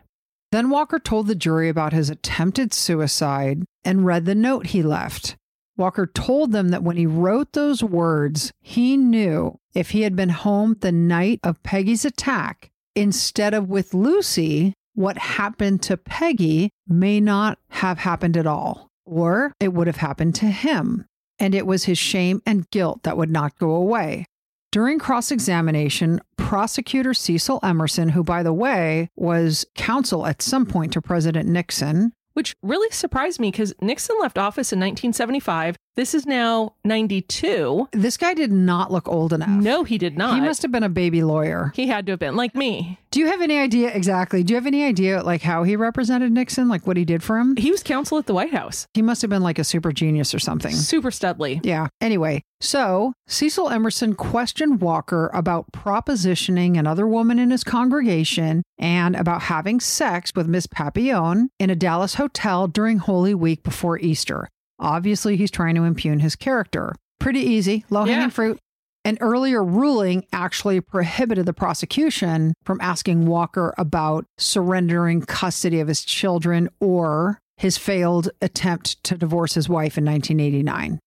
Then 0.51 0.69
Walker 0.69 0.99
told 0.99 1.27
the 1.27 1.35
jury 1.35 1.67
about 1.69 1.93
his 1.93 2.09
attempted 2.09 2.73
suicide 2.73 3.65
and 3.83 4.05
read 4.05 4.25
the 4.25 4.35
note 4.35 4.67
he 4.67 4.81
left. 4.81 5.35
Walker 5.75 6.07
told 6.07 6.51
them 6.51 6.69
that 6.69 6.83
when 6.83 6.97
he 6.97 7.05
wrote 7.05 7.53
those 7.53 7.83
words, 7.83 8.51
he 8.61 8.97
knew 8.97 9.59
if 9.73 9.91
he 9.91 10.01
had 10.01 10.15
been 10.15 10.29
home 10.29 10.75
the 10.79 10.91
night 10.91 11.39
of 11.43 11.61
Peggy's 11.63 12.05
attack 12.05 12.71
instead 12.95 13.53
of 13.53 13.69
with 13.69 13.93
Lucy, 13.93 14.73
what 14.95 15.17
happened 15.19 15.83
to 15.83 15.97
Peggy 15.97 16.71
may 16.87 17.19
not 17.19 17.59
have 17.69 17.99
happened 17.99 18.35
at 18.35 18.47
all, 18.47 18.89
or 19.05 19.53
it 19.59 19.73
would 19.73 19.85
have 19.85 19.97
happened 19.97 20.33
to 20.35 20.47
him. 20.47 21.05
And 21.37 21.53
it 21.53 21.67
was 21.67 21.83
his 21.83 21.99
shame 21.99 22.41
and 22.47 22.67
guilt 22.71 23.03
that 23.03 23.15
would 23.15 23.29
not 23.29 23.59
go 23.59 23.69
away. 23.69 24.25
During 24.71 24.99
cross 24.99 25.31
examination, 25.31 26.19
prosecutor 26.35 27.13
Cecil 27.13 27.59
Emerson, 27.63 28.09
who, 28.09 28.23
by 28.23 28.43
the 28.43 28.53
way, 28.53 29.09
was 29.15 29.65
counsel 29.75 30.25
at 30.25 30.41
some 30.41 30.65
point 30.65 30.93
to 30.93 31.01
President 31.01 31.47
Nixon, 31.47 32.11
Which 32.33 32.55
really 32.61 32.91
surprised 32.91 33.39
me 33.39 33.49
because 33.49 33.73
Nixon 33.81 34.17
left 34.19 34.37
office 34.37 34.73
in 34.73 34.79
1975. 34.79 35.77
This 35.97 36.13
is 36.13 36.27
now 36.27 36.75
92. 36.85 37.89
This 37.91 38.17
guy 38.17 38.35
did 38.35 38.51
not 38.51 38.91
look 38.91 39.07
old 39.07 39.33
enough. 39.33 39.49
No, 39.49 39.83
he 39.83 39.97
did 39.97 40.15
not. 40.15 40.35
He 40.35 40.41
must 40.41 40.61
have 40.61 40.71
been 40.71 40.83
a 40.83 40.89
baby 40.89 41.23
lawyer. 41.23 41.71
He 41.75 41.87
had 41.87 42.05
to 42.05 42.11
have 42.11 42.19
been 42.19 42.35
like 42.35 42.53
me. 42.53 42.99
Do 43.09 43.19
you 43.19 43.25
have 43.25 43.41
any 43.41 43.57
idea 43.57 43.89
exactly? 43.89 44.43
Do 44.43 44.53
you 44.53 44.57
have 44.57 44.67
any 44.67 44.83
idea 44.83 45.23
like 45.23 45.41
how 45.41 45.63
he 45.63 45.75
represented 45.75 46.31
Nixon, 46.31 46.69
like 46.69 46.85
what 46.85 46.97
he 46.97 47.05
did 47.05 47.23
for 47.23 47.39
him? 47.39 47.55
He 47.55 47.71
was 47.71 47.81
counsel 47.81 48.19
at 48.19 48.27
the 48.27 48.35
White 48.35 48.53
House. 48.53 48.85
He 48.93 49.01
must 49.01 49.23
have 49.23 49.31
been 49.31 49.41
like 49.41 49.57
a 49.57 49.63
super 49.63 49.91
genius 49.91 50.35
or 50.35 50.39
something. 50.39 50.75
Super 50.75 51.09
studly. 51.09 51.61
Yeah. 51.65 51.87
Anyway, 51.99 52.43
so 52.61 53.13
Cecil 53.25 53.71
Emerson 53.71 54.13
questioned 54.13 54.81
Walker 54.81 55.31
about 55.33 55.71
propositioning 55.71 56.77
another 56.77 57.07
woman 57.07 57.39
in 57.39 57.49
his 57.49 57.63
congregation 57.63 58.61
and 58.77 59.15
about 59.15 59.43
having 59.43 59.79
sex 59.79 60.31
with 60.35 60.47
Miss 60.47 60.67
Papillon 60.67 61.49
in 61.57 61.71
a 61.71 61.75
Dallas 61.75 62.15
hotel 62.15 62.67
during 62.67 62.99
Holy 62.99 63.33
Week 63.33 63.63
before 63.63 63.97
Easter. 63.97 64.47
Obviously, 64.79 65.35
he's 65.37 65.51
trying 65.51 65.75
to 65.75 65.83
impugn 65.83 66.19
his 66.19 66.35
character. 66.35 66.93
Pretty 67.19 67.39
easy, 67.39 67.83
low 67.89 68.05
hanging 68.05 68.21
Yeah. 68.23 68.29
fruit. 68.29 68.59
An 69.05 69.17
earlier 69.21 69.63
ruling 69.63 70.25
actually 70.33 70.81
prohibited 70.81 71.45
the 71.45 71.53
prosecution 71.53 72.53
from 72.63 72.79
asking 72.81 73.25
Walker 73.25 73.73
about 73.77 74.25
surrendering 74.37 75.21
custody 75.21 75.79
of 75.79 75.87
his 75.87 76.03
children 76.03 76.67
or 76.81 77.39
his 77.55 77.77
failed 77.77 78.29
attempt 78.41 79.01
to 79.05 79.17
divorce 79.17 79.53
his 79.53 79.69
wife 79.69 79.97
in 79.97 80.03
1989. 80.03 80.99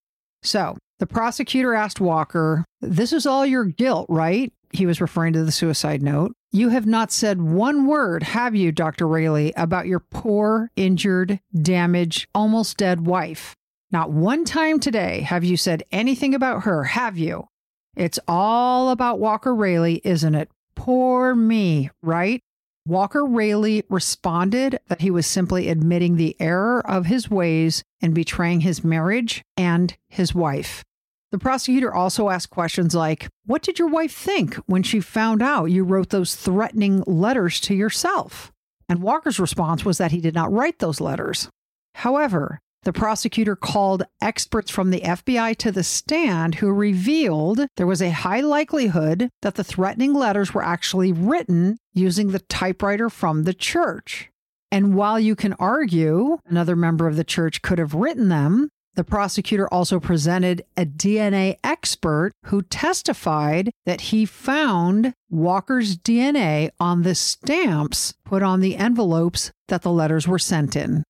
So 0.42 0.78
the 0.98 1.06
prosecutor 1.06 1.74
asked 1.74 2.00
Walker, 2.00 2.64
This 2.80 3.12
is 3.12 3.26
all 3.26 3.44
your 3.44 3.64
guilt, 3.66 4.06
right? 4.08 4.50
He 4.72 4.86
was 4.86 5.00
referring 5.00 5.32
to 5.34 5.44
the 5.44 5.52
suicide 5.52 6.02
note. 6.02 6.32
You 6.52 6.70
have 6.70 6.86
not 6.86 7.12
said 7.12 7.42
one 7.42 7.86
word, 7.86 8.22
have 8.22 8.54
you, 8.56 8.72
Dr. 8.72 9.06
Railey, 9.06 9.52
about 9.56 9.86
your 9.86 10.00
poor, 10.00 10.70
injured, 10.74 11.38
damaged, 11.54 12.28
almost 12.34 12.76
dead 12.78 13.06
wife? 13.06 13.54
Not 13.92 14.12
one 14.12 14.44
time 14.44 14.78
today 14.78 15.22
have 15.22 15.42
you 15.42 15.56
said 15.56 15.82
anything 15.90 16.34
about 16.34 16.62
her, 16.62 16.84
have 16.84 17.18
you? 17.18 17.48
It's 17.96 18.20
all 18.28 18.90
about 18.90 19.18
Walker 19.18 19.54
Railey, 19.54 20.00
isn't 20.04 20.34
it? 20.34 20.48
Poor 20.76 21.34
me, 21.34 21.90
right? 22.02 22.40
Walker 22.86 23.26
Railey 23.26 23.84
responded 23.88 24.78
that 24.88 25.00
he 25.00 25.10
was 25.10 25.26
simply 25.26 25.68
admitting 25.68 26.16
the 26.16 26.36
error 26.40 26.84
of 26.88 27.06
his 27.06 27.28
ways 27.28 27.82
and 28.00 28.14
betraying 28.14 28.60
his 28.60 28.84
marriage 28.84 29.42
and 29.56 29.96
his 30.08 30.34
wife. 30.34 30.84
The 31.32 31.38
prosecutor 31.38 31.92
also 31.92 32.28
asked 32.28 32.50
questions 32.50 32.94
like 32.94 33.28
What 33.44 33.62
did 33.62 33.78
your 33.78 33.88
wife 33.88 34.12
think 34.12 34.54
when 34.66 34.82
she 34.82 35.00
found 35.00 35.42
out 35.42 35.66
you 35.66 35.84
wrote 35.84 36.10
those 36.10 36.34
threatening 36.34 37.02
letters 37.06 37.60
to 37.62 37.74
yourself? 37.74 38.50
And 38.88 39.02
Walker's 39.02 39.38
response 39.38 39.84
was 39.84 39.98
that 39.98 40.10
he 40.12 40.20
did 40.20 40.34
not 40.34 40.52
write 40.52 40.78
those 40.78 41.00
letters. 41.00 41.48
However, 41.96 42.60
the 42.82 42.92
prosecutor 42.92 43.56
called 43.56 44.04
experts 44.20 44.70
from 44.70 44.90
the 44.90 45.00
FBI 45.00 45.56
to 45.56 45.70
the 45.70 45.82
stand 45.82 46.56
who 46.56 46.72
revealed 46.72 47.66
there 47.76 47.86
was 47.86 48.00
a 48.00 48.10
high 48.10 48.40
likelihood 48.40 49.28
that 49.42 49.56
the 49.56 49.64
threatening 49.64 50.14
letters 50.14 50.54
were 50.54 50.64
actually 50.64 51.12
written 51.12 51.78
using 51.92 52.28
the 52.28 52.38
typewriter 52.40 53.10
from 53.10 53.44
the 53.44 53.54
church. 53.54 54.30
And 54.72 54.94
while 54.94 55.18
you 55.18 55.34
can 55.34 55.52
argue 55.54 56.38
another 56.46 56.76
member 56.76 57.06
of 57.06 57.16
the 57.16 57.24
church 57.24 57.60
could 57.60 57.78
have 57.78 57.94
written 57.94 58.28
them, 58.28 58.70
the 58.94 59.04
prosecutor 59.04 59.72
also 59.72 60.00
presented 60.00 60.64
a 60.76 60.84
DNA 60.84 61.56
expert 61.62 62.32
who 62.46 62.62
testified 62.62 63.70
that 63.86 64.00
he 64.02 64.24
found 64.26 65.14
Walker's 65.28 65.96
DNA 65.96 66.70
on 66.80 67.02
the 67.02 67.14
stamps 67.14 68.14
put 68.24 68.42
on 68.42 68.60
the 68.60 68.76
envelopes 68.76 69.52
that 69.68 69.82
the 69.82 69.92
letters 69.92 70.26
were 70.26 70.38
sent 70.38 70.74
in. 70.74 71.04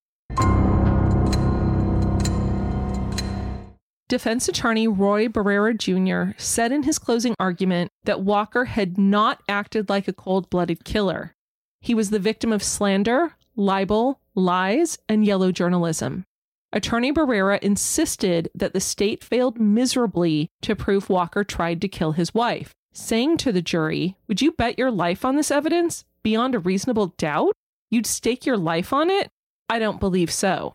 Defense 4.10 4.48
attorney 4.48 4.88
Roy 4.88 5.28
Barrera 5.28 5.72
Jr. 5.78 6.36
said 6.36 6.72
in 6.72 6.82
his 6.82 6.98
closing 6.98 7.36
argument 7.38 7.92
that 8.02 8.22
Walker 8.22 8.64
had 8.64 8.98
not 8.98 9.40
acted 9.48 9.88
like 9.88 10.08
a 10.08 10.12
cold 10.12 10.50
blooded 10.50 10.84
killer. 10.84 11.36
He 11.80 11.94
was 11.94 12.10
the 12.10 12.18
victim 12.18 12.52
of 12.52 12.60
slander, 12.60 13.36
libel, 13.54 14.18
lies, 14.34 14.98
and 15.08 15.24
yellow 15.24 15.52
journalism. 15.52 16.24
Attorney 16.72 17.12
Barrera 17.12 17.60
insisted 17.60 18.50
that 18.52 18.72
the 18.72 18.80
state 18.80 19.22
failed 19.22 19.60
miserably 19.60 20.48
to 20.62 20.74
prove 20.74 21.08
Walker 21.08 21.44
tried 21.44 21.80
to 21.80 21.86
kill 21.86 22.10
his 22.10 22.34
wife, 22.34 22.74
saying 22.92 23.36
to 23.36 23.52
the 23.52 23.62
jury, 23.62 24.16
Would 24.26 24.42
you 24.42 24.50
bet 24.50 24.76
your 24.76 24.90
life 24.90 25.24
on 25.24 25.36
this 25.36 25.52
evidence 25.52 26.04
beyond 26.24 26.56
a 26.56 26.58
reasonable 26.58 27.14
doubt? 27.16 27.52
You'd 27.90 28.06
stake 28.06 28.44
your 28.44 28.56
life 28.56 28.92
on 28.92 29.08
it? 29.08 29.30
I 29.68 29.78
don't 29.78 30.00
believe 30.00 30.32
so. 30.32 30.74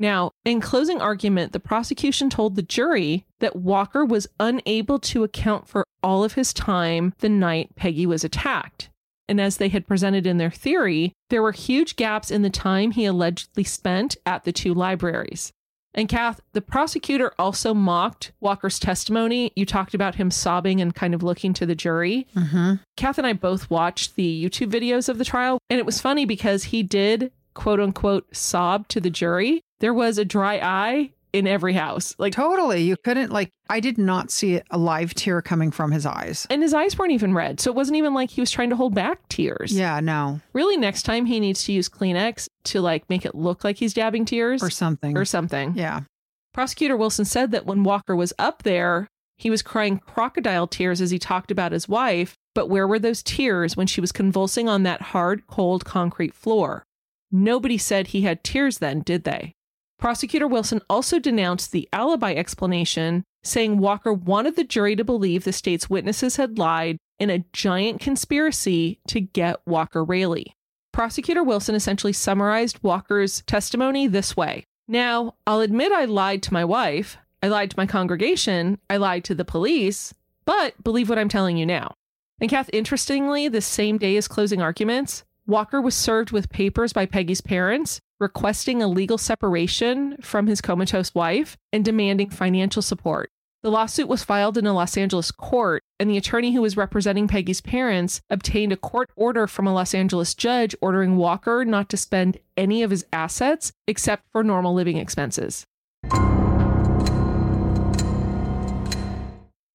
Now, 0.00 0.32
in 0.46 0.62
closing 0.62 1.00
argument, 1.00 1.52
the 1.52 1.60
prosecution 1.60 2.30
told 2.30 2.56
the 2.56 2.62
jury 2.62 3.26
that 3.40 3.54
Walker 3.54 4.02
was 4.04 4.26
unable 4.40 4.98
to 5.00 5.22
account 5.22 5.68
for 5.68 5.84
all 6.02 6.24
of 6.24 6.32
his 6.32 6.54
time 6.54 7.12
the 7.18 7.28
night 7.28 7.76
Peggy 7.76 8.06
was 8.06 8.24
attacked. 8.24 8.88
And 9.28 9.40
as 9.40 9.58
they 9.58 9.68
had 9.68 9.86
presented 9.86 10.26
in 10.26 10.38
their 10.38 10.50
theory, 10.50 11.12
there 11.28 11.42
were 11.42 11.52
huge 11.52 11.96
gaps 11.96 12.30
in 12.30 12.40
the 12.42 12.50
time 12.50 12.92
he 12.92 13.04
allegedly 13.04 13.62
spent 13.62 14.16
at 14.24 14.44
the 14.44 14.52
two 14.52 14.72
libraries. 14.72 15.52
And 15.92 16.08
Kath, 16.08 16.40
the 16.52 16.62
prosecutor 16.62 17.32
also 17.38 17.74
mocked 17.74 18.32
Walker's 18.40 18.78
testimony. 18.78 19.52
You 19.54 19.66
talked 19.66 19.92
about 19.92 20.14
him 20.14 20.30
sobbing 20.30 20.80
and 20.80 20.94
kind 20.94 21.14
of 21.14 21.22
looking 21.22 21.52
to 21.54 21.66
the 21.66 21.74
jury. 21.74 22.26
Mm-hmm. 22.34 22.74
Kath 22.96 23.18
and 23.18 23.26
I 23.26 23.34
both 23.34 23.68
watched 23.70 24.14
the 24.14 24.44
YouTube 24.44 24.70
videos 24.70 25.08
of 25.08 25.18
the 25.18 25.24
trial, 25.24 25.58
and 25.68 25.78
it 25.78 25.86
was 25.86 26.00
funny 26.00 26.24
because 26.24 26.64
he 26.64 26.82
did 26.82 27.32
quote 27.54 27.80
unquote 27.80 28.34
sob 28.34 28.88
to 28.88 29.00
the 29.00 29.10
jury. 29.10 29.60
There 29.80 29.94
was 29.94 30.18
a 30.18 30.24
dry 30.24 30.58
eye 30.62 31.10
in 31.32 31.46
every 31.46 31.72
house. 31.74 32.14
Like 32.18 32.32
Totally. 32.32 32.82
You 32.82 32.96
couldn't, 33.04 33.30
like, 33.30 33.50
I 33.68 33.78
did 33.80 33.98
not 33.98 34.30
see 34.30 34.60
a 34.70 34.76
live 34.78 35.14
tear 35.14 35.40
coming 35.40 35.70
from 35.70 35.92
his 35.92 36.04
eyes. 36.04 36.46
and 36.50 36.62
his 36.62 36.74
eyes 36.74 36.98
weren't 36.98 37.12
even 37.12 37.34
red. 37.34 37.60
So 37.60 37.70
it 37.70 37.76
wasn't 37.76 37.96
even 37.98 38.14
like 38.14 38.30
he 38.30 38.40
was 38.40 38.50
trying 38.50 38.70
to 38.70 38.76
hold 38.76 38.94
back 38.94 39.28
tears. 39.28 39.72
Yeah, 39.72 40.00
no. 40.00 40.40
Really, 40.52 40.76
next 40.76 41.02
time 41.04 41.26
he 41.26 41.38
needs 41.40 41.62
to 41.64 41.72
use 41.72 41.88
Kleenex 41.88 42.48
to 42.64 42.80
like 42.80 43.08
make 43.08 43.24
it 43.24 43.34
look 43.34 43.62
like 43.64 43.76
he's 43.76 43.94
dabbing 43.94 44.24
tears 44.24 44.62
Or 44.62 44.70
something. 44.70 45.16
or 45.16 45.24
something. 45.24 45.74
Yeah. 45.76 46.00
Prosecutor 46.52 46.96
Wilson 46.96 47.24
said 47.24 47.52
that 47.52 47.64
when 47.64 47.84
Walker 47.84 48.16
was 48.16 48.32
up 48.38 48.64
there, 48.64 49.06
he 49.38 49.50
was 49.50 49.62
crying 49.62 49.98
crocodile 49.98 50.66
tears 50.66 51.00
as 51.00 51.12
he 51.12 51.18
talked 51.18 51.50
about 51.52 51.70
his 51.72 51.88
wife. 51.88 52.34
But 52.56 52.68
where 52.68 52.88
were 52.88 52.98
those 52.98 53.22
tears 53.22 53.76
when 53.76 53.86
she 53.86 54.00
was 54.00 54.10
convulsing 54.10 54.68
on 54.68 54.82
that 54.82 55.00
hard, 55.00 55.46
cold 55.46 55.84
concrete 55.84 56.34
floor? 56.34 56.82
Nobody 57.30 57.78
said 57.78 58.08
he 58.08 58.22
had 58.22 58.42
tears 58.42 58.78
then, 58.78 59.00
did 59.02 59.22
they? 59.22 59.52
Prosecutor 60.00 60.46
Wilson 60.46 60.80
also 60.88 61.18
denounced 61.18 61.72
the 61.72 61.86
alibi 61.92 62.32
explanation, 62.32 63.22
saying 63.42 63.78
Walker 63.78 64.14
wanted 64.14 64.56
the 64.56 64.64
jury 64.64 64.96
to 64.96 65.04
believe 65.04 65.44
the 65.44 65.52
state's 65.52 65.90
witnesses 65.90 66.36
had 66.36 66.58
lied 66.58 66.96
in 67.18 67.28
a 67.28 67.44
giant 67.52 68.00
conspiracy 68.00 68.98
to 69.08 69.20
get 69.20 69.60
Walker 69.66 70.02
Railey. 70.02 70.56
Prosecutor 70.90 71.42
Wilson 71.42 71.74
essentially 71.74 72.14
summarized 72.14 72.82
Walker's 72.82 73.42
testimony 73.42 74.06
this 74.06 74.34
way 74.34 74.64
Now, 74.88 75.34
I'll 75.46 75.60
admit 75.60 75.92
I 75.92 76.06
lied 76.06 76.42
to 76.44 76.54
my 76.54 76.64
wife, 76.64 77.18
I 77.42 77.48
lied 77.48 77.70
to 77.72 77.76
my 77.76 77.86
congregation, 77.86 78.78
I 78.88 78.96
lied 78.96 79.24
to 79.24 79.34
the 79.34 79.44
police, 79.44 80.14
but 80.46 80.82
believe 80.82 81.10
what 81.10 81.18
I'm 81.18 81.28
telling 81.28 81.58
you 81.58 81.66
now. 81.66 81.92
And 82.40 82.48
Kath, 82.48 82.70
interestingly, 82.72 83.48
the 83.48 83.60
same 83.60 83.98
day 83.98 84.16
as 84.16 84.28
closing 84.28 84.62
arguments, 84.62 85.24
Walker 85.46 85.78
was 85.78 85.94
served 85.94 86.30
with 86.30 86.48
papers 86.48 86.94
by 86.94 87.04
Peggy's 87.04 87.42
parents 87.42 88.00
requesting 88.20 88.82
a 88.82 88.88
legal 88.88 89.18
separation 89.18 90.16
from 90.20 90.46
his 90.46 90.60
comatose 90.60 91.14
wife 91.14 91.56
and 91.72 91.84
demanding 91.84 92.30
financial 92.30 92.82
support. 92.82 93.30
The 93.62 93.70
lawsuit 93.70 94.08
was 94.08 94.24
filed 94.24 94.56
in 94.56 94.66
a 94.66 94.72
Los 94.72 94.96
Angeles 94.96 95.30
court, 95.30 95.82
and 95.98 96.08
the 96.08 96.16
attorney 96.16 96.54
who 96.54 96.62
was 96.62 96.78
representing 96.78 97.28
Peggy's 97.28 97.60
parents 97.60 98.22
obtained 98.30 98.72
a 98.72 98.76
court 98.76 99.10
order 99.16 99.46
from 99.46 99.66
a 99.66 99.74
Los 99.74 99.94
Angeles 99.94 100.34
judge 100.34 100.74
ordering 100.80 101.16
Walker 101.16 101.64
not 101.64 101.88
to 101.90 101.96
spend 101.96 102.38
any 102.56 102.82
of 102.82 102.90
his 102.90 103.04
assets 103.12 103.72
except 103.86 104.24
for 104.32 104.42
normal 104.42 104.72
living 104.72 104.96
expenses. 104.96 105.66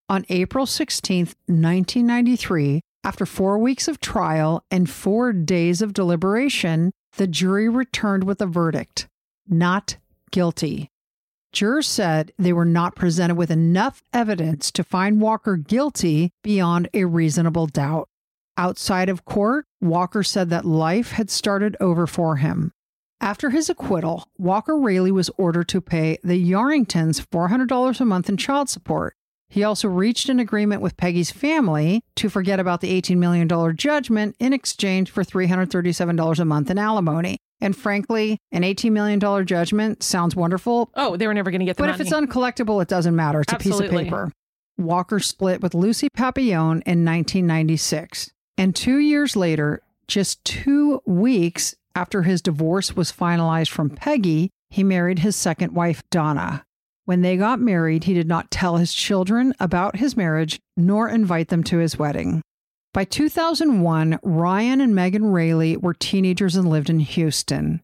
On 0.08 0.24
April 0.30 0.66
16th, 0.66 1.34
1993, 1.48 2.82
after 3.04 3.26
four 3.26 3.60
weeks 3.60 3.88
of 3.88 4.00
trial 4.00 4.64
and 4.72 4.90
four 4.90 5.32
days 5.32 5.84
of 5.84 5.94
deliberation, 5.94 6.92
the 7.18 7.28
jury 7.28 7.68
returned 7.70 8.24
with 8.24 8.42
a 8.42 8.46
verdict 8.46 9.08
not 9.48 9.98
guilty. 10.32 10.90
Jurors 11.54 11.88
said 11.88 12.34
they 12.38 12.52
were 12.52 12.66
not 12.66 12.96
presented 12.96 13.36
with 13.36 13.52
enough 13.52 14.04
evidence 14.12 14.72
to 14.72 14.84
find 14.84 15.22
Walker 15.22 15.56
guilty 15.56 16.32
beyond 16.44 16.90
a 16.94 17.06
reasonable 17.06 17.68
doubt. 17.68 18.10
Outside 18.58 19.08
of 19.08 19.24
court, 19.26 19.66
Walker 19.82 20.24
said 20.24 20.50
that 20.50 20.66
life 20.66 21.12
had 21.12 21.30
started 21.30 21.78
over 21.80 22.08
for 22.08 22.38
him. 22.38 22.72
After 23.22 23.50
his 23.52 23.70
acquittal, 23.70 24.28
Walker 24.38 24.78
Railey 24.78 25.12
was 25.12 25.30
ordered 25.38 25.70
to 25.70 25.82
pay 25.82 26.18
the 26.24 26.44
Yarringtons 26.44 27.26
$400 27.28 28.02
a 28.02 28.06
month 28.06 28.30
in 28.30 28.38
child 28.38 28.70
support. 28.70 29.16
He 29.56 29.64
also 29.64 29.88
reached 29.88 30.28
an 30.28 30.38
agreement 30.42 30.82
with 30.82 30.98
Peggy's 30.98 31.32
family 31.32 32.04
to 32.18 32.28
forget 32.28 32.60
about 32.60 32.82
the 32.82 33.02
$18 33.02 33.16
million 33.16 33.48
judgment 33.78 34.36
in 34.38 34.52
exchange 34.52 35.10
for 35.10 35.24
$337 35.24 36.40
a 36.40 36.44
month 36.44 36.70
in 36.70 36.78
alimony. 36.78 37.38
And 37.62 37.74
frankly, 37.74 38.38
an 38.52 38.64
$18 38.64 38.92
million 38.92 39.46
judgment 39.46 40.04
sounds 40.04 40.36
wonderful. 40.36 40.92
Oh, 40.96 41.16
they 41.16 41.26
were 41.26 41.34
never 41.34 41.52
going 41.52 41.62
to 41.62 41.66
get 41.66 41.78
the 41.78 41.84
but 41.84 41.90
money. 41.90 42.02
if 42.02 42.02
it's 42.02 42.12
uncollectible, 42.14 42.82
it 42.82 42.90
doesn't 42.90 43.16
matter. 43.16 43.40
It's 43.40 43.54
a 43.54 43.56
piece 43.56 43.80
of 43.80 43.90
paper. 43.90 44.30
Walker 44.78 45.22
split 45.22 45.62
with 45.62 45.74
Lucy 45.74 46.10
Papillon 46.10 46.84
in 46.86 47.06
1996. 47.06 48.34
And 48.58 48.76
two 48.76 48.98
years 48.98 49.38
later, 49.38 49.82
just 50.10 50.44
two 50.44 51.02
weeks 51.06 51.76
after 51.96 52.24
his 52.24 52.42
divorce 52.42 52.98
was 52.98 53.10
finalized 53.10 53.70
from 53.70 53.90
Peggy, 53.90 54.50
he 54.70 54.84
married 54.84 55.20
his 55.20 55.38
second 55.38 55.72
wife, 55.72 56.04
Donna. 56.12 56.66
When 57.06 57.22
they 57.22 57.38
got 57.38 57.60
married, 57.60 58.06
he 58.06 58.14
did 58.14 58.28
not 58.28 58.52
tell 58.52 58.78
his 58.78 58.94
children 58.94 59.54
about 59.60 59.98
his 59.98 60.18
marriage 60.18 60.60
nor 60.76 61.08
invite 61.08 61.50
them 61.50 61.64
to 61.66 61.78
his 61.78 61.98
wedding. 61.98 62.42
By 62.94 63.04
2001, 63.06 64.20
Ryan 64.24 64.82
and 64.82 64.96
Megan 64.96 65.26
Railey 65.26 65.78
were 65.78 65.94
teenagers 65.94 66.56
and 66.56 66.68
lived 66.68 66.90
in 66.90 67.00
Houston. 67.00 67.82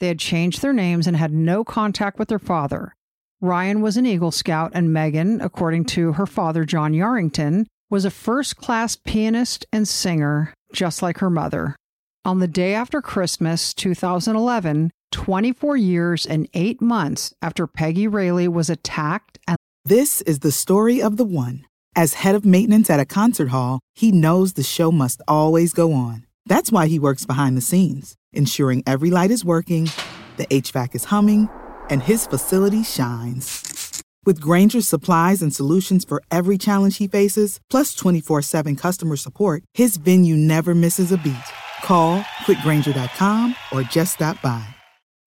They 0.00 0.08
had 0.08 0.18
changed 0.18 0.60
their 0.60 0.72
names 0.72 1.06
and 1.06 1.16
had 1.16 1.32
no 1.32 1.64
contact 1.64 2.18
with 2.18 2.28
their 2.28 2.38
father. 2.38 2.94
Ryan 3.40 3.80
was 3.80 3.96
an 3.96 4.06
Eagle 4.06 4.30
Scout, 4.30 4.72
and 4.74 4.92
Megan, 4.92 5.40
according 5.40 5.84
to 5.86 6.12
her 6.14 6.26
father, 6.26 6.64
John 6.64 6.94
Yarrington, 6.94 7.66
was 7.90 8.04
a 8.04 8.10
first 8.10 8.56
class 8.56 8.96
pianist 8.96 9.66
and 9.72 9.86
singer, 9.86 10.52
just 10.72 11.02
like 11.02 11.18
her 11.18 11.30
mother. 11.30 11.76
On 12.24 12.38
the 12.38 12.48
day 12.48 12.74
after 12.74 13.02
Christmas 13.02 13.74
2011, 13.74 14.90
24 15.14 15.76
years 15.76 16.26
and 16.26 16.48
eight 16.54 16.82
months 16.82 17.32
after 17.40 17.68
Peggy 17.68 18.08
Railey 18.08 18.48
was 18.48 18.68
attacked 18.68 19.38
and 19.46 19.56
This 19.84 20.20
is 20.22 20.40
the 20.40 20.50
story 20.50 21.00
of 21.00 21.16
the 21.18 21.24
one. 21.24 21.64
As 21.94 22.14
head 22.14 22.34
of 22.34 22.44
maintenance 22.44 22.90
at 22.90 22.98
a 22.98 23.04
concert 23.04 23.50
hall, 23.50 23.78
he 23.94 24.10
knows 24.10 24.54
the 24.54 24.64
show 24.64 24.90
must 24.90 25.22
always 25.28 25.72
go 25.72 25.92
on. 25.92 26.26
That's 26.46 26.72
why 26.72 26.88
he 26.88 26.98
works 26.98 27.26
behind 27.26 27.56
the 27.56 27.60
scenes, 27.60 28.16
ensuring 28.32 28.82
every 28.88 29.10
light 29.10 29.30
is 29.30 29.44
working, 29.44 29.88
the 30.36 30.46
HVAC 30.46 30.96
is 30.96 31.04
humming, 31.04 31.48
and 31.88 32.02
his 32.02 32.26
facility 32.26 32.82
shines. 32.82 34.02
With 34.26 34.40
Grainger's 34.40 34.88
supplies 34.88 35.42
and 35.42 35.54
solutions 35.54 36.04
for 36.04 36.24
every 36.32 36.58
challenge 36.58 36.96
he 36.96 37.06
faces, 37.06 37.60
plus 37.70 37.94
24 37.94 38.42
7 38.42 38.74
customer 38.74 39.16
support, 39.16 39.62
his 39.74 39.96
venue 39.96 40.36
never 40.36 40.74
misses 40.74 41.12
a 41.12 41.18
beat. 41.18 41.48
Call 41.84 42.22
clickgrainger.com 42.46 43.54
or 43.70 43.82
just 43.82 44.14
stop 44.14 44.42
by. 44.42 44.73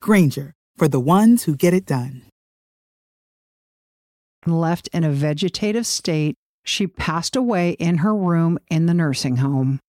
Grainger, 0.01 0.53
for 0.77 0.87
the 0.87 0.99
ones 0.99 1.43
who 1.43 1.55
get 1.55 1.73
it 1.73 1.85
done. 1.85 2.23
left 4.45 4.87
in 4.93 5.03
a 5.03 5.11
vegetative 5.11 5.85
state, 5.85 6.35
she 6.63 6.87
passed 6.87 7.35
away 7.35 7.71
in 7.71 7.97
her 7.97 8.15
room 8.15 8.57
in 8.69 8.85
the 8.85 8.93
nursing 8.93 9.37
home. 9.37 9.79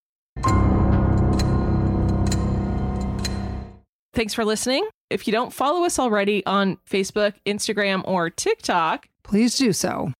Thanks 4.14 4.34
for 4.34 4.44
listening. 4.44 4.84
If 5.10 5.28
you 5.28 5.32
don't 5.32 5.52
follow 5.52 5.84
us 5.84 5.98
already 5.98 6.44
on 6.44 6.78
Facebook, 6.90 7.34
Instagram, 7.46 8.02
or 8.04 8.30
TikTok, 8.30 9.06
Please 9.28 9.58
do 9.58 9.74
so. 9.74 10.12